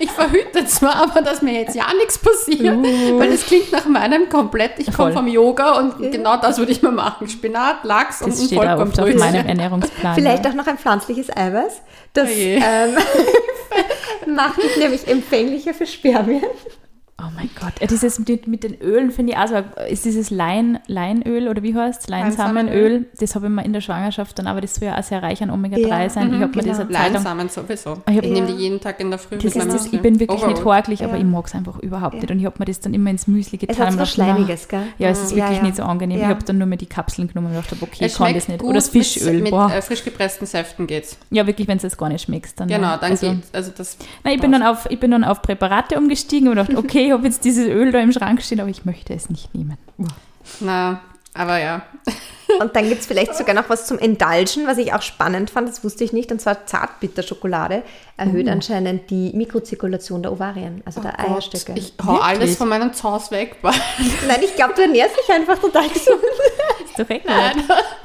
ich 0.00 0.10
verhüte 0.10 0.64
zwar, 0.66 0.96
aber 0.96 1.22
dass 1.22 1.42
mir 1.42 1.52
jetzt 1.60 1.74
ja 1.76 1.84
nichts 1.96 2.18
passiert, 2.18 2.76
weil 3.18 3.32
es 3.32 3.46
klingt 3.46 3.70
nach 3.72 3.86
meinem 3.86 4.28
komplett, 4.28 4.72
ich 4.78 4.92
komme 4.92 5.12
vom 5.12 5.26
Yoga 5.28 5.78
und 5.78 6.10
genau 6.12 6.36
das 6.38 6.58
würde 6.58 6.72
ich 6.72 6.82
mal 6.82 6.92
machen. 6.92 7.28
Spinat, 7.28 7.84
Lachs 7.84 8.22
und 8.22 8.32
Das 8.32 8.40
ein 8.40 8.46
steht 8.46 8.58
auch 8.58 8.62
oft 8.64 8.72
auf 8.72 8.94
Vollkornbrötchen. 8.94 9.18
meinem 9.20 9.46
Ernährungsplan. 9.46 10.14
Vielleicht 10.14 10.44
ja. 10.44 10.50
auch 10.50 10.54
noch 10.54 10.66
ein 10.66 10.78
pflanzliches 10.78 11.34
Eiweiß. 11.36 11.82
Das 12.14 12.28
Oje. 12.28 12.60
ähm, 12.64 12.96
macht 14.34 14.62
dich 14.62 14.76
nämlich 14.76 15.06
empfänglicher 15.06 15.74
für 15.74 15.86
Spermien. 15.86 16.42
Oh 17.16 17.26
mein 17.36 17.48
Gott, 17.60 17.74
äh, 17.80 17.86
dieses 17.86 18.18
mit, 18.18 18.48
mit 18.48 18.64
den 18.64 18.74
Ölen 18.80 19.12
finde 19.12 19.32
ich 19.32 19.38
auch 19.38 19.46
so, 19.46 19.54
ist 19.88 20.04
dieses 20.04 20.30
Lein, 20.30 20.80
Leinöl 20.88 21.46
oder 21.46 21.62
wie 21.62 21.72
heißt 21.72 22.00
es? 22.02 22.08
Leinsamenöl, 22.08 23.06
das 23.20 23.36
habe 23.36 23.46
ich 23.46 23.52
mal 23.52 23.64
in 23.64 23.72
der 23.72 23.80
Schwangerschaft 23.80 24.36
dann, 24.38 24.48
aber 24.48 24.60
das 24.60 24.74
soll 24.74 24.88
ja 24.88 24.98
auch 24.98 25.02
sehr 25.04 25.22
reich 25.22 25.40
an 25.40 25.50
Omega-3 25.50 25.78
Ja, 25.88 26.08
sein. 26.10 26.34
ich 26.34 26.40
habe 26.40 26.56
mir 26.56 26.62
genau. 26.74 26.84
Leinsamen 26.90 27.48
sowieso. 27.48 28.02
Ich 28.10 28.16
Ich 28.16 28.22
nehme 28.22 28.38
Ja. 28.48 28.54
die 28.56 28.62
jeden 28.62 28.80
Tag 28.80 28.98
in 28.98 29.10
der 29.10 29.20
Früh. 29.20 29.36
das 29.36 29.44
mit 29.44 29.52
ist 29.54 29.58
meinem 29.58 29.72
das, 29.72 29.86
ich 29.92 30.00
bin 30.02 30.18
wirklich 30.18 30.44
nicht 30.44 30.58
Overall. 30.58 30.78
horglich, 30.78 31.04
aber 31.04 31.12
Ja. 31.14 31.18
ich 31.20 31.24
mag 31.24 31.46
es 31.46 31.54
einfach 31.54 31.78
überhaupt 31.78 32.14
Ja. 32.14 32.20
nicht 32.20 32.30
und 32.32 32.38
ich 32.40 32.46
habe 32.46 32.56
mir 32.58 32.64
das 32.64 32.80
dann 32.80 32.92
immer 32.94 33.10
ins 33.10 33.28
Müsli 33.28 33.58
getan. 33.58 33.86
Es 33.88 33.94
so 33.94 34.00
was 34.00 34.10
Schleimiges, 34.10 34.66
gell? 34.66 34.82
Ja, 34.98 35.08
es 35.10 35.22
ist 35.22 35.30
Ja, 35.30 35.36
wirklich 35.44 35.58
ja. 35.58 35.62
nicht 35.64 35.76
so 35.76 35.82
angenehm. 35.84 36.18
Ja. 36.18 36.24
Ich 36.24 36.30
habe 36.30 36.44
dann 36.44 36.58
nur 36.58 36.66
mehr 36.66 36.78
die 36.78 36.86
Kapseln 36.86 37.28
genommen 37.28 37.46
und 37.48 37.54
dachte, 37.54 37.76
okay, 37.80 38.06
ich 38.06 38.14
kann 38.14 38.26
schmeckt 38.26 38.36
das 38.38 38.48
nicht. 38.48 38.58
gut 38.58 38.68
Oder 38.70 38.78
das 38.78 38.88
Fischöl, 38.88 39.34
mit, 39.34 39.42
mit 39.44 39.50
boah. 39.52 39.70
äh, 39.72 39.80
frisch 39.82 40.02
gepressten 40.04 40.48
Säften 40.48 40.88
geht's. 40.88 41.16
ja, 41.30 41.46
wirklich, 41.46 41.68
wenn 41.68 41.76
es 41.76 41.82
das 41.82 41.96
gar 41.96 42.08
nicht 42.08 42.22
schmeckst. 42.24 42.58
Dann, 42.58 42.66
Genau, 42.66 42.88
ja. 42.88 42.96
dann 42.96 43.12
also, 43.12 43.30
geht's. 43.30 43.48
Also 43.52 43.70
das 43.76 43.96
Nein, 44.24 44.34
ich 44.34 44.40
bin, 44.40 44.50
dann 44.50 44.64
auf, 44.64 44.86
ich 44.90 44.98
bin 44.98 45.12
dann 45.12 45.22
auf 45.22 45.42
Präparate 45.42 45.96
umgestiegen 45.96 46.48
und 46.48 46.56
dachte, 46.56 46.76
okay, 46.76 47.03
ich 47.06 47.12
habe 47.12 47.24
jetzt 47.24 47.44
dieses 47.44 47.66
Öl 47.66 47.92
da 47.92 48.00
im 48.00 48.12
Schrank 48.12 48.42
stehen, 48.42 48.60
aber 48.60 48.70
ich 48.70 48.84
möchte 48.84 49.14
es 49.14 49.30
nicht 49.30 49.54
nehmen. 49.54 49.76
Na, 50.60 51.00
aber 51.34 51.58
ja. 51.58 51.82
Und 52.60 52.76
dann 52.76 52.88
gibt 52.88 53.00
es 53.00 53.06
vielleicht 53.06 53.34
sogar 53.34 53.54
noch 53.54 53.68
was 53.70 53.86
zum 53.86 53.98
Indulgen, 53.98 54.66
was 54.66 54.76
ich 54.78 54.92
auch 54.92 55.02
spannend 55.02 55.50
fand, 55.50 55.68
das 55.68 55.82
wusste 55.82 56.04
ich 56.04 56.12
nicht, 56.12 56.30
und 56.30 56.40
zwar 56.40 56.66
Zartbitterschokolade 56.66 57.82
erhöht 58.16 58.48
anscheinend 58.48 59.10
die 59.10 59.32
Mikrozirkulation 59.34 60.22
der 60.22 60.30
Ovarien, 60.32 60.82
also 60.84 61.00
der 61.00 61.18
Eierstöcke. 61.18 61.72
Oh 61.72 61.74
Ich 61.76 61.94
hau 62.04 62.16
alles 62.16 62.40
Wirklich? 62.40 62.58
von 62.58 62.68
meinem 62.68 62.92
Zaus 62.92 63.30
weg. 63.30 63.56
Nein, 63.62 64.40
ich 64.44 64.54
glaube, 64.54 64.74
du 64.76 64.82
ernährst 64.82 65.16
dich 65.16 65.34
einfach 65.34 65.58
total 65.58 65.88
gesund. 65.88 66.18
Ist 66.84 66.98
doch 66.98 67.10
echt 67.10 67.24
Nein, 67.24 67.62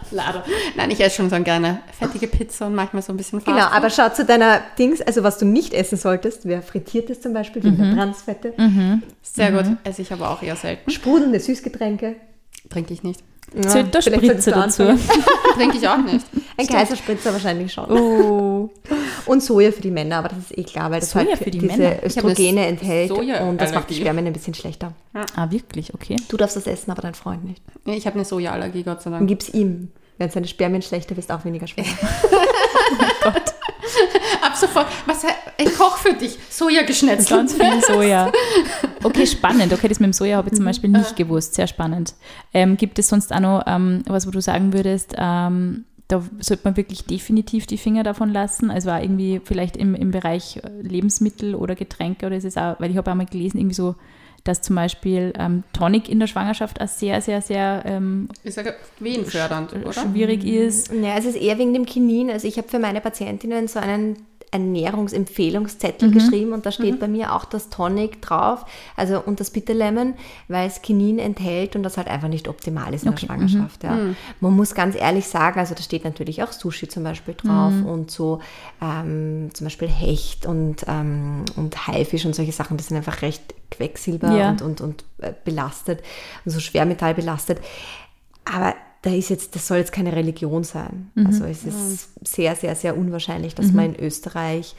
leider. 0.10 0.44
Nein, 0.76 0.90
ich 0.90 1.00
esse 1.02 1.18
schon 1.18 1.30
so 1.30 1.40
gerne 1.44 1.82
fettige 2.00 2.28
Pizza 2.28 2.66
und 2.68 2.76
manchmal 2.76 3.04
so 3.04 3.14
ein 3.14 3.18
bisschen 3.18 3.44
Genau, 3.44 3.58
Fastfood. 3.58 3.78
aber 3.78 3.90
schau 3.90 4.10
zu 4.10 4.26
deiner 4.26 4.62
Dings, 4.80 5.02
also 5.02 5.22
was 5.22 5.38
du 5.38 5.46
nicht 5.46 5.74
essen 5.74 5.98
solltest, 5.98 6.48
wäre 6.48 6.62
frittiertes 6.64 7.22
zum 7.22 7.34
Beispiel, 7.34 7.64
wegen 7.64 7.78
der 7.78 7.94
Transfette, 7.94 8.54
Sehr 9.22 9.52
gut. 9.52 9.66
Esse 9.84 10.02
ich 10.02 10.12
aber 10.12 10.32
auch 10.32 10.42
eher 10.42 10.56
selten. 10.56 10.90
sprudelnde 10.90 11.40
Süßgetränke. 11.40 12.16
Trinke 12.70 12.94
ich 12.94 13.04
nicht. 13.04 13.22
Ja, 13.56 13.62
Zötter 13.64 14.02
vielleicht 14.02 14.26
solltest 14.26 14.48
Spritze 14.50 14.52
du 14.52 14.92
dazu. 14.92 15.04
Trinke 15.56 15.78
ich 15.78 15.88
auch 15.88 15.98
nicht. 15.98 16.26
Ein 16.58 16.68
Kaiserspritzer 16.68 17.34
wahrscheinlich 17.34 17.74
schon. 17.74 17.90
Oh. 17.92 18.70
Und 19.26 19.42
Soja 19.42 19.72
für 19.72 19.82
die 19.82 19.90
Männer, 19.92 20.18
aber 20.18 20.30
das 20.30 20.38
ist 20.40 20.58
eh 20.58 20.64
klar, 20.64 20.92
weil 20.92 21.00
das 21.00 21.12
Soja 21.12 21.30
halt 21.30 21.38
für 21.40 21.50
die 21.50 21.58
diese 21.60 21.78
Männer? 21.78 22.04
Östrogene 22.04 22.68
enthält 22.68 23.10
Sojaallergie. 23.10 23.50
und 23.50 23.60
das 23.62 23.74
macht 23.74 23.90
die 23.90 23.96
Spermien 23.96 24.28
ein 24.28 24.34
bisschen 24.34 24.54
schlechter. 24.54 24.94
Ah, 25.36 25.50
wirklich? 25.50 25.94
Okay. 25.94 26.16
Du 26.28 26.38
darfst 26.38 26.58
das 26.58 26.68
essen, 26.68 26.92
aber 26.92 27.02
dein 27.02 27.16
Freund 27.16 27.44
nicht. 27.44 27.64
Ich 27.86 28.06
habe 28.06 28.16
eine 28.16 28.26
Sojaallergie, 28.26 28.84
Gott 28.84 29.02
sei 29.02 29.10
Dann 29.10 29.20
Dank. 29.22 29.30
gib's 29.30 29.50
ihm. 29.50 29.92
Wenn 30.20 30.30
seine 30.30 30.48
Spermien 30.48 30.82
schlechter 30.82 31.16
bist, 31.16 31.32
auch 31.32 31.46
weniger 31.46 31.66
schwer. 31.66 31.86
Ab 33.24 33.42
sofort, 34.60 34.88
was, 35.06 35.24
ich 35.58 35.76
koche 35.76 36.10
für 36.10 36.14
dich. 36.14 36.38
Soja 36.50 36.84
geschnetzelt. 36.84 37.30
Ganz 37.30 37.54
viel 37.54 37.82
Soja. 37.88 38.32
Okay, 39.02 39.26
spannend. 39.26 39.72
Okay, 39.72 39.88
das 39.88 40.02
mit 40.02 40.08
dem 40.08 40.14
Soja 40.14 40.36
habe 40.38 40.50
ich 40.50 40.56
zum 40.56 40.66
Beispiel 40.66 40.90
nicht 40.90 41.16
gewusst. 41.16 41.56
Sehr 41.56 41.68
spannend. 41.68 42.16
Ähm, 42.54 42.76
gibt 42.76 43.00
es 43.00 43.08
sonst 43.08 43.34
auch 43.34 43.40
noch 43.40 43.64
ähm, 43.66 44.04
was, 44.08 44.28
wo 44.28 44.32
du 44.32 44.42
sagen 44.42 44.74
würdest, 44.74 45.16
ähm, 45.18 45.86
da 46.10 46.24
sollte 46.40 46.64
man 46.66 46.76
wirklich 46.76 47.06
definitiv 47.06 47.66
die 47.68 47.78
Finger 47.78 48.04
davon 48.04 48.30
lassen? 48.30 48.72
Also 48.72 48.90
auch 48.90 49.00
irgendwie 49.02 49.40
vielleicht 49.44 49.78
im, 49.78 49.96
im 49.96 50.12
Bereich 50.12 50.58
äh, 50.58 50.82
Lebensmittel 50.82 51.56
oder 51.56 51.76
Getränke 51.76 52.26
oder 52.26 52.36
ist 52.36 52.46
es 52.46 52.58
auch, 52.58 52.80
weil 52.80 52.92
ich 52.92 52.98
habe 52.98 53.10
auch 53.10 53.16
mal 53.16 53.26
gelesen, 53.26 53.60
irgendwie 53.60 53.76
so, 53.76 53.96
dass 54.44 54.62
zum 54.62 54.76
Beispiel 54.76 55.34
ähm, 55.38 55.64
Tonic 55.72 56.10
in 56.10 56.20
der 56.20 56.28
Schwangerschaft 56.28 56.82
auch 56.82 56.88
sehr, 56.88 57.22
sehr, 57.22 57.42
sehr 57.42 57.84
ähm, 57.86 58.28
Ich 58.44 58.56
sage, 58.56 58.76
wehenfördernd, 59.00 59.74
oder? 59.74 59.94
schwierig 59.94 60.44
ist. 60.46 60.92
Ja, 60.92 61.16
es 61.18 61.26
ist 61.26 61.36
eher 61.36 61.58
wegen 61.60 61.74
dem 61.74 61.86
Kinin. 61.86 62.32
Also 62.32 62.48
ich 62.48 62.58
habe 62.58 62.68
für 62.68 62.80
meine 62.80 63.02
Patientinnen 63.02 63.68
so 63.68 63.80
einen 63.80 64.18
Ernährungsempfehlungszettel 64.52 66.12
geschrieben 66.12 66.54
und 66.54 66.66
da 66.66 66.72
steht 66.72 67.00
bei 67.00 67.08
mir 67.08 67.34
auch 67.36 67.46
das 67.46 67.70
Tonic 67.70 68.22
drauf, 68.22 68.66
also 68.96 69.22
und 69.22 69.40
das 69.40 69.52
Bitter 69.52 69.74
Lemon, 69.74 70.14
weil 70.48 70.68
es 70.68 70.82
Kinin 70.82 71.20
enthält 71.20 71.76
und 71.76 71.84
das 71.84 71.98
halt 71.98 72.08
einfach 72.08 72.28
nicht 72.28 72.48
optimal 72.48 72.94
ist 72.94 73.04
in 73.04 73.10
Okay, 73.10 73.22
der 73.22 73.28
Schwangerschaft. 73.28 73.84
Ja. 73.84 73.98
Man 74.40 74.56
muss 74.56 74.74
ganz 74.74 74.96
ehrlich 74.96 75.28
sagen, 75.28 75.60
also 75.60 75.76
da 75.76 75.82
steht 75.82 76.04
natürlich 76.04 76.42
auch 76.44 76.52
Sushi 76.52 76.88
zum 76.88 77.04
Beispiel 77.04 77.36
drauf 77.36 77.74
und 77.86 78.12
so 78.12 78.40
ähm, 78.82 79.50
zum 79.54 79.66
Beispiel 79.66 79.88
Hecht 79.88 80.46
und, 80.46 80.86
ähm, 80.88 81.46
und 81.56 81.88
Haifisch 81.88 82.26
und 82.26 82.36
solche 82.36 82.52
Sachen, 82.52 82.78
das 82.78 82.88
sind 82.88 82.98
einfach 82.98 83.22
recht 83.22 83.54
Quecksilber 83.72 84.36
Ja. 84.36 84.50
und, 84.50 84.62
und, 84.62 84.82
und 84.82 85.04
äh, 85.20 85.34
belastet, 85.44 86.02
also 86.46 86.60
Schwermetall 86.60 87.14
belastet. 87.14 87.60
Aber 88.46 88.74
da 89.02 89.12
ist 89.12 89.30
jetzt, 89.30 89.56
das 89.56 89.68
soll 89.68 89.78
jetzt 89.78 89.92
keine 89.92 90.14
Religion 90.14 90.64
sein. 90.64 91.12
Also 91.16 91.46
es 91.46 91.64
ist 91.64 92.10
sehr, 92.28 92.56
sehr, 92.56 92.76
sehr 92.76 92.98
unwahrscheinlich, 92.98 93.56
dass 93.56 93.72
man 93.72 93.94
in 93.94 94.00
Österreich 94.00 94.76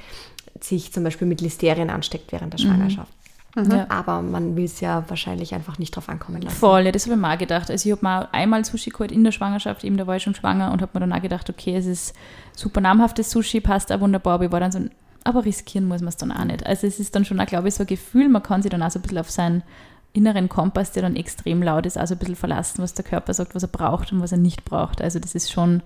sich 0.60 0.92
zum 0.92 1.04
Beispiel 1.04 1.26
mit 1.26 1.40
Listerien 1.40 1.90
ansteckt 1.90 2.32
während 2.32 2.52
der 2.52 2.58
Schwangerschaft. 2.58 3.12
Ja. 3.56 3.86
Aber 3.88 4.22
man 4.22 4.56
will 4.56 4.64
es 4.64 4.80
ja 4.80 5.04
wahrscheinlich 5.08 5.54
einfach 5.54 5.78
nicht 5.78 5.96
drauf 5.96 6.08
ankommen 6.08 6.40
lassen. 6.40 6.56
Voll, 6.56 6.82
ja, 6.82 6.92
das 6.92 7.06
habe 7.06 7.14
ich 7.14 7.20
mir 7.20 7.32
auch 7.32 7.38
gedacht. 7.38 7.70
Also 7.70 7.88
ich 7.88 7.92
habe 7.92 8.04
mal 8.04 8.28
einmal 8.30 8.64
Sushi 8.64 8.90
geholt 8.90 9.10
in 9.10 9.24
der 9.24 9.32
Schwangerschaft, 9.32 9.82
eben 9.84 9.96
da 9.96 10.06
war 10.06 10.16
ich 10.16 10.22
schon 10.22 10.34
schwanger 10.34 10.72
und 10.72 10.82
habe 10.82 10.92
mir 10.94 11.00
dann 11.00 11.12
auch 11.12 11.22
gedacht, 11.22 11.50
okay, 11.50 11.74
es 11.76 11.86
ist 11.86 12.14
super 12.54 12.80
namhaftes 12.80 13.30
Sushi, 13.30 13.60
passt 13.60 13.90
auch 13.90 14.00
wunderbar, 14.00 14.34
aber 14.34 14.44
ich 14.44 14.52
war 14.52 14.60
dann 14.60 14.70
so, 14.70 14.80
aber 15.24 15.44
riskieren 15.44 15.88
muss 15.88 16.00
man 16.00 16.08
es 16.08 16.16
dann 16.16 16.30
auch 16.30 16.44
nicht. 16.44 16.64
Also 16.64 16.86
es 16.86 17.00
ist 17.00 17.14
dann 17.14 17.24
schon 17.24 17.40
auch, 17.40 17.46
glaube 17.46 17.68
ich, 17.68 17.74
so 17.74 17.82
ein 17.82 17.86
Gefühl, 17.86 18.28
man 18.28 18.42
kann 18.42 18.62
sich 18.62 18.70
dann 18.70 18.82
auch 18.82 18.90
so 18.90 18.98
ein 18.98 19.02
bisschen 19.02 19.18
auf 19.18 19.30
seinen 19.30 19.62
inneren 20.12 20.48
Kompass, 20.48 20.92
der 20.92 21.02
dann 21.02 21.16
extrem 21.16 21.62
laut 21.62 21.86
ist, 21.86 21.96
also 21.96 22.14
ein 22.14 22.18
bisschen 22.18 22.36
verlassen, 22.36 22.82
was 22.82 22.94
der 22.94 23.04
Körper 23.04 23.32
sagt, 23.32 23.54
was 23.54 23.62
er 23.62 23.68
braucht 23.68 24.12
und 24.12 24.20
was 24.20 24.32
er 24.32 24.38
nicht 24.38 24.64
braucht. 24.64 25.00
Also 25.00 25.18
das 25.18 25.34
ist 25.34 25.52
schon, 25.52 25.82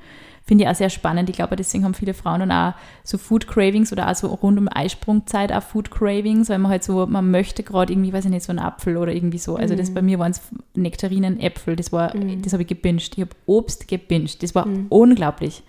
finde 0.46 0.64
ich 0.64 0.70
auch 0.70 0.74
sehr 0.74 0.90
spannend. 0.90 1.30
Ich 1.30 1.36
glaube, 1.36 1.56
deswegen 1.56 1.84
haben 1.84 1.94
viele 1.94 2.12
Frauen 2.12 2.40
dann 2.40 2.52
auch 2.52 2.74
so 3.02 3.16
Food 3.16 3.46
Cravings 3.46 3.92
oder 3.92 4.10
auch 4.10 4.14
so 4.14 4.28
rund 4.28 4.58
um 4.58 4.68
Eisprungzeit 4.70 5.50
auch 5.52 5.62
Food 5.62 5.90
Cravings, 5.90 6.50
weil 6.50 6.58
man 6.58 6.70
halt 6.70 6.84
so, 6.84 7.06
man 7.06 7.30
möchte 7.30 7.62
gerade 7.62 7.92
irgendwie, 7.92 8.12
weiß 8.12 8.26
ich 8.26 8.30
nicht, 8.30 8.44
so 8.44 8.50
einen 8.52 8.58
Apfel 8.58 8.98
oder 8.98 9.12
irgendwie 9.14 9.38
so. 9.38 9.56
Also 9.56 9.74
das 9.74 9.92
bei 9.94 10.02
mir 10.02 10.18
waren 10.18 10.32
es 10.32 10.42
Nektarinen, 10.74 11.40
Äpfel, 11.40 11.76
das 11.76 11.92
war, 11.92 12.12
das 12.42 12.52
habe 12.52 12.62
ich 12.62 12.68
gebinged. 12.68 13.14
Ich 13.16 13.20
habe 13.22 13.30
Obst 13.46 13.88
gebinged. 13.88 14.42
Das 14.42 14.54
war 14.54 14.66
unglaublich. 14.90 15.62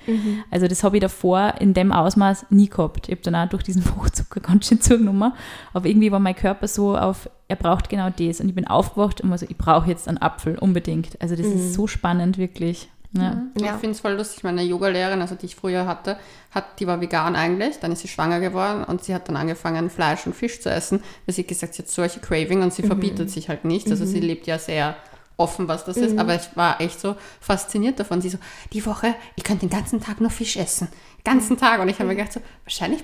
Also 0.51 0.67
das 0.67 0.83
habe 0.83 0.97
ich 0.97 1.01
davor 1.01 1.53
in 1.59 1.73
dem 1.73 1.93
Ausmaß 1.93 2.47
nie 2.49 2.67
gehabt. 2.67 3.07
Ich 3.07 3.13
habe 3.13 3.21
dann 3.21 3.35
auch 3.35 3.49
durch 3.49 3.63
diesen 3.63 3.81
Fruchtzucker 3.83 4.41
ganz 4.41 4.67
schön 4.67 4.81
zugenommen. 4.81 5.31
Aber 5.73 5.87
irgendwie 5.87 6.11
war 6.11 6.19
mein 6.19 6.35
Körper 6.35 6.67
so 6.67 6.97
auf, 6.97 7.29
er 7.47 7.55
braucht 7.55 7.87
genau 7.89 8.09
das. 8.09 8.41
Und 8.41 8.49
ich 8.49 8.55
bin 8.55 8.67
aufgewacht 8.67 9.21
und 9.21 9.29
war 9.29 9.37
so, 9.37 9.45
ich 9.47 9.57
brauche 9.57 9.89
jetzt 9.89 10.09
einen 10.09 10.17
Apfel, 10.17 10.57
unbedingt. 10.57 11.21
Also 11.21 11.35
das 11.37 11.45
ist 11.45 11.73
so 11.73 11.87
spannend, 11.87 12.37
wirklich. 12.37 12.89
Ja. 13.17 13.41
Ja. 13.59 13.75
Ich 13.75 13.79
finde 13.79 13.91
es 13.91 13.99
voll 13.99 14.13
lustig. 14.13 14.43
Meine 14.43 14.63
Yogalehrerin, 14.63 15.21
also 15.21 15.35
die 15.35 15.45
ich 15.45 15.55
früher 15.55 15.85
hatte, 15.87 16.17
hat, 16.51 16.79
die 16.79 16.87
war 16.87 17.01
vegan 17.01 17.35
eigentlich. 17.35 17.79
Dann 17.79 17.91
ist 17.91 18.01
sie 18.01 18.07
schwanger 18.07 18.39
geworden 18.39 18.83
und 18.83 19.03
sie 19.03 19.13
hat 19.13 19.27
dann 19.29 19.35
angefangen, 19.35 19.89
Fleisch 19.89 20.25
und 20.25 20.35
Fisch 20.35 20.61
zu 20.61 20.69
essen, 20.69 21.01
weil 21.25 21.35
sie 21.35 21.41
hat 21.43 21.47
gesagt, 21.47 21.73
sie 21.75 21.83
hat 21.83 21.89
solche 21.89 22.19
Craving 22.19 22.61
und 22.61 22.73
sie 22.73 22.83
verbietet 22.83 23.29
sich 23.29 23.49
halt 23.49 23.65
nicht. 23.65 23.89
Also 23.89 24.05
sie 24.05 24.19
lebt 24.19 24.47
ja 24.47 24.59
sehr 24.59 24.95
offen, 25.37 25.67
was 25.67 25.85
das 25.85 25.97
ist. 25.97 26.17
Aber 26.17 26.35
ich 26.35 26.55
war 26.55 26.79
echt 26.81 26.99
so 26.99 27.15
fasziniert 27.39 27.99
davon. 27.99 28.21
Sie 28.21 28.29
so, 28.29 28.37
die 28.73 28.85
Woche, 28.85 29.15
ich 29.35 29.43
könnte 29.43 29.67
den 29.67 29.69
ganzen 29.69 30.01
Tag 30.01 30.21
nur 30.21 30.29
Fisch 30.29 30.57
essen. 30.57 30.87
Den 31.19 31.23
ganzen 31.23 31.57
Tag. 31.57 31.81
Und 31.81 31.89
ich 31.89 31.99
habe 31.99 32.07
mir 32.07 32.15
gedacht, 32.15 32.33
so, 32.33 32.41
wahrscheinlich 32.63 33.03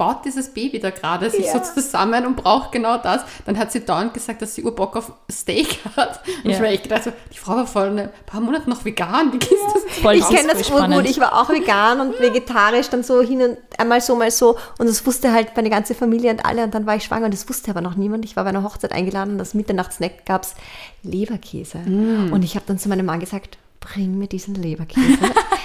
baut 0.00 0.24
dieses 0.24 0.48
Baby 0.48 0.80
da 0.80 0.88
gerade 0.88 1.28
sich 1.28 1.44
Ja. 1.44 1.52
so 1.62 1.74
zusammen 1.74 2.24
und 2.24 2.36
braucht 2.36 2.72
genau 2.72 2.96
das. 2.96 3.20
Dann 3.44 3.58
hat 3.58 3.70
sie 3.70 3.84
dauernd 3.84 4.14
gesagt, 4.14 4.40
dass 4.40 4.54
sie 4.54 4.64
Urbock 4.64 4.96
auf 4.96 5.12
Steak 5.30 5.78
hat. 5.94 6.22
Und 6.42 6.44
Ja. 6.44 6.50
ich 6.52 6.56
habe 6.56 6.68
echt 6.68 6.84
gedacht, 6.84 7.04
so, 7.04 7.12
die 7.30 7.36
Frau 7.36 7.56
war 7.56 7.66
vor 7.66 7.82
ein 7.82 8.08
paar 8.24 8.40
Monaten 8.40 8.70
noch 8.70 8.82
vegan. 8.82 9.30
Wie 9.30 9.36
ist 9.36 9.50
das? 9.74 9.96
Voll, 10.00 10.14
Ich 10.14 10.26
kenne 10.26 10.48
das 10.54 10.70
urgut. 10.70 11.04
Ich 11.04 11.20
war 11.20 11.38
auch 11.38 11.50
vegan 11.50 12.00
und 12.00 12.18
vegetarisch, 12.20 12.88
dann 12.88 13.02
so 13.02 13.20
hin 13.20 13.42
und 13.42 13.58
einmal 13.76 14.00
so, 14.00 14.16
mal 14.16 14.30
so. 14.30 14.56
Und 14.78 14.88
das 14.88 15.04
wusste 15.04 15.34
halt 15.34 15.54
meine 15.54 15.68
ganze 15.68 15.94
Familie 15.94 16.30
und 16.30 16.46
alle. 16.46 16.64
Und 16.64 16.72
dann 16.74 16.86
war 16.86 16.96
ich 16.96 17.04
schwanger 17.04 17.26
und 17.26 17.34
das 17.34 17.46
wusste 17.50 17.70
aber 17.70 17.82
noch 17.82 17.94
niemand. 17.94 18.24
Ich 18.24 18.36
war 18.36 18.44
bei 18.44 18.50
einer 18.50 18.62
Hochzeit 18.62 18.92
eingeladen 18.92 19.34
und 19.34 19.40
als 19.40 19.52
Mitternachtssnack 19.52 20.24
gab 20.24 20.44
es 20.44 20.54
Leberkäse. 21.02 21.76
Mm. 21.78 22.32
Und 22.32 22.42
ich 22.42 22.54
habe 22.54 22.64
dann 22.66 22.78
zu 22.78 22.88
meinem 22.88 23.04
Mann 23.04 23.20
gesagt, 23.20 23.58
bring 23.92 24.18
mir 24.18 24.26
diesen 24.28 24.54
Leberkäse. 24.54 25.18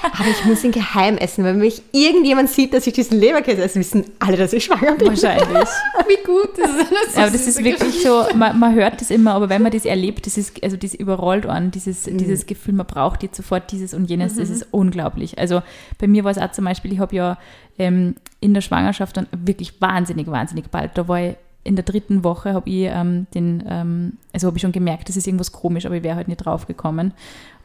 Aber 0.03 0.29
ich 0.29 0.45
muss 0.45 0.63
ihn 0.63 0.71
geheim 0.71 1.17
essen, 1.17 1.43
weil 1.43 1.53
wenn 1.53 1.59
mich 1.61 1.81
irgendjemand 1.91 2.49
sieht, 2.49 2.73
dass 2.73 2.87
ich 2.87 2.93
diesen 2.93 3.19
Leberkäse 3.19 3.63
esse, 3.63 3.79
wissen 3.79 4.05
alle, 4.19 4.37
dass 4.37 4.53
ich 4.53 4.63
schwanger 4.65 4.95
bin. 4.95 5.09
Wahrscheinlich. 5.09 5.47
Wie 6.07 6.23
gut 6.25 6.57
das 6.57 6.69
ist. 6.71 7.15
Ja, 7.17 7.23
aber 7.23 7.31
das 7.31 7.47
ist 7.47 7.63
wirklich 7.63 8.01
so, 8.01 8.23
man, 8.35 8.57
man 8.57 8.73
hört 8.73 9.01
das 9.01 9.11
immer, 9.11 9.33
aber 9.33 9.49
wenn 9.49 9.61
man 9.61 9.71
das 9.71 9.85
erlebt, 9.85 10.25
das 10.25 10.37
ist, 10.37 10.63
also 10.63 10.77
das 10.77 10.93
überrollt 10.93 11.45
an, 11.45 11.71
dieses, 11.71 12.05
Mhm. 12.07 12.17
dieses 12.17 12.45
Gefühl, 12.45 12.73
man 12.75 12.85
braucht 12.85 13.23
jetzt 13.23 13.35
sofort 13.37 13.71
dieses 13.71 13.93
und 13.93 14.09
jenes, 14.09 14.35
das 14.35 14.49
ist 14.49 14.67
unglaublich. 14.71 15.37
Also 15.37 15.61
bei 15.99 16.07
mir 16.07 16.23
war 16.23 16.31
es 16.31 16.37
auch 16.37 16.51
zum 16.51 16.65
Beispiel, 16.65 16.93
ich 16.93 16.99
habe 16.99 17.15
ja 17.15 17.37
ähm, 17.77 18.15
in 18.39 18.53
der 18.53 18.61
Schwangerschaft 18.61 19.17
dann 19.17 19.27
wirklich 19.35 19.81
wahnsinnig, 19.81 20.27
wahnsinnig 20.27 20.69
bald, 20.69 20.91
da 20.97 21.07
war 21.07 21.19
ich 21.21 21.35
in 21.65 21.75
der 21.75 21.83
dritten 21.83 22.23
Woche 22.23 22.53
habe 22.53 22.69
ich 22.69 22.85
ähm, 22.89 23.27
den, 23.33 23.63
ähm, 23.67 24.13
also 24.31 24.47
habe 24.47 24.57
ich 24.57 24.61
schon 24.61 24.71
gemerkt, 24.71 25.09
das 25.09 25.17
ist 25.17 25.27
irgendwas 25.27 25.51
komisch, 25.51 25.85
aber 25.85 25.95
ich 25.95 26.03
wäre 26.03 26.15
halt 26.15 26.27
nicht 26.29 26.45
drauf 26.45 26.67
gekommen. 26.67 27.13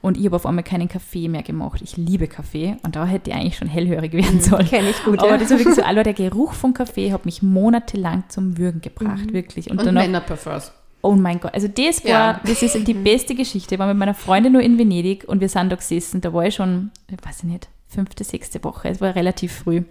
Und 0.03 0.17
ich 0.17 0.25
habe 0.25 0.37
auf 0.37 0.47
einmal 0.47 0.65
keinen 0.65 0.89
Kaffee 0.89 1.29
mehr 1.29 1.43
gemacht. 1.43 1.83
Ich 1.83 1.99
liebe 1.99 2.27
Kaffee 2.27 2.77
und 2.83 2.97
da 2.97 3.05
hätte 3.05 3.29
ich 3.31 3.37
eigentlich 3.37 3.59
schon 3.59 3.69
hellhörig 3.69 4.15
werden 4.15 4.41
sollen. 4.41 4.67
Kenn 4.67 4.87
ich 4.89 5.05
gut, 5.05 5.19
Aber 5.19 5.33
ja. 5.33 5.37
das 5.37 5.51
war 5.51 5.59
wirklich 5.59 5.77
so, 5.77 5.83
also 5.85 6.03
der 6.03 6.15
Geruch 6.15 6.55
von 6.55 6.73
Kaffee 6.73 7.13
hat 7.13 7.27
mich 7.27 7.43
monatelang 7.43 8.25
zum 8.29 8.57
Würgen 8.57 8.81
gebracht, 8.81 9.33
wirklich. 9.35 9.71
Und, 9.71 9.79
Und 9.79 9.85
danach, 9.87 10.03
Männerparfums. 10.03 10.73
oh 11.03 11.13
mein 11.13 11.39
Gott, 11.39 11.53
also 11.53 11.69
das 11.69 12.03
war, 12.05 12.11
Ja. 12.11 12.41
das 12.47 12.63
ist 12.63 12.87
die 12.89 12.95
beste 12.95 13.35
Geschichte. 13.35 13.75
Ich 13.75 13.79
war 13.79 13.87
mit 13.89 13.99
meiner 13.99 14.15
Freundin 14.15 14.53
nur 14.55 14.63
in 14.63 14.79
Venedig 14.79 15.29
und 15.29 15.43
wir 15.43 15.51
sind 15.51 15.71
da 15.71 15.77
gesessen, 15.77 16.23
da 16.23 16.33
war 16.33 16.47
ich 16.47 16.55
schon, 16.55 16.91
ich 17.09 17.19
weiß 17.23 17.41
ich 17.41 17.45
nicht, 17.45 17.69
fünfte, 17.87 18.25
sechste 18.25 18.65
Woche, 18.65 18.89
es 18.89 19.03
war 19.03 19.15
relativ 19.15 19.53
früh. 19.53 19.83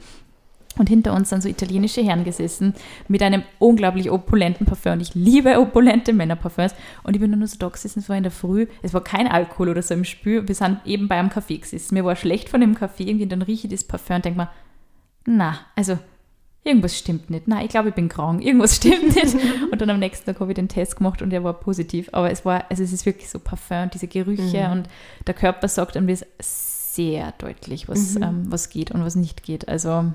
Und 0.78 0.88
hinter 0.88 1.14
uns 1.14 1.30
sind 1.30 1.44
so 1.44 1.50
italienische 1.50 2.02
Herren 2.02 2.24
gesessen 2.24 2.74
mit 3.08 3.22
einem 3.22 3.44
unglaublich 3.58 4.12
opulenten 4.12 4.66
Parfum. 4.66 4.94
Und 4.94 5.02
ich 5.02 5.16
liebe 5.16 5.60
opulente 5.60 6.14
Männerparfums. 6.14 6.74
Und 7.04 7.16
ich 7.16 7.20
bin 7.20 7.32
nur 7.38 7.48
so 7.48 7.58
da 7.58 7.68
gesessen, 7.68 8.00
es 8.00 8.08
war 8.08 8.16
in 8.16 8.24
der 8.24 8.32
Früh, 8.32 8.68
es 8.82 8.94
war 8.94 9.04
kein 9.04 9.28
Alkohol 9.28 9.70
oder 9.70 9.82
so 9.82 9.94
im 9.94 10.06
Spül. 10.06 10.48
Wir 10.48 10.56
sind 10.56 10.80
eben 10.86 11.08
bei 11.08 11.16
einem 11.16 11.30
Kaffee 11.30 11.58
gesessen. 11.58 11.96
Mir 11.96 12.06
war 12.06 12.16
schlecht 12.16 12.50
von 12.50 12.62
dem 12.62 12.76
Kaffee, 12.76 13.04
irgendwie, 13.04 13.24
und 13.24 13.32
dann 13.32 13.42
rieche 13.42 13.68
ich 13.68 13.74
das 13.74 13.84
Parfum 13.84 14.18
und 14.18 14.26
denke 14.26 14.40
mir, 14.40 14.50
na, 15.26 15.60
also 15.76 15.98
irgendwas 16.64 16.98
stimmt 16.98 17.30
nicht. 17.30 17.48
Nein, 17.48 17.66
ich 17.66 17.72
glaube, 17.72 17.90
ich 17.90 17.96
bin 17.96 18.08
krank. 18.08 18.44
Irgendwas 18.44 18.78
stimmt 18.78 19.16
nicht. 19.16 19.36
Und 19.72 19.82
dann 19.82 19.90
am 19.90 20.00
nächsten 20.00 20.26
Tag 20.26 20.40
habe 20.40 20.52
ich 20.52 20.56
den 20.56 20.70
Test 20.70 20.96
gemacht 20.96 21.22
und 21.22 21.32
der 21.32 21.44
war 21.44 21.54
positiv. 21.54 22.10
Aber 22.14 22.32
es 22.32 22.46
war, 22.46 22.66
also 22.70 22.84
es 22.84 22.94
ist 22.94 23.06
wirklich 23.06 23.30
so 23.30 23.40
Parfum 23.40 23.84
und 23.84 23.94
diese 23.94 24.08
Gerüche 24.08 24.70
und 24.72 24.88
der 25.28 25.34
Körper 25.34 25.68
sagt 25.68 25.98
einem 25.98 26.08
das 26.08 26.26
sehr 26.96 27.34
deutlich, 27.38 27.88
was, 27.88 28.16
ähm, 28.16 28.46
was 28.50 28.70
geht 28.70 28.92
und 28.92 29.04
was 29.04 29.16
nicht 29.16 29.44
geht. 29.44 29.68
Also 29.68 30.12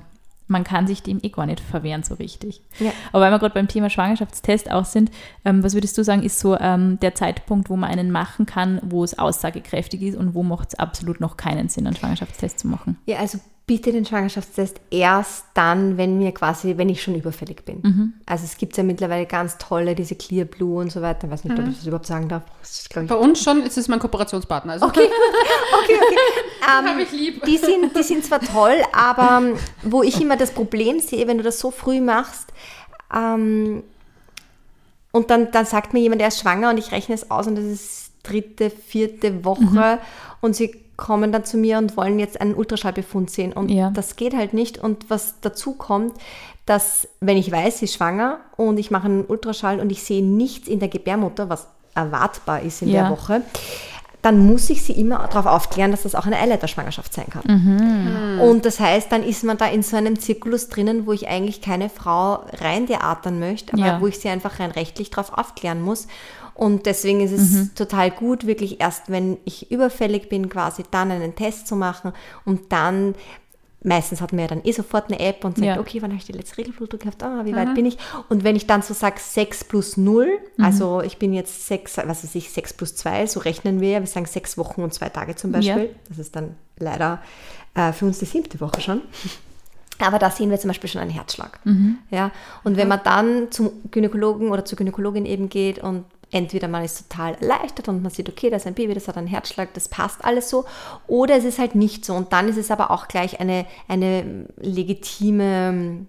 man 0.47 0.63
kann 0.63 0.87
sich 0.87 1.01
dem 1.01 1.19
eh 1.21 1.29
gar 1.29 1.45
nicht 1.45 1.59
verwehren 1.59 2.03
so 2.03 2.15
richtig. 2.15 2.61
Ja. 2.79 2.91
Aber 3.11 3.23
weil 3.23 3.31
wir 3.31 3.39
gerade 3.39 3.53
beim 3.53 3.67
Thema 3.67 3.89
Schwangerschaftstest 3.89 4.71
auch 4.71 4.85
sind, 4.85 5.11
ähm, 5.43 5.63
was 5.63 5.73
würdest 5.73 5.97
du 5.97 6.03
sagen, 6.03 6.23
ist 6.23 6.39
so 6.39 6.57
ähm, 6.57 6.99
der 6.99 7.15
Zeitpunkt, 7.15 7.69
wo 7.69 7.75
man 7.75 7.89
einen 7.89 8.11
machen 8.11 8.45
kann, 8.45 8.79
wo 8.83 9.03
es 9.03 9.17
aussagekräftig 9.17 10.01
ist 10.01 10.17
und 10.17 10.35
wo 10.35 10.43
macht 10.43 10.69
es 10.69 10.79
absolut 10.79 11.19
noch 11.19 11.37
keinen 11.37 11.69
Sinn, 11.69 11.87
einen 11.87 11.95
Schwangerschaftstest 11.95 12.59
zu 12.59 12.67
machen? 12.67 12.97
Ja, 13.05 13.17
also 13.17 13.39
bitte 13.67 13.91
den 13.91 14.05
Schwangerschaftstest 14.05 14.79
erst 14.91 15.45
dann, 15.55 15.97
wenn 15.97 16.19
mir 16.19 16.31
quasi, 16.33 16.77
wenn 16.77 16.87
ich 16.87 17.01
schon 17.01 17.15
überfällig 17.15 17.65
bin. 17.65 17.81
Also 18.25 18.43
es 18.45 18.57
gibt 18.57 18.77
ja 18.77 18.83
mittlerweile 18.83 19.25
ganz 19.25 19.57
tolle, 19.57 19.95
diese 19.95 20.15
Clear 20.15 20.45
Blue 20.45 20.79
und 20.79 20.91
so 20.91 21.01
weiter. 21.01 21.25
Ich 21.25 21.31
weiß 21.31 21.43
nicht, 21.45 21.57
ob 21.57 21.67
ich 21.67 21.77
das 21.77 21.87
überhaupt 21.87 22.05
sagen 22.05 22.29
darf. 22.29 22.43
Ist, 22.61 22.95
ich, 22.95 23.07
Bei 23.07 23.15
uns 23.15 23.41
schon 23.41 23.63
ist 23.63 23.77
es 23.77 23.87
mein 23.87 23.99
Kooperationspartner. 23.99 24.73
Also 24.73 24.85
Okay, 24.85 25.09
okay, 25.83 25.95
okay. 25.95 26.19
Ähm, 26.61 26.89
habe 26.89 27.01
ich 27.01 27.11
lieb. 27.11 27.43
Die 27.45 27.57
sind, 27.57 27.95
die 27.97 28.03
sind 28.03 28.23
zwar 28.23 28.39
toll, 28.39 28.77
aber 28.93 29.41
wo 29.83 30.03
ich 30.03 30.21
immer 30.21 30.37
das 30.37 30.51
Problem 30.51 30.99
sehe, 30.99 31.27
wenn 31.27 31.37
du 31.37 31.43
das 31.43 31.59
so 31.59 31.71
früh 31.71 32.01
machst, 32.01 32.53
ähm, 33.13 33.83
und 35.11 35.29
dann, 35.31 35.49
dann 35.51 35.65
sagt 35.65 35.93
mir 35.93 36.01
jemand, 36.01 36.21
er 36.21 36.27
ist 36.27 36.41
schwanger 36.41 36.69
und 36.69 36.77
ich 36.77 36.91
rechne 36.91 37.15
es 37.15 37.31
aus 37.31 37.47
und 37.47 37.55
das 37.55 37.63
ist 37.63 38.11
dritte, 38.23 38.69
vierte 38.69 39.45
Woche 39.45 39.99
und 40.41 40.55
sie 40.55 40.84
kommen 40.97 41.31
dann 41.31 41.43
zu 41.45 41.57
mir 41.57 41.77
und 41.77 41.97
wollen 41.97 42.19
jetzt 42.19 42.39
einen 42.41 42.55
Ultraschallbefund 42.55 43.29
sehen 43.29 43.53
und 43.53 43.69
Ja. 43.69 43.89
das 43.91 44.15
geht 44.15 44.35
halt 44.35 44.53
nicht 44.53 44.77
und 44.77 45.09
was 45.09 45.35
dazu 45.41 45.73
kommt, 45.73 46.13
dass 46.65 47.07
wenn 47.19 47.37
ich 47.37 47.51
weiß, 47.51 47.79
sie 47.79 47.85
ist 47.85 47.95
schwanger 47.95 48.39
und 48.57 48.77
ich 48.79 48.91
mache 48.91 49.05
einen 49.05 49.25
Ultraschall 49.25 49.79
und 49.79 49.91
ich 49.91 50.03
sehe 50.03 50.23
nichts 50.23 50.67
in 50.67 50.79
der 50.79 50.89
Gebärmutter, 50.89 51.49
was 51.49 51.67
erwartbar 51.93 52.61
ist 52.61 52.81
in 52.81 52.89
Ja. 52.89 53.03
der 53.03 53.11
Woche, 53.11 53.41
dann 54.21 54.39
muss 54.43 54.71
ich 54.71 54.81
sie 54.83 54.93
immer 54.93 55.19
darauf 55.31 55.45
aufklären, 55.45 55.91
dass 55.91 56.01
das 56.01 56.15
auch 56.15 56.25
eine 56.25 56.39
Eileiterschwangerschaft 56.39 57.13
sein 57.13 57.27
kann. 57.29 57.43
Mhm. 57.45 58.39
Und 58.41 58.65
das 58.65 58.79
heißt, 58.79 59.11
dann 59.11 59.21
ist 59.21 59.43
man 59.43 59.57
da 59.57 59.67
in 59.67 59.83
so 59.83 59.95
einem 59.95 60.19
Zirkulus 60.19 60.67
drinnen, 60.69 61.05
wo 61.05 61.11
ich 61.13 61.27
eigentlich 61.27 61.61
keine 61.61 61.89
Frau 61.89 62.43
rein 62.59 62.87
theatern 62.87 63.37
möchte, 63.39 63.73
aber 63.73 63.85
Ja. 63.85 64.01
wo 64.01 64.07
ich 64.07 64.17
sie 64.19 64.29
einfach 64.29 64.59
rein 64.59 64.71
rechtlich 64.71 65.11
darauf 65.11 65.37
aufklären 65.37 65.79
muss. 65.81 66.07
Und 66.55 66.85
deswegen 66.87 67.19
ist 67.21 67.31
es 67.33 67.51
Mhm. 67.51 67.75
total 67.75 68.09
gut, 68.11 68.47
wirklich 68.47 68.79
erst, 68.81 69.09
wenn 69.11 69.37
ich 69.45 69.69
überfällig 69.71 70.29
bin, 70.29 70.49
quasi 70.49 70.83
dann 70.89 71.11
einen 71.11 71.35
Test 71.35 71.67
zu 71.67 71.75
machen 71.75 72.13
und 72.45 72.71
dann 72.71 73.13
Meistens 73.87 74.19
hat 74.19 74.33
man 74.33 74.39
ja 74.41 74.47
dann 74.47 74.61
eh 74.63 74.71
sofort 74.71 75.11
eine 75.11 75.19
App 75.19 75.45
und 75.45 75.57
sagt, 75.57 75.67
Ja. 75.67 75.79
okay, 75.79 76.01
wann 76.01 76.09
habe 76.09 76.17
ich 76.17 76.25
die 76.25 76.31
letzte 76.31 76.57
Regelblutung 76.57 76.97
gehabt? 76.99 77.21
Ah, 77.21 77.45
wie 77.45 77.53
weit 77.55 77.75
bin 77.75 77.85
ich? 77.85 77.99
Und 78.29 78.43
wenn 78.43 78.55
ich 78.55 78.65
dann 78.65 78.81
so 78.81 78.95
sage 78.95 79.17
6 79.19 79.63
plus 79.65 79.95
0, 79.95 80.27
also 80.57 81.01
ich 81.01 81.19
bin 81.19 81.33
jetzt 81.35 81.67
6, 81.67 81.97
was 81.97 82.23
weiß 82.23 82.33
ich, 82.33 82.49
6 82.51 82.73
plus 82.73 82.95
2, 82.95 83.27
so 83.27 83.41
rechnen 83.41 83.81
wir 83.81 83.89
ja, 83.91 83.99
wir 83.99 84.07
sagen 84.07 84.25
6 84.25 84.57
Wochen 84.57 84.81
und 84.81 84.91
2 84.91 85.09
Tage 85.09 85.35
zum 85.35 85.51
Beispiel. 85.51 85.83
Ja. 85.83 85.89
Das 86.09 86.17
ist 86.17 86.35
dann 86.35 86.55
leider 86.79 87.21
äh, 87.75 87.91
für 87.93 88.05
uns 88.07 88.17
die 88.17 88.25
siebte 88.25 88.59
Woche 88.59 88.81
schon. 88.81 89.01
Aber 89.99 90.17
da 90.17 90.31
sehen 90.31 90.49
wir 90.49 90.59
zum 90.59 90.69
Beispiel 90.69 90.89
schon 90.89 91.01
einen 91.01 91.11
Herzschlag. 91.11 91.59
Ja? 92.09 92.31
Und 92.63 92.77
wenn 92.77 92.87
man 92.87 93.01
dann 93.03 93.51
zum 93.51 93.69
Gynäkologen 93.91 94.49
oder 94.49 94.65
zur 94.65 94.77
Gynäkologin 94.79 95.27
eben 95.27 95.47
geht 95.47 95.77
und 95.77 96.05
entweder 96.35 96.67
man 96.67 96.83
ist 96.83 97.09
total 97.09 97.35
erleichtert 97.35 97.87
und 97.87 98.01
man 98.03 98.11
sieht, 98.11 98.27
okay, 98.27 98.49
das 98.49 98.63
ist 98.63 98.67
ein 98.67 98.73
Baby, 98.73 98.93
das 98.93 99.07
hat 99.07 99.17
einen 99.17 99.27
Herzschlag, 99.27 99.73
das 99.73 99.87
passt 99.87 100.23
alles 100.23 100.49
so, 100.49 100.65
oder 101.07 101.37
es 101.37 101.45
ist 101.45 101.59
halt 101.59 101.75
nicht 101.75 102.03
so. 102.03 102.13
Und 102.13 102.33
dann 102.33 102.49
ist 102.49 102.57
es 102.57 102.71
aber 102.71 102.91
auch 102.91 103.07
gleich 103.07 103.39
eine, 103.39 103.65
eine 103.87 104.45
legitime 104.57 105.69
ähm, 105.69 106.07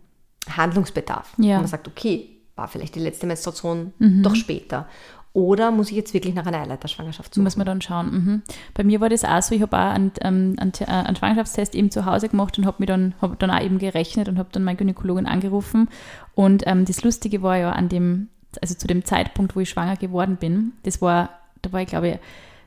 Handlungsbedarf. 0.50 1.32
Ja. 1.38 1.54
Und 1.56 1.62
man 1.62 1.68
sagt, 1.68 1.86
okay, 1.86 2.28
war 2.56 2.66
vielleicht 2.68 2.94
die 2.96 3.00
letzte 3.00 3.26
Menstruation 3.26 3.92
Mhm. 3.98 4.22
doch 4.22 4.34
später. 4.34 4.88
Oder 5.32 5.70
muss 5.70 5.90
ich 5.90 5.96
jetzt 5.96 6.14
wirklich 6.14 6.34
nach 6.34 6.46
einer 6.46 6.62
Eileiterschwangerschaft 6.62 7.34
suchen? 7.34 7.44
Muss 7.44 7.58
man 7.58 7.66
dann 7.66 7.82
schauen. 7.82 8.10
Mhm. 8.10 8.42
Bei 8.72 8.82
mir 8.84 9.02
war 9.02 9.10
das 9.10 9.22
auch 9.22 9.42
so, 9.42 9.54
ich 9.54 9.60
habe 9.60 9.76
auch 9.76 9.90
einen, 9.94 10.10
ähm, 10.22 10.56
einen, 10.58 10.72
äh, 10.80 10.84
einen 10.86 11.14
Schwangerschaftstest 11.14 11.74
eben 11.74 11.90
zu 11.90 12.06
Hause 12.06 12.30
gemacht 12.30 12.56
und 12.58 12.64
habe 12.64 12.78
mir 12.78 12.86
dann, 12.86 13.14
hab 13.20 13.38
dann 13.38 13.50
auch 13.50 13.60
eben 13.60 13.78
gerechnet 13.78 14.28
und 14.28 14.38
habe 14.38 14.48
dann 14.50 14.64
meine 14.64 14.78
Gynäkologin 14.78 15.26
angerufen. 15.26 15.90
Und 16.34 16.62
ähm, 16.66 16.86
das 16.86 17.04
Lustige 17.04 17.42
war 17.42 17.58
ja 17.58 17.70
an 17.72 17.90
dem, 17.90 18.28
also 18.60 18.74
zu 18.74 18.86
dem 18.86 19.04
Zeitpunkt, 19.04 19.56
wo 19.56 19.60
ich 19.60 19.70
schwanger 19.70 19.96
geworden 19.96 20.36
bin, 20.36 20.72
das 20.82 21.02
war, 21.02 21.30
da 21.62 21.72
war 21.72 21.80
ich 21.80 21.88
glaube 21.88 22.08
ich 22.08 22.18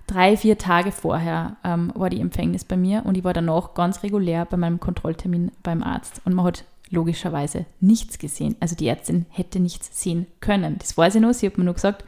drei, 0.08 0.36
vier 0.38 0.58
Tage 0.58 0.92
vorher 0.92 1.58
ähm, 1.64 1.92
war 1.96 2.10
die 2.10 2.20
Empfängnis 2.20 2.64
bei 2.64 2.78
mir 2.78 3.06
und 3.06 3.18
ich 3.18 3.24
war 3.24 3.34
danach 3.34 3.74
ganz 3.74 4.04
regulär 4.04 4.46
bei 4.46 4.58
meinem 4.58 4.80
Kontrolltermin 4.80 5.52
beim 5.62 5.84
Arzt 5.84 6.22
und 6.26 6.34
man 6.34 6.46
hat 6.46 6.66
logischerweise 6.90 7.66
nichts 7.80 8.18
gesehen. 8.18 8.56
Also 8.60 8.76
die 8.76 8.88
Ärztin 8.88 9.28
hätte 9.30 9.60
nichts 9.60 10.02
sehen 10.02 10.26
können. 10.40 10.78
Das 10.80 10.98
weiß 10.98 11.16
ich 11.16 11.22
noch, 11.22 11.34
sie 11.34 11.46
hat 11.46 11.58
mir 11.58 11.66
nur 11.66 11.76
gesagt, 11.76 12.04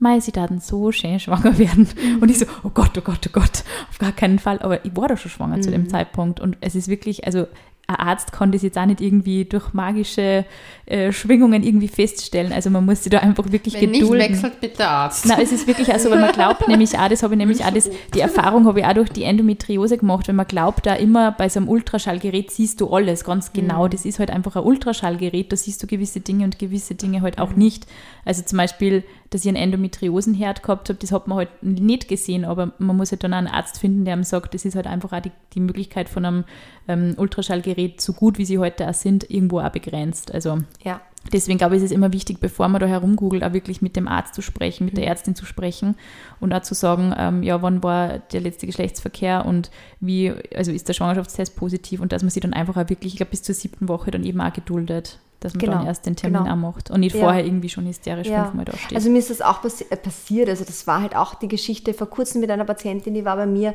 Mei, 0.00 0.20
sie 0.20 0.32
taten 0.32 0.60
so 0.60 0.92
schön 0.92 1.18
schwanger 1.20 1.58
werden. 1.58 1.88
Und 2.20 2.30
ich 2.30 2.38
so, 2.38 2.46
oh 2.62 2.70
Gott, 2.70 2.96
oh 2.96 3.00
Gott, 3.00 3.26
oh 3.26 3.32
Gott, 3.32 3.64
auf 3.90 3.98
gar 3.98 4.12
keinen 4.12 4.38
Fall. 4.38 4.60
Aber 4.60 4.84
ich 4.84 4.94
war 4.96 5.08
doch 5.08 5.18
schon 5.18 5.30
schwanger 5.30 5.60
zu 5.60 5.70
dem 5.70 5.88
Zeitpunkt. 5.88 6.40
Und 6.40 6.56
es 6.60 6.74
ist 6.74 6.88
wirklich, 6.88 7.26
also 7.26 7.46
ein 7.90 7.96
Arzt 7.96 8.32
kann 8.32 8.52
das 8.52 8.60
jetzt 8.60 8.76
auch 8.76 8.84
nicht 8.84 9.00
irgendwie 9.00 9.46
durch 9.46 9.72
magische 9.72 10.44
äh, 10.84 11.10
Schwingungen 11.10 11.62
irgendwie 11.62 11.88
feststellen. 11.88 12.52
Also 12.52 12.68
man 12.68 12.84
muss 12.84 13.02
sich 13.02 13.10
da 13.10 13.20
einfach 13.20 13.50
wirklich 13.50 13.80
Wenn 13.80 13.92
nicht, 13.92 14.02
gedulden. 14.02 14.28
wechselt 14.28 14.60
bitte 14.60 14.86
Arzt. 14.86 15.24
Nein, 15.24 15.40
es 15.42 15.52
ist 15.52 15.66
wirklich 15.66 15.90
also, 15.90 16.10
weil 16.10 16.20
man 16.20 16.32
glaubt 16.32 16.68
nämlich 16.68 16.98
auch, 16.98 17.08
das 17.08 17.22
habe 17.22 17.32
ich 17.32 17.38
nämlich 17.38 17.64
auch, 17.64 17.70
das, 17.70 17.88
die 18.14 18.20
Erfahrung 18.20 18.66
habe 18.66 18.80
ich 18.80 18.86
auch 18.86 18.92
durch 18.92 19.08
die 19.08 19.22
Endometriose 19.22 19.96
gemacht, 19.96 20.28
wenn 20.28 20.36
man 20.36 20.46
glaubt, 20.46 20.84
da 20.84 20.94
immer 20.94 21.32
bei 21.32 21.48
so 21.48 21.60
einem 21.60 21.70
Ultraschallgerät 21.70 22.50
siehst 22.50 22.82
du 22.82 22.88
alles 22.88 23.24
ganz 23.24 23.54
genau. 23.54 23.88
Das 23.88 24.04
ist 24.04 24.18
halt 24.18 24.30
einfach 24.30 24.56
ein 24.56 24.64
Ultraschallgerät, 24.64 25.50
da 25.50 25.56
siehst 25.56 25.82
du 25.82 25.86
gewisse 25.86 26.20
Dinge 26.20 26.44
und 26.44 26.58
gewisse 26.58 26.94
Dinge 26.94 27.22
halt 27.22 27.38
auch 27.38 27.52
nicht. 27.56 27.86
Also 28.26 28.42
zum 28.42 28.58
Beispiel, 28.58 29.02
dass 29.30 29.42
ich 29.44 29.48
einen 29.48 29.56
Endometriosenherd 29.56 30.62
gehabt 30.62 30.88
habe, 30.88 30.98
das 30.98 31.12
hat 31.12 31.28
man 31.28 31.38
halt 31.38 31.62
nicht 31.62 32.08
gesehen, 32.08 32.44
aber 32.44 32.72
man 32.78 32.96
muss 32.96 33.10
halt 33.10 33.24
dann 33.24 33.34
auch 33.34 33.38
einen 33.38 33.46
Arzt 33.46 33.78
finden, 33.78 34.04
der 34.04 34.14
einem 34.14 34.24
sagt, 34.24 34.54
das 34.54 34.64
ist 34.64 34.74
halt 34.74 34.86
einfach 34.86 35.12
auch 35.12 35.20
die, 35.20 35.32
die 35.54 35.60
Möglichkeit 35.60 36.08
von 36.08 36.24
einem 36.24 36.44
ähm, 36.86 37.14
Ultraschallgerät, 37.16 38.00
so 38.00 38.12
gut 38.14 38.38
wie 38.38 38.44
sie 38.44 38.58
heute 38.58 38.88
auch 38.88 38.94
sind, 38.94 39.30
irgendwo 39.30 39.60
auch 39.60 39.70
begrenzt. 39.70 40.32
Also 40.32 40.58
ja. 40.82 41.00
Deswegen 41.32 41.58
glaube 41.58 41.76
ich, 41.76 41.82
ist 41.82 41.90
es 41.90 41.94
immer 41.94 42.12
wichtig, 42.12 42.38
bevor 42.40 42.68
man 42.68 42.80
da 42.80 42.86
herumgoogelt, 42.86 43.44
auch 43.44 43.52
wirklich 43.52 43.82
mit 43.82 43.96
dem 43.96 44.08
Arzt 44.08 44.34
zu 44.34 44.40
sprechen, 44.40 44.86
mit 44.86 44.96
der 44.96 45.06
Ärztin 45.06 45.34
zu 45.34 45.44
sprechen 45.44 45.96
und 46.40 46.54
auch 46.54 46.62
zu 46.62 46.74
sagen, 46.74 47.12
ähm, 47.18 47.42
ja, 47.42 47.60
wann 47.60 47.82
war 47.82 48.18
der 48.18 48.40
letzte 48.40 48.66
Geschlechtsverkehr 48.66 49.44
und 49.44 49.70
wie, 50.00 50.32
also 50.54 50.72
ist 50.72 50.88
der 50.88 50.94
Schwangerschaftstest 50.94 51.56
positiv 51.56 52.00
und 52.00 52.12
dass 52.12 52.22
man 52.22 52.30
sich 52.30 52.40
dann 52.40 52.54
einfach 52.54 52.76
auch 52.76 52.88
wirklich, 52.88 53.12
ich 53.12 53.16
glaube, 53.18 53.30
bis 53.30 53.42
zur 53.42 53.54
siebten 53.54 53.88
Woche 53.88 54.10
dann 54.10 54.24
eben 54.24 54.40
auch 54.40 54.52
geduldet, 54.52 55.18
dass 55.40 55.54
man 55.54 55.60
Genau, 55.60 55.72
dann 55.78 55.86
erst 55.86 56.06
den 56.06 56.16
Termin 56.16 56.42
genau. 56.42 56.52
auch 56.52 56.56
macht 56.56 56.90
und 56.90 57.00
nicht 57.00 57.14
Ja. 57.14 57.24
vorher 57.24 57.44
irgendwie 57.44 57.68
schon 57.68 57.86
hysterisch 57.86 58.26
Ja. 58.28 58.44
fünfmal 58.44 58.64
da 58.64 58.76
steht. 58.76 58.96
Also 58.96 59.08
mir 59.10 59.18
ist 59.18 59.30
das 59.30 59.40
auch 59.40 59.62
passi 59.62 59.86
äh, 59.90 59.96
passiert. 59.96 60.48
Also 60.48 60.64
das 60.64 60.86
war 60.86 61.00
halt 61.00 61.14
auch 61.14 61.34
die 61.34 61.48
Geschichte 61.48 61.94
vor 61.94 62.08
kurzem 62.08 62.40
mit 62.40 62.50
einer 62.50 62.64
Patientin, 62.64 63.14
die 63.14 63.24
war 63.24 63.36
bei 63.36 63.46
mir 63.46 63.74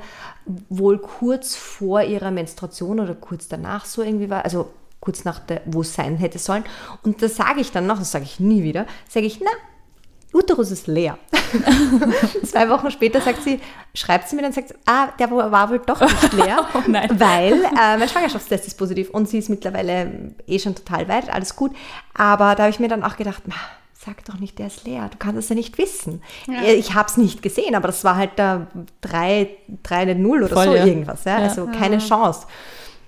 wohl 0.69 0.97
kurz 0.99 1.55
vor 1.55 2.01
ihrer 2.03 2.31
Menstruation 2.31 2.99
oder 2.99 3.15
kurz 3.15 3.47
danach 3.47 3.85
so 3.85 4.01
irgendwie 4.03 4.29
war, 4.29 4.43
also 4.43 4.69
kurz 4.99 5.25
nach 5.25 5.39
der, 5.39 5.61
wo 5.65 5.81
es 5.81 5.93
sein 5.95 6.17
hätte 6.17 6.39
sollen. 6.39 6.63
Und 7.03 7.21
da 7.21 7.27
sage 7.27 7.59
ich 7.61 7.71
dann 7.71 7.87
noch, 7.87 7.99
das 7.99 8.11
sage 8.11 8.23
ich 8.25 8.39
nie 8.39 8.63
wieder, 8.63 8.85
sage 9.09 9.25
ich, 9.25 9.39
na, 9.41 9.49
Uterus 10.33 10.71
ist 10.71 10.87
leer. 10.87 11.17
Zwei 12.43 12.69
Wochen 12.69 12.89
später 12.89 13.21
sagt 13.21 13.43
sie, 13.43 13.59
schreibt 13.93 14.27
sie 14.27 14.35
mir 14.35 14.41
dann, 14.41 14.51
sagt 14.53 14.69
sie, 14.69 14.75
ah, 14.85 15.07
der 15.19 15.29
war 15.31 15.69
wohl 15.69 15.79
doch 15.79 16.01
nicht 16.01 16.33
leer, 16.33 16.65
Oh 16.73 16.79
weil 16.87 17.53
äh, 17.63 17.97
mein 17.97 18.09
Schwangerschaftstest 18.09 18.67
ist 18.67 18.77
positiv 18.77 19.09
und 19.11 19.29
sie 19.29 19.37
ist 19.37 19.49
mittlerweile 19.49 20.33
eh 20.47 20.59
schon 20.59 20.75
total 20.75 21.07
weit, 21.07 21.29
alles 21.29 21.55
gut. 21.55 21.71
Aber 22.13 22.55
da 22.55 22.63
habe 22.63 22.71
ich 22.71 22.79
mir 22.79 22.87
dann 22.87 23.03
auch 23.03 23.15
gedacht, 23.15 23.47
"Ma, 23.47 23.55
sag 24.05 24.25
doch 24.25 24.39
nicht, 24.39 24.59
der 24.59 24.67
ist 24.67 24.85
leer, 24.85 25.09
du 25.09 25.17
kannst 25.17 25.37
es 25.37 25.49
ja 25.49 25.55
nicht 25.55 25.77
wissen. 25.77 26.21
Ich 26.65 26.93
habe 26.93 27.07
es 27.07 27.17
nicht 27.17 27.41
gesehen, 27.41 27.75
aber 27.75 27.87
das 27.87 28.03
war 28.03 28.15
halt 28.15 28.31
da 28.35 28.67
3, 29.01 29.49
3 29.83 30.13
0 30.15 30.43
oder 30.43 30.53
Voll, 30.55 30.65
so 30.65 30.75
ja. 30.75 30.85
irgendwas, 30.85 31.23
ja? 31.25 31.37
Ja. 31.39 31.43
also 31.45 31.67
keine 31.67 31.99
Chance. 31.99 32.47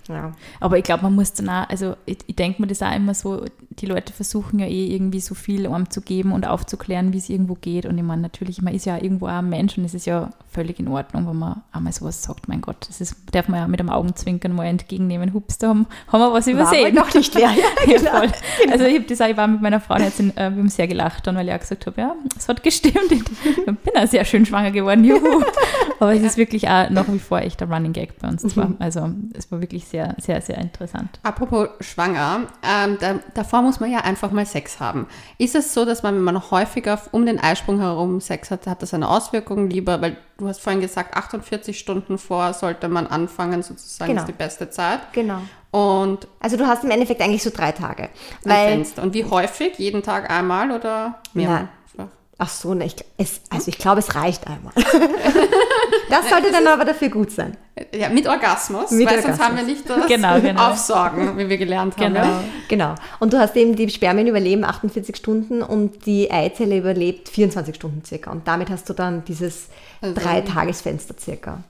Ja. 0.08 0.34
Aber 0.60 0.78
ich 0.78 0.84
glaube, 0.84 1.04
man 1.04 1.16
muss 1.16 1.34
dann 1.34 1.50
auch, 1.50 1.70
also 1.70 1.96
ich, 2.06 2.18
ich 2.28 2.36
denke 2.36 2.62
mir 2.62 2.68
das 2.68 2.82
auch 2.82 2.96
immer 2.96 3.14
so, 3.14 3.46
die 3.70 3.86
Leute 3.86 4.14
versuchen 4.14 4.60
ja 4.60 4.68
eh 4.68 4.94
irgendwie 4.94 5.20
so 5.20 5.36
viel 5.36 5.68
um 5.68 5.90
zu 5.90 6.02
geben 6.02 6.32
und 6.32 6.48
aufzuklären, 6.48 7.12
wie 7.14 7.18
es 7.18 7.30
irgendwo 7.30 7.56
geht. 7.56 7.86
Und 7.86 7.98
ich 7.98 8.04
meine, 8.04 8.22
natürlich, 8.22 8.62
man 8.62 8.74
ist 8.74 8.86
ja 8.86 8.98
irgendwo 8.98 9.28
auch 9.28 9.32
ein 9.40 9.50
Mensch 9.50 9.78
und 9.78 9.86
es 9.86 9.94
ist 9.94 10.06
ja 10.06 10.30
völlig 10.50 10.80
in 10.80 10.88
Ordnung, 10.88 11.28
wenn 11.28 11.38
man 11.38 11.64
einmal 11.72 11.92
sowas 11.92 12.24
sagt, 12.24 12.48
mein 12.48 12.62
Gott, 12.62 12.78
das 12.88 13.02
ist, 13.02 13.16
darf 13.32 13.48
man 13.50 13.60
ja 13.60 13.68
mit 13.68 13.80
einem 13.80 13.90
Augenzwinkern 13.90 14.54
mal 14.54 14.66
entgegennehmen. 14.66 15.34
Hups, 15.34 15.58
da 15.58 15.70
haben, 15.70 15.88
haben 16.08 16.22
wir 16.22 16.34
was 16.34 16.46
War 16.48 16.54
übersehen. 16.54 16.96
doch 16.96 17.14
nicht 17.14 17.34
leer. 17.34 17.50
Ja, 17.56 17.66
Ja, 17.88 17.98
genau. 17.98 18.12
voll. 18.20 18.32
Also 18.72 18.86
ich 18.86 18.96
habe 18.96 19.06
das 19.06 19.22
auch, 19.22 19.28
ich 19.28 19.38
war 19.38 19.48
mit 19.48 19.62
meiner 19.62 19.80
Frau 19.80 19.98
jetzt 19.98 20.20
in, 20.20 20.32
äh, 20.32 20.52
wir 20.52 20.58
haben 20.58 20.70
sehr 20.70 20.88
gelacht 20.88 21.28
dann, 21.28 21.36
weil 21.36 21.48
ich 21.48 21.54
auch 21.54 21.60
gesagt 21.60 21.86
habe, 21.86 22.02
ja, 22.02 22.16
es 22.38 22.48
hat 22.48 22.64
gestimmt. 22.64 23.12
Ich 23.12 23.24
bin 23.66 23.76
auch 23.98 24.08
sehr 24.08 24.26
schön 24.26 24.46
schwanger 24.46 24.72
geworden, 24.72 25.04
juhu. 25.04 25.44
Aber 26.00 26.14
es 26.14 26.22
ist 26.24 26.38
wirklich 26.38 26.68
auch 26.68 26.90
nach 26.90 27.08
wie 27.12 27.20
vor 27.20 27.40
echt 27.40 27.62
ein 27.62 27.72
Running 27.72 27.94
Gag 27.94 28.18
bei 28.20 28.28
uns 28.28 28.42
zwar. 28.44 28.72
Also 28.80 29.10
es 29.34 29.52
war 29.52 29.62
wirklich 29.62 29.86
sehr, 29.86 29.95
sehr, 30.18 30.42
sehr 30.42 30.58
interessant. 30.58 31.20
Apropos 31.24 31.70
schwanger, 31.80 32.42
ähm, 32.64 32.98
da, 33.00 33.16
davor 33.34 33.62
muss 33.62 33.80
man 33.80 33.92
ja 33.92 34.00
einfach 34.00 34.32
mal 34.32 34.46
Sex 34.46 34.80
haben. 34.80 35.08
Ist 35.38 35.56
es 35.56 35.74
so, 35.74 35.86
dass 35.86 36.04
man, 36.04 36.16
wenn 36.16 36.24
man 36.24 36.52
häufiger 36.52 37.00
um 37.12 37.26
den 37.26 37.40
Eisprung 37.40 37.80
herum 37.80 38.22
Sex 38.22 38.52
hat, 38.52 38.68
hat 38.68 38.82
das 38.82 38.94
eine 38.94 39.10
Auswirkung 39.10 39.70
lieber, 39.70 40.02
weil 40.02 40.18
du 40.38 40.48
hast 40.48 40.62
vorhin 40.62 40.82
gesagt, 40.82 41.16
48 41.16 41.78
Stunden 41.80 42.18
vor 42.18 42.54
sollte 42.54 42.88
man 42.90 43.08
anfangen, 43.08 43.64
sozusagen 43.64 44.12
Genau. 44.12 44.22
ist 44.22 44.28
die 44.28 44.34
beste 44.34 44.70
Zeit. 44.70 45.00
Genau. 45.14 45.40
Und 45.72 46.28
Also 46.40 46.56
du 46.58 46.66
hast 46.68 46.84
im 46.84 46.92
Endeffekt 46.92 47.22
eigentlich 47.22 47.44
so 47.44 47.50
drei 47.50 47.72
Tage. 47.74 48.10
Weil, 48.44 48.70
Fenster. 48.70 49.04
Und 49.04 49.14
wie 49.14 49.26
häufig? 49.26 49.78
Jeden 49.78 50.04
Tag 50.04 50.30
einmal 50.30 50.72
oder 50.72 51.20
mehrmals? 51.34 51.68
Ach 52.38 52.50
so, 52.50 52.74
ne, 52.74 52.86
ich, 52.86 52.96
es, 53.18 53.42
also 53.50 53.70
ich 53.70 53.78
glaube, 53.78 54.00
es 54.00 54.16
reicht 54.16 54.46
einmal. 54.48 54.74
das 56.10 56.30
sollte 56.30 56.52
dann 56.52 56.68
aber 56.68 56.86
dafür 56.86 57.10
gut 57.10 57.32
sein. 57.32 57.56
Ja, 57.94 58.10
mit 58.10 58.28
Orgasmus, 58.28 58.92
Mit 58.92 59.06
weil 59.08 59.22
sonst 59.22 59.40
Orgasmus. 59.40 59.48
haben 59.48 59.58
wir 59.58 59.64
nicht 59.64 59.90
das 59.90 60.08
Genau, 60.08 60.40
genau. 60.40 60.70
Aufsorgen, 60.72 61.38
wie 61.38 61.50
wir 61.50 61.58
gelernt 61.58 61.98
haben. 61.98 62.14
Genau. 62.14 62.40
Genau. 62.70 62.96
Und 63.20 63.34
du 63.34 63.40
hast 63.40 63.56
eben, 63.56 63.76
die 63.76 63.90
Spermien 63.90 64.28
überleben 64.28 64.64
48 64.64 65.16
Stunden 65.16 65.62
und 65.62 66.06
die 66.06 66.32
Eizelle 66.32 66.78
überlebt 66.78 67.28
24 67.30 67.76
Stunden 67.76 68.04
circa. 68.06 68.32
Und 68.32 68.48
damit 68.48 68.70
hast 68.70 68.88
du 68.90 68.94
dann 68.94 69.24
dieses 69.26 69.68
Also- 70.02 70.16
Drei-Tagesfenster 70.16 71.16
circa. 71.20 71.64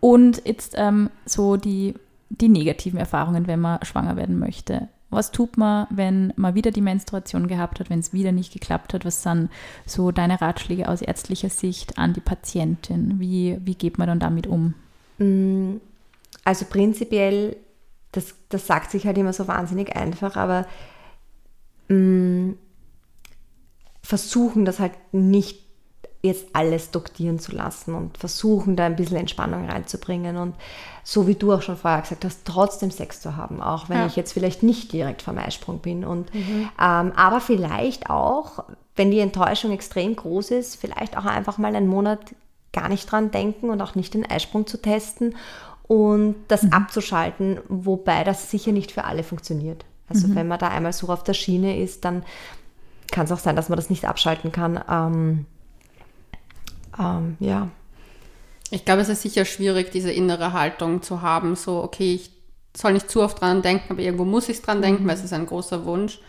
Und 0.00 0.42
jetzt 0.44 0.74
ähm, 0.76 1.10
so 1.26 1.56
die, 1.56 1.94
die 2.30 2.48
negativen 2.48 2.98
Erfahrungen, 2.98 3.46
wenn 3.46 3.60
man 3.60 3.82
schwanger 3.84 4.16
werden 4.16 4.38
möchte. 4.38 4.88
Was 5.10 5.30
tut 5.30 5.56
man, 5.56 5.86
wenn 5.90 6.32
man 6.36 6.54
wieder 6.54 6.70
die 6.70 6.82
Menstruation 6.82 7.48
gehabt 7.48 7.80
hat, 7.80 7.88
wenn 7.88 7.98
es 8.00 8.12
wieder 8.12 8.32
nicht 8.32 8.52
geklappt 8.52 8.92
hat? 8.92 9.04
Was 9.04 9.22
sind 9.22 9.48
so 9.86 10.10
deine 10.10 10.40
Ratschläge 10.40 10.88
aus 10.88 11.00
ärztlicher 11.00 11.48
Sicht 11.48 11.96
an 11.96 12.12
die 12.12 12.20
Patientin? 12.20 13.18
Wie, 13.18 13.58
wie 13.64 13.74
geht 13.74 13.96
man 13.96 14.08
dann 14.08 14.20
damit 14.20 14.46
um? 14.46 14.74
Also 16.44 16.66
prinzipiell, 16.66 17.56
das, 18.12 18.34
das 18.50 18.66
sagt 18.66 18.90
sich 18.90 19.06
halt 19.06 19.16
immer 19.16 19.32
so 19.32 19.48
wahnsinnig 19.48 19.96
einfach, 19.96 20.36
aber 20.36 20.66
mh, 21.88 22.54
versuchen 24.02 24.64
das 24.64 24.78
halt 24.78 24.92
nicht 25.12 25.67
jetzt 26.22 26.46
alles 26.52 26.90
doktieren 26.90 27.38
zu 27.38 27.52
lassen 27.52 27.94
und 27.94 28.18
versuchen 28.18 28.74
da 28.74 28.86
ein 28.86 28.96
bisschen 28.96 29.16
Entspannung 29.18 29.68
reinzubringen 29.68 30.36
und 30.36 30.54
so 31.04 31.26
wie 31.28 31.36
du 31.36 31.52
auch 31.52 31.62
schon 31.62 31.76
vorher 31.76 32.00
gesagt 32.02 32.24
hast, 32.24 32.40
trotzdem 32.44 32.90
Sex 32.90 33.20
zu 33.20 33.36
haben, 33.36 33.62
auch 33.62 33.88
wenn 33.88 33.98
Ja. 33.98 34.06
ich 34.06 34.16
jetzt 34.16 34.32
vielleicht 34.32 34.62
nicht 34.62 34.92
direkt 34.92 35.22
vom 35.22 35.38
Eisprung 35.38 35.78
bin. 35.78 36.04
Und, 36.04 36.30
ähm, 36.34 37.12
aber 37.14 37.40
vielleicht 37.40 38.10
auch, 38.10 38.64
wenn 38.96 39.10
die 39.12 39.20
Enttäuschung 39.20 39.70
extrem 39.70 40.16
groß 40.16 40.50
ist, 40.50 40.76
vielleicht 40.76 41.16
auch 41.16 41.24
einfach 41.24 41.56
mal 41.56 41.74
einen 41.74 41.86
Monat 41.86 42.18
gar 42.72 42.88
nicht 42.88 43.10
dran 43.10 43.30
denken 43.30 43.70
und 43.70 43.80
auch 43.80 43.94
nicht 43.94 44.12
den 44.12 44.28
Eisprung 44.28 44.66
zu 44.66 44.82
testen 44.82 45.36
und 45.86 46.34
das 46.48 46.70
abzuschalten, 46.72 47.60
wobei 47.68 48.24
das 48.24 48.50
sicher 48.50 48.72
nicht 48.72 48.90
für 48.92 49.04
alle 49.04 49.22
funktioniert. 49.22 49.84
Also 50.10 50.34
wenn 50.34 50.48
man 50.48 50.58
da 50.58 50.68
einmal 50.68 50.92
so 50.92 51.08
auf 51.08 51.22
der 51.22 51.34
Schiene 51.34 51.80
ist, 51.80 52.04
dann 52.04 52.24
kann 53.10 53.24
es 53.26 53.32
auch 53.32 53.38
sein, 53.38 53.56
dass 53.56 53.68
man 53.68 53.76
das 53.76 53.88
nicht 53.88 54.04
abschalten 54.04 54.52
kann. 54.52 54.80
Ähm, 54.90 55.46
ähm, 56.98 57.36
ja, 57.40 57.68
Ich 58.70 58.84
glaube, 58.84 59.00
es 59.00 59.08
ist 59.08 59.22
sicher 59.22 59.44
schwierig, 59.44 59.90
diese 59.90 60.10
innere 60.12 60.52
Haltung 60.52 61.02
zu 61.02 61.22
haben, 61.22 61.56
so, 61.56 61.82
okay, 61.82 62.14
ich 62.14 62.30
soll 62.76 62.92
nicht 62.92 63.10
zu 63.10 63.22
oft 63.22 63.40
dran 63.40 63.62
denken, 63.62 63.92
aber 63.92 64.00
irgendwo 64.00 64.24
muss 64.24 64.48
ich 64.48 64.60
dran 64.62 64.82
denken, 64.82 65.06
weil 65.06 65.14
es 65.14 65.24
ist 65.24 65.32
ein 65.32 65.46
großer 65.46 65.84
Wunsch. 65.84 66.20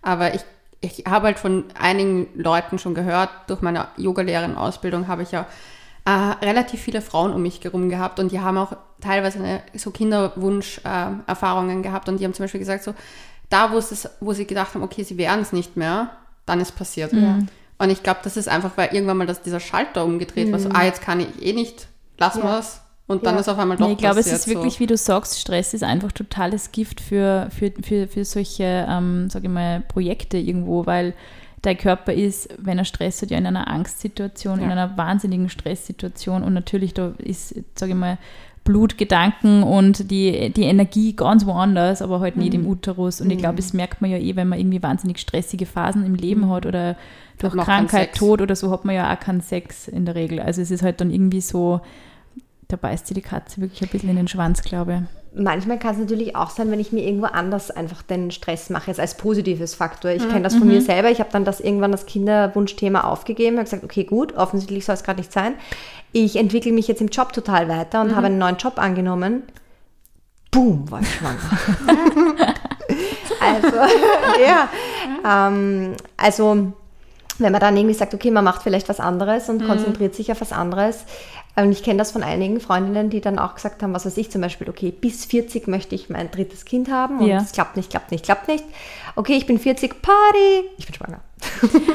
Aber 0.00 0.34
ich, 0.34 0.42
ich 0.80 1.04
habe 1.06 1.26
halt 1.26 1.38
von 1.38 1.64
einigen 1.78 2.28
Leuten 2.34 2.78
schon 2.78 2.94
gehört, 2.94 3.30
durch 3.48 3.62
meine 3.62 3.88
Yogalehrerin-Ausbildung 3.96 5.08
habe 5.08 5.22
ich 5.22 5.32
ja 5.32 5.46
äh, 6.04 6.10
relativ 6.10 6.80
viele 6.80 7.02
Frauen 7.02 7.32
um 7.32 7.42
mich 7.42 7.62
herum 7.62 7.88
gehabt 7.88 8.20
und 8.20 8.32
die 8.32 8.40
haben 8.40 8.56
auch 8.56 8.76
teilweise 9.00 9.40
eine, 9.40 9.62
so 9.74 9.90
Kinderwunsch-Erfahrungen 9.90 11.80
äh, 11.80 11.82
gehabt 11.82 12.08
und 12.08 12.20
die 12.20 12.24
haben 12.24 12.34
zum 12.34 12.44
Beispiel 12.44 12.60
gesagt, 12.60 12.84
so, 12.84 12.94
da 13.50 13.72
wo, 13.72 13.78
es 13.78 13.92
ist, 13.92 14.08
wo 14.20 14.32
sie 14.32 14.46
gedacht 14.46 14.74
haben, 14.74 14.82
okay, 14.82 15.02
sie 15.02 15.18
werden 15.18 15.40
es 15.40 15.52
nicht 15.52 15.76
mehr, 15.76 16.10
dann 16.46 16.60
ist 16.60 16.76
passiert. 16.76 17.12
Und 17.78 17.90
ich 17.90 18.02
glaube, 18.02 18.20
das 18.24 18.36
ist 18.36 18.48
einfach, 18.48 18.72
weil 18.76 18.92
irgendwann 18.92 19.16
mal 19.18 19.26
das, 19.26 19.42
dieser 19.42 19.60
Schalter 19.60 20.04
umgedreht 20.04 20.50
war, 20.50 20.58
so, 20.58 20.68
ah, 20.72 20.84
jetzt 20.84 21.00
kann 21.00 21.20
ich 21.20 21.40
eh 21.44 21.52
nicht, 21.52 21.86
lassen 22.18 22.42
Ja. 22.42 22.58
es. 22.58 22.80
Und 23.06 23.24
dann 23.24 23.34
Ja. 23.36 23.40
ist 23.40 23.48
auf 23.48 23.58
einmal 23.58 23.76
doch 23.78 23.86
Nee, 23.86 23.92
ich 23.92 23.98
glaube, 23.98 24.20
es 24.20 24.26
ist 24.26 24.48
wirklich, 24.48 24.80
wie 24.80 24.86
du 24.86 24.96
sagst, 24.96 25.38
Stress 25.40 25.72
ist 25.72 25.82
einfach 25.84 26.12
totales 26.12 26.72
Gift 26.72 27.00
für, 27.00 27.48
für, 27.56 27.72
für, 27.82 28.06
für 28.08 28.24
solche, 28.24 28.86
ähm, 28.88 29.30
sage 29.30 29.46
ich 29.46 29.52
mal, 29.52 29.80
Projekte 29.80 30.36
irgendwo, 30.36 30.84
weil 30.84 31.14
dein 31.62 31.78
Körper 31.78 32.12
ist, 32.12 32.50
wenn 32.58 32.78
er 32.78 32.84
Stress 32.84 33.22
hat, 33.22 33.30
ja 33.30 33.38
in 33.38 33.46
einer 33.46 33.66
Angstsituation, 33.68 34.58
in 34.58 34.66
Ja. 34.66 34.72
einer 34.72 34.96
wahnsinnigen 34.98 35.48
Stresssituation 35.48 36.42
und 36.42 36.52
natürlich 36.52 36.92
da 36.94 37.14
ist, 37.18 37.54
sage 37.76 37.92
ich 37.92 37.98
mal, 37.98 38.18
Blut, 38.68 38.98
Gedanken 38.98 39.62
und 39.62 40.10
die, 40.10 40.50
die 40.50 40.64
Energie 40.64 41.16
ganz 41.16 41.46
woanders, 41.46 42.02
aber 42.02 42.20
halt 42.20 42.36
nicht 42.36 42.52
im 42.52 42.64
Mhm. 42.64 42.68
Uterus. 42.68 43.22
Und 43.22 43.30
ich 43.30 43.38
glaube, 43.38 43.56
das 43.56 43.72
merkt 43.72 44.02
man 44.02 44.10
ja 44.10 44.18
eh, 44.18 44.36
wenn 44.36 44.46
man 44.46 44.58
irgendwie 44.58 44.82
wahnsinnig 44.82 45.18
stressige 45.20 45.64
Phasen 45.64 46.04
im 46.04 46.14
Leben 46.14 46.50
hat 46.50 46.66
oder 46.66 46.94
durch 47.38 47.56
Krankheit. 47.56 48.14
Tod 48.14 48.42
oder 48.42 48.54
so, 48.54 48.70
hat 48.70 48.84
man 48.84 48.94
ja 48.94 49.10
auch 49.10 49.18
keinen 49.18 49.40
Sex 49.40 49.88
in 49.88 50.04
der 50.04 50.14
Regel. 50.14 50.38
Also 50.38 50.60
es 50.60 50.70
ist 50.70 50.82
halt 50.82 51.00
dann 51.00 51.10
irgendwie 51.10 51.40
so, 51.40 51.80
da 52.68 52.76
beißt 52.76 53.06
sie 53.06 53.14
die 53.14 53.22
Katze 53.22 53.62
wirklich 53.62 53.80
ein 53.80 53.88
bisschen 53.88 54.10
in 54.10 54.16
den 54.16 54.28
Schwanz, 54.28 54.60
glaube 54.60 55.06
manchmal 55.34 55.78
kann 55.78 55.92
es 55.92 55.98
natürlich 55.98 56.36
auch 56.36 56.50
sein, 56.50 56.70
wenn 56.70 56.80
ich 56.80 56.92
mir 56.92 57.04
irgendwo 57.04 57.26
anders 57.26 57.70
einfach 57.70 58.02
den 58.02 58.30
Stress 58.30 58.70
mache, 58.70 58.88
jetzt 58.88 59.00
als 59.00 59.16
positives 59.16 59.74
Faktor. 59.74 60.10
Ich 60.10 60.28
kenne 60.28 60.42
das 60.42 60.56
von 60.56 60.66
mir 60.66 60.80
selber. 60.80 61.10
Ich 61.10 61.20
habe 61.20 61.30
dann 61.32 61.44
das 61.44 61.60
irgendwann 61.60 61.92
das 61.92 62.06
Kinderwunschthema 62.06 63.02
aufgegeben, 63.02 63.56
habe 63.56 63.64
gesagt, 63.64 63.84
okay, 63.84 64.04
gut, 64.04 64.34
offensichtlich 64.36 64.84
soll 64.84 64.94
es 64.94 65.02
gerade 65.02 65.20
nicht 65.20 65.32
sein. 65.32 65.54
Ich 66.12 66.36
entwickle 66.36 66.72
mich 66.72 66.88
jetzt 66.88 67.00
im 67.00 67.08
Job 67.08 67.32
total 67.32 67.68
weiter 67.68 68.00
und 68.00 68.16
habe 68.16 68.26
einen 68.26 68.38
neuen 68.38 68.56
Job 68.56 68.78
angenommen. 68.78 69.42
Boom, 70.50 70.90
war 70.90 71.00
ich 71.00 71.14
schwanger. 71.14 71.38
also, 73.40 73.76
ja. 74.44 74.68
Ähm, 75.24 75.94
also, 76.16 76.72
wenn 77.38 77.52
man 77.52 77.60
dann 77.60 77.76
irgendwie 77.76 77.94
sagt, 77.94 78.14
okay, 78.14 78.30
man 78.30 78.44
macht 78.44 78.62
vielleicht 78.62 78.88
was 78.88 79.00
anderes 79.00 79.48
und 79.48 79.66
konzentriert 79.66 80.14
sich 80.14 80.32
auf 80.32 80.40
was 80.40 80.52
anderes. 80.52 81.04
Und 81.56 81.72
ich 81.72 81.82
kenne 81.82 81.98
das 81.98 82.12
von 82.12 82.22
einigen 82.22 82.60
Freundinnen, 82.60 83.10
die 83.10 83.20
dann 83.20 83.38
auch 83.38 83.56
gesagt 83.56 83.82
haben, 83.82 83.92
was 83.92 84.06
weiß 84.06 84.16
ich 84.16 84.30
zum 84.30 84.40
Beispiel, 84.42 84.68
okay, 84.68 84.92
bis 84.92 85.24
40 85.24 85.66
möchte 85.66 85.94
ich 85.96 86.08
mein 86.08 86.30
drittes 86.30 86.64
Kind 86.64 86.88
haben 86.88 87.18
und 87.18 87.26
Ja. 87.26 87.38
es 87.38 87.50
klappt 87.52 87.76
nicht, 87.76 87.90
klappt 87.90 88.12
nicht, 88.12 88.24
klappt 88.24 88.46
nicht. 88.46 88.64
Okay, 89.16 89.34
ich 89.34 89.46
bin 89.46 89.58
40, 89.58 90.00
Party, 90.00 90.68
ich 90.76 90.86
bin 90.86 90.94
schwanger. 90.94 91.20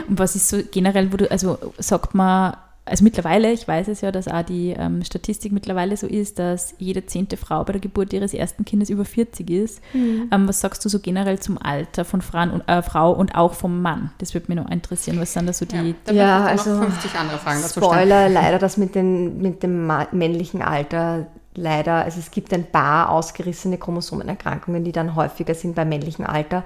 Und 0.09 0.19
was 0.19 0.35
ist 0.35 0.49
so 0.49 0.57
generell, 0.71 1.13
wo 1.13 1.17
du, 1.17 1.31
also 1.31 1.57
sagt 1.77 2.13
man, 2.13 2.57
also 2.85 3.03
mittlerweile, 3.05 3.51
ich 3.51 3.65
weiß 3.65 3.87
es 3.87 4.01
ja, 4.01 4.11
dass 4.11 4.27
auch 4.27 4.41
die 4.41 4.71
ähm, 4.77 5.03
Statistik 5.05 5.53
mittlerweile 5.53 5.95
so 5.95 6.05
ist, 6.05 6.37
dass 6.37 6.75
jede 6.79 7.05
zehnte 7.05 7.37
Frau 7.37 7.63
bei 7.63 7.71
der 7.71 7.81
Geburt 7.81 8.11
ihres 8.11 8.33
ersten 8.33 8.65
Kindes 8.65 8.89
über 8.89 9.05
40 9.05 9.49
ist. 9.49 9.81
Mhm. 9.93 10.29
Ähm, 10.31 10.47
was 10.49 10.59
sagst 10.59 10.83
du 10.83 10.89
so 10.89 10.99
generell 10.99 11.39
zum 11.39 11.57
Alter 11.57 12.03
von 12.03 12.21
Frauen 12.21 12.51
und, 12.51 12.67
äh, 12.67 12.81
Frau 12.81 13.13
und 13.13 13.35
auch 13.35 13.53
vom 13.53 13.81
Mann? 13.81 14.11
Das 14.17 14.33
würde 14.33 14.47
mich 14.49 14.57
noch 14.57 14.69
interessieren. 14.69 15.17
Was 15.21 15.31
sind 15.31 15.47
da 15.47 15.53
so 15.53 15.65
die. 15.65 15.95
Ja, 16.11 16.45
ich 16.45 16.59
also, 16.59 16.71
noch 16.71 16.83
50 16.83 17.15
andere 17.17 17.37
Fragen 17.37 17.61
dazu 17.61 17.79
stellen. 17.79 17.93
Spoiler, 17.93 18.29
leider 18.29 18.59
das 18.59 18.75
mit, 18.75 18.95
den, 18.95 19.41
mit 19.41 19.63
dem 19.63 19.89
männlichen 20.11 20.61
Alter, 20.61 21.27
leider, 21.55 22.03
also 22.03 22.19
es 22.19 22.31
gibt 22.31 22.53
ein 22.53 22.65
paar 22.65 23.09
ausgerissene 23.09 23.77
Chromosomenerkrankungen, 23.77 24.83
die 24.83 24.91
dann 24.91 25.15
häufiger 25.15 25.55
sind 25.55 25.75
beim 25.75 25.87
männlichen 25.87 26.25
Alter. 26.25 26.63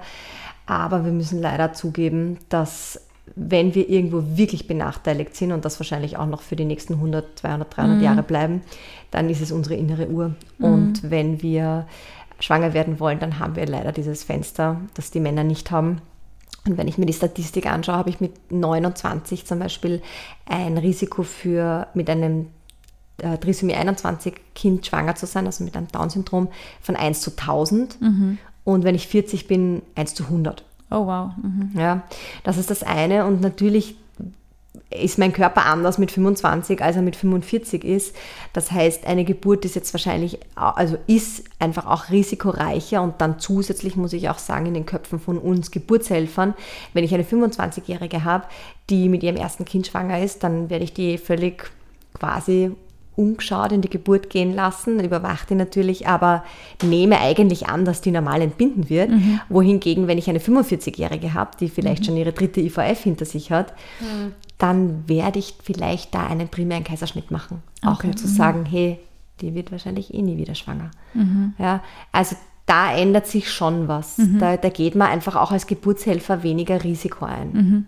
Aber 0.66 1.04
wir 1.04 1.12
müssen 1.12 1.40
leider 1.40 1.72
zugeben, 1.72 2.38
dass 2.48 3.07
wenn 3.36 3.74
wir 3.74 3.88
irgendwo 3.88 4.22
wirklich 4.36 4.66
benachteiligt 4.66 5.36
sind 5.36 5.52
und 5.52 5.64
das 5.64 5.78
wahrscheinlich 5.80 6.16
auch 6.16 6.26
noch 6.26 6.42
für 6.42 6.56
die 6.56 6.64
nächsten 6.64 6.94
100, 6.94 7.38
200, 7.38 7.76
300 7.76 8.02
Jahre 8.02 8.22
bleiben, 8.22 8.62
dann 9.10 9.30
ist 9.30 9.40
es 9.40 9.52
unsere 9.52 9.74
innere 9.74 10.08
Uhr. 10.08 10.34
Und 10.58 11.10
wenn 11.10 11.42
wir 11.42 11.86
schwanger 12.40 12.74
werden 12.74 13.00
wollen, 13.00 13.18
dann 13.18 13.38
haben 13.38 13.56
wir 13.56 13.66
leider 13.66 13.92
dieses 13.92 14.24
Fenster, 14.24 14.80
das 14.94 15.10
die 15.10 15.20
Männer 15.20 15.44
nicht 15.44 15.70
haben. 15.70 16.00
Und 16.66 16.76
wenn 16.76 16.88
ich 16.88 16.98
mir 16.98 17.06
die 17.06 17.12
Statistik 17.12 17.66
anschaue, 17.66 17.96
habe 17.96 18.10
ich 18.10 18.20
mit 18.20 18.52
29 18.52 19.46
zum 19.46 19.58
Beispiel 19.58 20.02
ein 20.46 20.76
Risiko 20.78 21.22
für 21.22 21.86
mit 21.94 22.10
einem 22.10 22.48
äh, 23.18 23.38
Trisomie 23.38 23.74
21 23.74 24.34
Kind 24.54 24.86
schwanger 24.86 25.14
zu 25.14 25.26
sein, 25.26 25.46
also 25.46 25.64
mit 25.64 25.76
einem 25.76 25.88
Down-Syndrom, 25.88 26.48
von 26.80 26.96
1 26.96 27.20
zu 27.20 27.30
1000. 27.30 28.00
Mhm. 28.00 28.38
Und 28.64 28.84
wenn 28.84 28.94
ich 28.94 29.08
40 29.08 29.48
bin, 29.48 29.82
1 29.94 30.14
zu 30.14 30.24
100. 30.24 30.64
Oh 30.90 31.06
wow. 31.06 31.30
Mhm. 31.42 31.72
Ja, 31.74 32.02
das 32.44 32.56
ist 32.56 32.70
das 32.70 32.82
eine. 32.82 33.26
Und 33.26 33.40
natürlich 33.40 33.96
ist 34.90 35.18
mein 35.18 35.32
Körper 35.32 35.66
anders 35.66 35.98
mit 35.98 36.10
25, 36.10 36.82
als 36.82 36.96
er 36.96 37.02
mit 37.02 37.14
45 37.14 37.84
ist. 37.84 38.16
Das 38.52 38.72
heißt, 38.72 39.06
eine 39.06 39.24
Geburt 39.24 39.64
ist 39.64 39.74
jetzt 39.74 39.92
wahrscheinlich, 39.92 40.38
also 40.54 40.96
ist 41.06 41.44
einfach 41.58 41.86
auch 41.86 42.10
risikoreicher 42.10 43.02
und 43.02 43.20
dann 43.20 43.38
zusätzlich 43.38 43.96
muss 43.96 44.14
ich 44.14 44.30
auch 44.30 44.38
sagen, 44.38 44.66
in 44.66 44.74
den 44.74 44.86
Köpfen 44.86 45.20
von 45.20 45.38
uns 45.38 45.70
Geburtshelfern, 45.70 46.54
wenn 46.94 47.04
ich 47.04 47.12
eine 47.12 47.24
25-Jährige 47.24 48.24
habe, 48.24 48.46
die 48.88 49.08
mit 49.08 49.22
ihrem 49.22 49.36
ersten 49.36 49.66
Kind 49.66 49.86
schwanger 49.86 50.22
ist, 50.22 50.42
dann 50.42 50.70
werde 50.70 50.84
ich 50.84 50.94
die 50.94 51.18
völlig 51.18 51.70
quasi 52.14 52.72
ungeschaut 53.18 53.72
in 53.72 53.82
die 53.82 53.90
Geburt 53.90 54.30
gehen 54.30 54.54
lassen, 54.54 55.00
überwacht 55.00 55.50
die 55.50 55.54
natürlich, 55.56 56.06
aber 56.06 56.44
nehme 56.82 57.20
eigentlich 57.20 57.68
an, 57.68 57.84
dass 57.84 58.00
die 58.00 58.12
normal 58.12 58.40
entbinden 58.40 58.88
wird. 58.88 59.10
Mhm. 59.10 59.40
Wohingegen, 59.48 60.06
wenn 60.06 60.18
ich 60.18 60.30
eine 60.30 60.38
45-Jährige 60.38 61.34
habe, 61.34 61.50
die 61.58 61.68
vielleicht 61.68 62.02
mhm. 62.02 62.06
schon 62.06 62.16
ihre 62.16 62.32
dritte 62.32 62.60
IVF 62.60 63.02
hinter 63.02 63.24
sich 63.24 63.50
hat, 63.50 63.74
mhm. 64.00 64.32
dann 64.56 65.08
werde 65.08 65.38
ich 65.38 65.54
vielleicht 65.62 66.14
da 66.14 66.26
einen 66.26 66.48
primären 66.48 66.84
Kaiserschnitt 66.84 67.30
machen. 67.30 67.62
Auch 67.82 67.98
okay. 67.98 68.08
um 68.08 68.16
zu 68.16 68.26
mhm. 68.26 68.32
sagen, 68.32 68.64
hey, 68.64 68.98
die 69.40 69.54
wird 69.54 69.72
wahrscheinlich 69.72 70.14
eh 70.14 70.22
nie 70.22 70.36
wieder 70.36 70.54
schwanger. 70.54 70.90
Mhm. 71.14 71.54
Ja, 71.58 71.82
also 72.12 72.36
da 72.66 72.94
ändert 72.94 73.26
sich 73.26 73.50
schon 73.50 73.88
was. 73.88 74.18
Mhm. 74.18 74.38
Da, 74.38 74.56
da, 74.56 74.68
geht 74.68 74.94
man 74.94 75.08
einfach 75.08 75.36
auch 75.36 75.52
als 75.52 75.66
Geburtshelfer 75.66 76.42
weniger 76.42 76.84
Risiko 76.84 77.24
ein. 77.24 77.86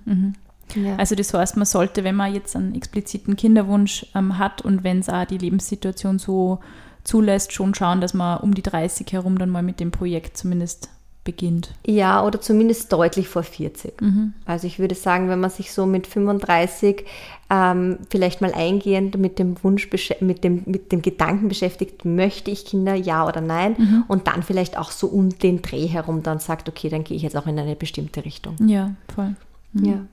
Ja. 0.75 0.97
Also 0.97 1.15
das 1.15 1.33
heißt, 1.33 1.57
man 1.57 1.67
sollte, 1.67 2.05
wenn 2.05 2.17
man 2.17 2.35
jetzt 2.35 2.57
einen 2.57 2.75
expliziten 2.75 3.37
Kinderwunsch 3.37 4.07
ähm, 4.15 4.39
hat 4.39 4.63
und 4.63 4.85
wenn 4.85 5.01
es 5.01 5.09
auch 5.09 5.25
die 5.25 5.39
Lebenssituation 5.39 6.19
so 6.19 6.61
zulässt, 7.05 7.53
schon 7.53 7.75
schauen, 7.75 8.01
dass 8.01 8.15
man 8.15 8.39
um 8.41 8.55
die 8.55 8.63
30 8.63 9.13
herum 9.13 9.39
dann 9.39 9.51
mal 9.51 9.63
mit 9.63 9.81
dem 9.81 9.91
Projekt 9.91 10.37
zumindest 10.37 10.91
beginnt. 11.25 11.75
Ja, 11.87 12.25
oder 12.25 12.41
zumindest 12.41 12.93
deutlich 12.93 13.29
vor 13.29 13.43
40. 13.43 14.01
Mhm. 14.01 14.33
Also 14.47 14.67
ich 14.67 14.79
würde 14.79 14.95
sagen, 14.95 15.29
wenn 15.29 15.41
man 15.41 15.51
sich 15.51 15.73
so 15.73 15.85
mit 15.85 16.07
35 16.07 17.05
ähm, 17.51 17.99
vielleicht 18.09 18.41
mal 18.41 18.53
eingehend 18.55 19.19
mit 19.19 19.39
dem 19.39 19.63
Wunsch, 19.63 19.89
mit 20.21 20.45
dem, 20.45 20.63
mit 20.65 20.93
dem 20.93 21.03
Gedanken 21.03 21.49
beschäftigt, 21.49 22.05
möchte 22.05 22.51
ich 22.51 22.65
Kinder, 22.65 22.95
ja 22.95 23.27
oder 23.27 23.41
nein, 23.41 23.77
mhm. 23.77 24.05
und 24.09 24.29
dann 24.29 24.43
vielleicht 24.43 24.79
auch 24.79 24.91
so 24.91 25.09
um 25.09 25.29
den 25.29 25.61
Dreh 25.61 25.87
herum 25.87 26.23
dann 26.23 26.39
sagt, 26.39 26.69
okay, 26.69 26.89
dann 26.89 27.05
gehe 27.05 27.17
ich 27.17 27.23
jetzt 27.23 27.37
auch 27.37 27.47
in 27.47 27.59
eine 27.59 27.77
bestimmte 27.77 28.25
Richtung. 28.25 28.57
Ja, 28.67 28.95
voll. 29.15 29.37
Mhm. 29.73 29.85
Ja. 29.85 30.07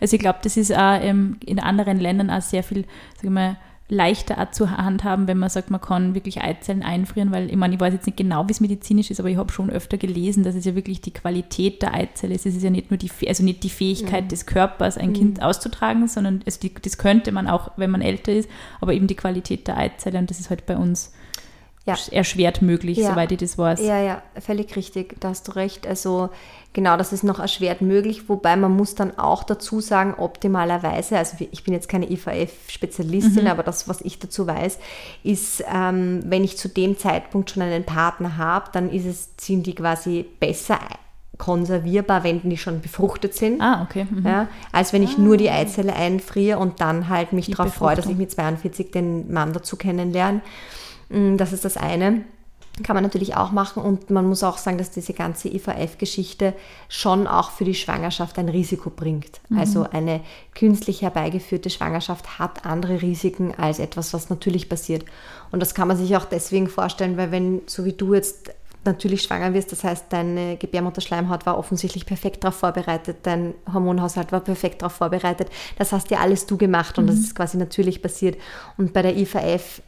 Also 0.00 0.16
ich 0.16 0.20
glaube, 0.20 0.38
das 0.42 0.56
ist 0.56 0.72
auch 0.72 1.00
ähm, 1.00 1.38
in 1.44 1.58
anderen 1.58 1.98
Ländern 1.98 2.30
auch 2.30 2.42
sehr 2.42 2.62
viel, 2.62 2.84
sag 3.20 3.30
mal, 3.30 3.56
leichter 3.88 4.50
zu 4.50 4.70
handhaben, 4.70 5.28
wenn 5.28 5.38
man 5.38 5.48
sagt, 5.48 5.70
man 5.70 5.80
kann 5.80 6.14
wirklich 6.14 6.42
Eizellen 6.42 6.82
einfrieren, 6.82 7.30
weil 7.30 7.50
ich 7.50 7.56
meine, 7.56 7.74
ich 7.74 7.80
weiß 7.80 7.92
jetzt 7.94 8.06
nicht 8.06 8.16
genau, 8.16 8.48
wie 8.48 8.52
es 8.52 8.60
medizinisch 8.60 9.12
ist, 9.12 9.20
aber 9.20 9.28
ich 9.28 9.36
habe 9.36 9.52
schon 9.52 9.70
öfter 9.70 9.96
gelesen, 9.96 10.42
dass 10.42 10.56
es 10.56 10.64
ja 10.64 10.74
wirklich 10.74 11.00
die 11.00 11.12
Qualität 11.12 11.82
der 11.82 11.94
Eizelle 11.94 12.34
ist. 12.34 12.46
Es 12.46 12.56
ist 12.56 12.64
ja 12.64 12.70
nicht 12.70 12.90
nur 12.90 12.98
die, 12.98 13.10
also 13.28 13.44
nicht 13.44 13.62
die 13.62 13.70
Fähigkeit 13.70 14.24
mhm. 14.24 14.28
des 14.28 14.46
Körpers, 14.46 14.98
ein 14.98 15.10
mhm. 15.10 15.14
Kind 15.14 15.42
auszutragen, 15.42 16.08
sondern 16.08 16.42
es, 16.46 16.58
die, 16.58 16.74
das 16.74 16.98
könnte 16.98 17.30
man 17.30 17.46
auch, 17.46 17.72
wenn 17.76 17.92
man 17.92 18.02
älter 18.02 18.32
ist, 18.32 18.50
aber 18.80 18.92
eben 18.92 19.06
die 19.06 19.14
Qualität 19.14 19.68
der 19.68 19.78
Eizelle 19.78 20.18
und 20.18 20.30
das 20.30 20.40
ist 20.40 20.50
halt 20.50 20.66
bei 20.66 20.76
uns 20.76 21.12
ja. 21.86 21.96
erschwert 22.10 22.62
möglich, 22.62 22.98
ja. 22.98 23.10
soweit 23.10 23.32
ich 23.32 23.38
das 23.38 23.56
weiß. 23.56 23.80
Ja, 23.80 24.00
ja, 24.00 24.22
völlig 24.40 24.74
richtig, 24.76 25.20
da 25.20 25.28
hast 25.30 25.48
du 25.48 25.52
recht. 25.52 25.86
Also 25.86 26.30
genau, 26.72 26.96
das 26.96 27.12
ist 27.12 27.22
noch 27.22 27.38
erschwert 27.38 27.80
möglich, 27.80 28.28
wobei 28.28 28.56
man 28.56 28.72
muss 28.72 28.94
dann 28.94 29.18
auch 29.18 29.44
dazu 29.44 29.80
sagen, 29.80 30.14
optimalerweise, 30.18 31.16
also 31.16 31.36
ich 31.38 31.64
bin 31.64 31.72
jetzt 31.72 31.88
keine 31.88 32.10
IVF-Spezialistin, 32.10 33.44
mhm. 33.44 33.50
aber 33.50 33.62
das, 33.62 33.88
was 33.88 34.00
ich 34.00 34.18
dazu 34.18 34.46
weiß, 34.46 34.78
ist, 35.22 35.64
ähm, 35.72 36.22
wenn 36.26 36.44
ich 36.44 36.58
zu 36.58 36.68
dem 36.68 36.98
Zeitpunkt 36.98 37.50
schon 37.50 37.62
einen 37.62 37.84
Partner 37.84 38.36
habe, 38.36 38.70
dann 38.72 38.90
ist 38.90 39.06
es, 39.06 39.30
sind 39.38 39.66
die 39.66 39.74
quasi 39.74 40.26
besser 40.40 40.78
konservierbar, 41.38 42.24
wenn 42.24 42.48
die 42.48 42.56
schon 42.56 42.80
befruchtet 42.80 43.34
sind. 43.34 43.60
Ah, 43.60 43.82
okay. 43.82 44.06
Mhm. 44.10 44.26
Ja, 44.26 44.48
als 44.72 44.92
wenn 44.92 45.02
ich 45.02 45.18
ah. 45.18 45.20
nur 45.20 45.36
die 45.36 45.50
Eizelle 45.50 45.94
einfriere 45.94 46.58
und 46.58 46.80
dann 46.80 47.08
halt 47.08 47.32
mich 47.32 47.50
darauf 47.50 47.74
freue, 47.74 47.94
dass 47.94 48.06
ich 48.06 48.16
mit 48.16 48.30
42 48.30 48.90
den 48.90 49.32
Mann 49.32 49.52
dazu 49.52 49.76
kennenlerne. 49.76 50.40
Mm, 51.08 51.36
das 51.36 51.52
ist 51.52 51.64
das 51.64 51.76
eine. 51.76 52.24
Kann 52.82 52.94
man 52.94 53.04
natürlich 53.04 53.34
auch 53.34 53.52
machen 53.52 53.82
und 53.82 54.10
man 54.10 54.28
muss 54.28 54.42
auch 54.42 54.58
sagen, 54.58 54.76
dass 54.76 54.90
diese 54.90 55.14
ganze 55.14 55.48
IVF-Geschichte 55.48 56.52
schon 56.90 57.26
auch 57.26 57.50
für 57.50 57.64
die 57.64 57.74
Schwangerschaft 57.74 58.38
ein 58.38 58.50
Risiko 58.50 58.90
bringt. 58.90 59.40
Mhm. 59.48 59.58
Also 59.58 59.86
eine 59.90 60.20
künstlich 60.54 61.00
herbeigeführte 61.00 61.70
Schwangerschaft 61.70 62.38
hat 62.38 62.66
andere 62.66 63.00
Risiken 63.00 63.54
als 63.56 63.78
etwas, 63.78 64.12
was 64.12 64.28
natürlich 64.28 64.68
passiert. 64.68 65.06
Und 65.52 65.60
das 65.60 65.74
kann 65.74 65.88
man 65.88 65.96
sich 65.96 66.14
auch 66.18 66.26
deswegen 66.26 66.68
vorstellen, 66.68 67.16
weil 67.16 67.30
wenn, 67.30 67.62
so 67.66 67.86
wie 67.86 67.94
du 67.94 68.12
jetzt 68.12 68.52
natürlich 68.86 69.22
schwanger 69.22 69.52
wirst, 69.52 69.72
das 69.72 69.84
heißt, 69.84 70.06
deine 70.10 70.56
Gebärmutterschleimhaut 70.56 71.44
war 71.44 71.58
offensichtlich 71.58 72.06
perfekt 72.06 72.44
darauf 72.44 72.56
vorbereitet, 72.56 73.18
dein 73.24 73.54
Hormonhaushalt 73.72 74.32
war 74.32 74.40
perfekt 74.40 74.82
darauf 74.82 74.94
vorbereitet. 74.94 75.48
Das 75.78 75.92
hast 75.92 76.10
ja 76.10 76.18
alles 76.18 76.46
du 76.46 76.56
gemacht 76.56 76.98
und 76.98 77.04
mhm. 77.04 77.08
das 77.08 77.18
ist 77.18 77.34
quasi 77.34 77.58
natürlich 77.58 78.00
passiert. 78.00 78.38
Und 78.78 78.92
bei 78.92 79.02
der 79.02 79.16
IVF 79.16 79.82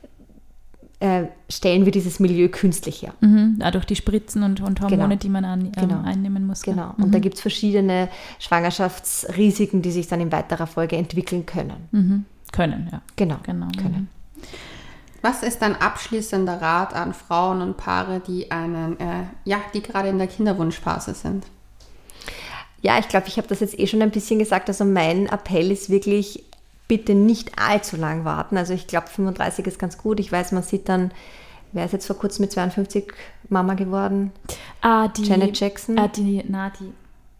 äh, 1.00 1.24
stellen 1.48 1.84
wir 1.84 1.92
dieses 1.92 2.18
Milieu 2.18 2.48
künstlich 2.48 3.02
her. 3.02 3.14
Mhm, 3.20 3.62
durch 3.72 3.84
die 3.84 3.96
Spritzen 3.96 4.42
und, 4.42 4.60
und 4.60 4.80
Hormone, 4.80 5.08
genau. 5.08 5.16
die 5.16 5.28
man 5.28 5.44
an, 5.44 5.60
ähm, 5.66 5.72
genau. 5.72 6.02
einnehmen 6.02 6.46
muss. 6.46 6.62
Genau. 6.62 6.94
Und 6.98 7.08
mhm. 7.08 7.12
da 7.12 7.18
gibt 7.20 7.36
es 7.36 7.40
verschiedene 7.40 8.08
Schwangerschaftsrisiken, 8.40 9.82
die 9.82 9.92
sich 9.92 10.08
dann 10.08 10.20
in 10.20 10.32
weiterer 10.32 10.66
Folge 10.66 10.96
entwickeln 10.96 11.46
können. 11.46 11.88
Mhm. 11.92 12.24
Können, 12.52 12.88
ja. 12.90 13.02
Genau. 13.16 13.36
genau. 13.44 13.68
Können. 13.76 14.08
Mhm. 14.36 14.46
Was 15.20 15.42
ist 15.42 15.62
ein 15.62 15.76
abschließender 15.76 16.60
Rat 16.60 16.94
an 16.94 17.12
Frauen 17.12 17.60
und 17.60 17.76
Paare, 17.76 18.20
die 18.20 18.50
einen, 18.50 18.98
äh, 19.00 19.24
ja, 19.44 19.58
die 19.74 19.82
gerade 19.82 20.08
in 20.08 20.18
der 20.18 20.28
Kinderwunschphase 20.28 21.14
sind? 21.14 21.44
Ja, 22.80 22.98
ich 22.98 23.08
glaube, 23.08 23.26
ich 23.26 23.36
habe 23.36 23.48
das 23.48 23.60
jetzt 23.60 23.78
eh 23.78 23.86
schon 23.88 24.02
ein 24.02 24.12
bisschen 24.12 24.38
gesagt. 24.38 24.68
Also 24.68 24.84
mein 24.84 25.26
Appell 25.26 25.72
ist 25.72 25.90
wirklich, 25.90 26.44
bitte 26.88 27.14
nicht 27.14 27.52
allzu 27.58 27.96
lang 27.96 28.24
warten. 28.24 28.56
Also 28.56 28.72
ich 28.72 28.86
glaube, 28.86 29.08
35 29.08 29.66
ist 29.66 29.78
ganz 29.78 29.98
gut. 29.98 30.18
Ich 30.18 30.32
weiß, 30.32 30.52
man 30.52 30.62
sieht 30.62 30.88
dann, 30.88 31.12
wer 31.72 31.84
ist 31.84 31.92
jetzt 31.92 32.06
vor 32.06 32.16
kurzem 32.16 32.44
mit 32.44 32.52
52 32.52 33.12
Mama 33.50 33.74
geworden? 33.74 34.32
Ah, 34.80 35.08
die, 35.08 35.24
Janet 35.24 35.60
Jackson. 35.60 35.98
Ah, 35.98 36.08
die, 36.08 36.42
na, 36.48 36.70
die, 36.70 36.92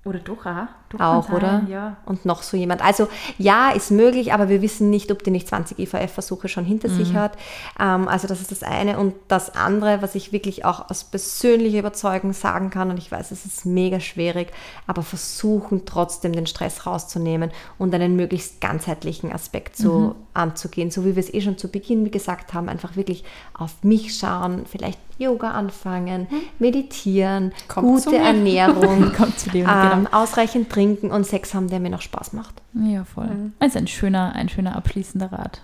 oder 0.04 0.18
doch, 0.18 0.44
aha. 0.46 0.68
Auch, 0.98 1.30
oder? 1.30 1.66
Ja. 1.68 1.96
Und 2.06 2.24
noch 2.24 2.42
so 2.42 2.56
jemand. 2.56 2.82
Also 2.82 3.08
ja, 3.36 3.70
ist 3.70 3.90
möglich, 3.90 4.32
aber 4.32 4.48
wir 4.48 4.62
wissen 4.62 4.88
nicht, 4.88 5.12
ob 5.12 5.22
die 5.22 5.30
nicht 5.30 5.48
20 5.48 5.78
IVF-Versuche 5.78 6.48
schon 6.48 6.64
hinter 6.64 6.88
mhm. 6.88 6.96
sich 6.96 7.14
hat. 7.14 7.32
Ähm, 7.78 8.08
also 8.08 8.26
das 8.26 8.40
ist 8.40 8.50
das 8.50 8.62
eine. 8.62 8.98
Und 8.98 9.14
das 9.28 9.54
andere, 9.54 10.00
was 10.00 10.14
ich 10.14 10.32
wirklich 10.32 10.64
auch 10.64 10.88
aus 10.88 11.04
persönlicher 11.04 11.80
Überzeugung 11.80 12.32
sagen 12.32 12.70
kann, 12.70 12.90
und 12.90 12.98
ich 12.98 13.12
weiß, 13.12 13.30
es 13.30 13.44
ist 13.44 13.66
mega 13.66 14.00
schwierig, 14.00 14.50
aber 14.86 15.02
versuchen 15.02 15.84
trotzdem 15.84 16.32
den 16.32 16.46
Stress 16.46 16.86
rauszunehmen 16.86 17.50
und 17.76 17.94
einen 17.94 18.16
möglichst 18.16 18.60
ganzheitlichen 18.60 19.32
Aspekt 19.32 19.76
zu, 19.76 19.92
mhm. 19.92 20.14
anzugehen. 20.32 20.90
So 20.90 21.04
wie 21.04 21.16
wir 21.16 21.22
es 21.22 21.32
eh 21.32 21.42
schon 21.42 21.58
zu 21.58 21.68
Beginn 21.68 22.10
gesagt 22.10 22.54
haben, 22.54 22.68
einfach 22.68 22.96
wirklich 22.96 23.24
auf 23.52 23.82
mich 23.82 24.16
schauen, 24.16 24.64
vielleicht 24.66 24.98
Yoga 25.18 25.50
anfangen, 25.50 26.28
mhm. 26.30 26.40
meditieren, 26.58 27.52
Kommt 27.66 28.04
gute 28.04 28.16
Ernährung, 28.16 29.12
Kommt 29.16 29.38
zu 29.38 29.50
dem, 29.50 29.66
ähm, 29.68 30.04
genau. 30.04 30.08
ausreichend 30.12 30.68
trinken 30.78 31.10
und 31.10 31.24
Sex 31.24 31.54
haben, 31.54 31.68
der 31.68 31.80
mir 31.80 31.90
noch 31.90 32.02
Spaß 32.02 32.34
macht. 32.34 32.62
Ja, 32.72 33.04
voll. 33.04 33.26
Mhm. 33.26 33.52
Also 33.58 33.78
ein 33.78 33.88
schöner, 33.88 34.36
ein 34.36 34.48
schöner 34.48 34.76
abschließender 34.76 35.32
Rat. 35.32 35.60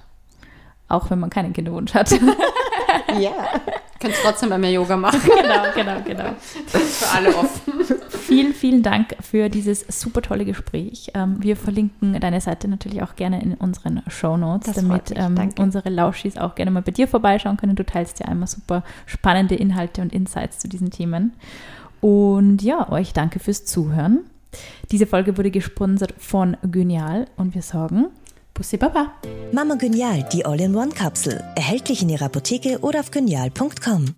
Auch 0.88 1.08
wenn 1.08 1.20
man 1.20 1.30
keinen 1.30 1.52
Kinderwunsch 1.52 1.94
hat. 1.94 2.10
ja. 3.20 3.30
Kannst 4.00 4.18
trotzdem 4.24 4.48
bei 4.48 4.58
mir 4.58 4.72
Yoga 4.72 4.96
machen. 4.96 5.20
genau, 5.24 5.62
genau, 5.72 6.02
genau. 6.04 6.34
Für 6.66 7.16
alle 7.16 7.28
offen. 7.28 7.74
Vielen, 8.08 8.54
vielen 8.54 8.82
Dank 8.82 9.14
für 9.20 9.48
dieses 9.48 9.86
super 9.88 10.20
tolle 10.20 10.44
Gespräch. 10.44 11.12
Ähm, 11.14 11.36
wir 11.38 11.56
verlinken 11.56 12.18
deine 12.18 12.40
Seite 12.40 12.66
natürlich 12.66 13.00
auch 13.00 13.14
gerne 13.14 13.40
in 13.40 13.54
unseren 13.54 14.02
Show 14.08 14.36
Notes, 14.36 14.74
damit 14.74 15.12
ähm, 15.14 15.36
unsere 15.60 15.90
Lauschis 15.90 16.36
auch 16.38 16.56
gerne 16.56 16.72
mal 16.72 16.82
bei 16.82 16.90
dir 16.90 17.06
vorbeischauen 17.06 17.56
können. 17.56 17.76
Du 17.76 17.86
teilst 17.86 18.18
ja 18.18 18.26
einmal 18.26 18.48
super 18.48 18.82
spannende 19.06 19.54
Inhalte 19.54 20.02
und 20.02 20.12
Insights 20.12 20.58
zu 20.58 20.68
diesen 20.68 20.90
Themen. 20.90 21.34
Und 22.00 22.62
ja, 22.62 22.90
euch 22.90 23.12
danke 23.12 23.38
fürs 23.38 23.64
Zuhören. 23.64 24.24
Diese 24.90 25.06
Folge 25.06 25.36
wurde 25.36 25.50
gesponsert 25.50 26.14
von 26.18 26.56
Genial 26.70 27.26
und 27.36 27.54
wir 27.54 27.62
sagen 27.62 28.06
Bussi 28.54 28.76
Baba. 28.76 29.12
Mama 29.52 29.74
Genial, 29.74 30.28
die 30.32 30.46
All-in-One-Kapsel. 30.46 31.42
Erhältlich 31.56 32.02
in 32.02 32.08
Ihrer 32.08 32.26
Apotheke 32.26 32.78
oder 32.80 33.00
auf 33.00 33.10
genial.com. 33.10 34.14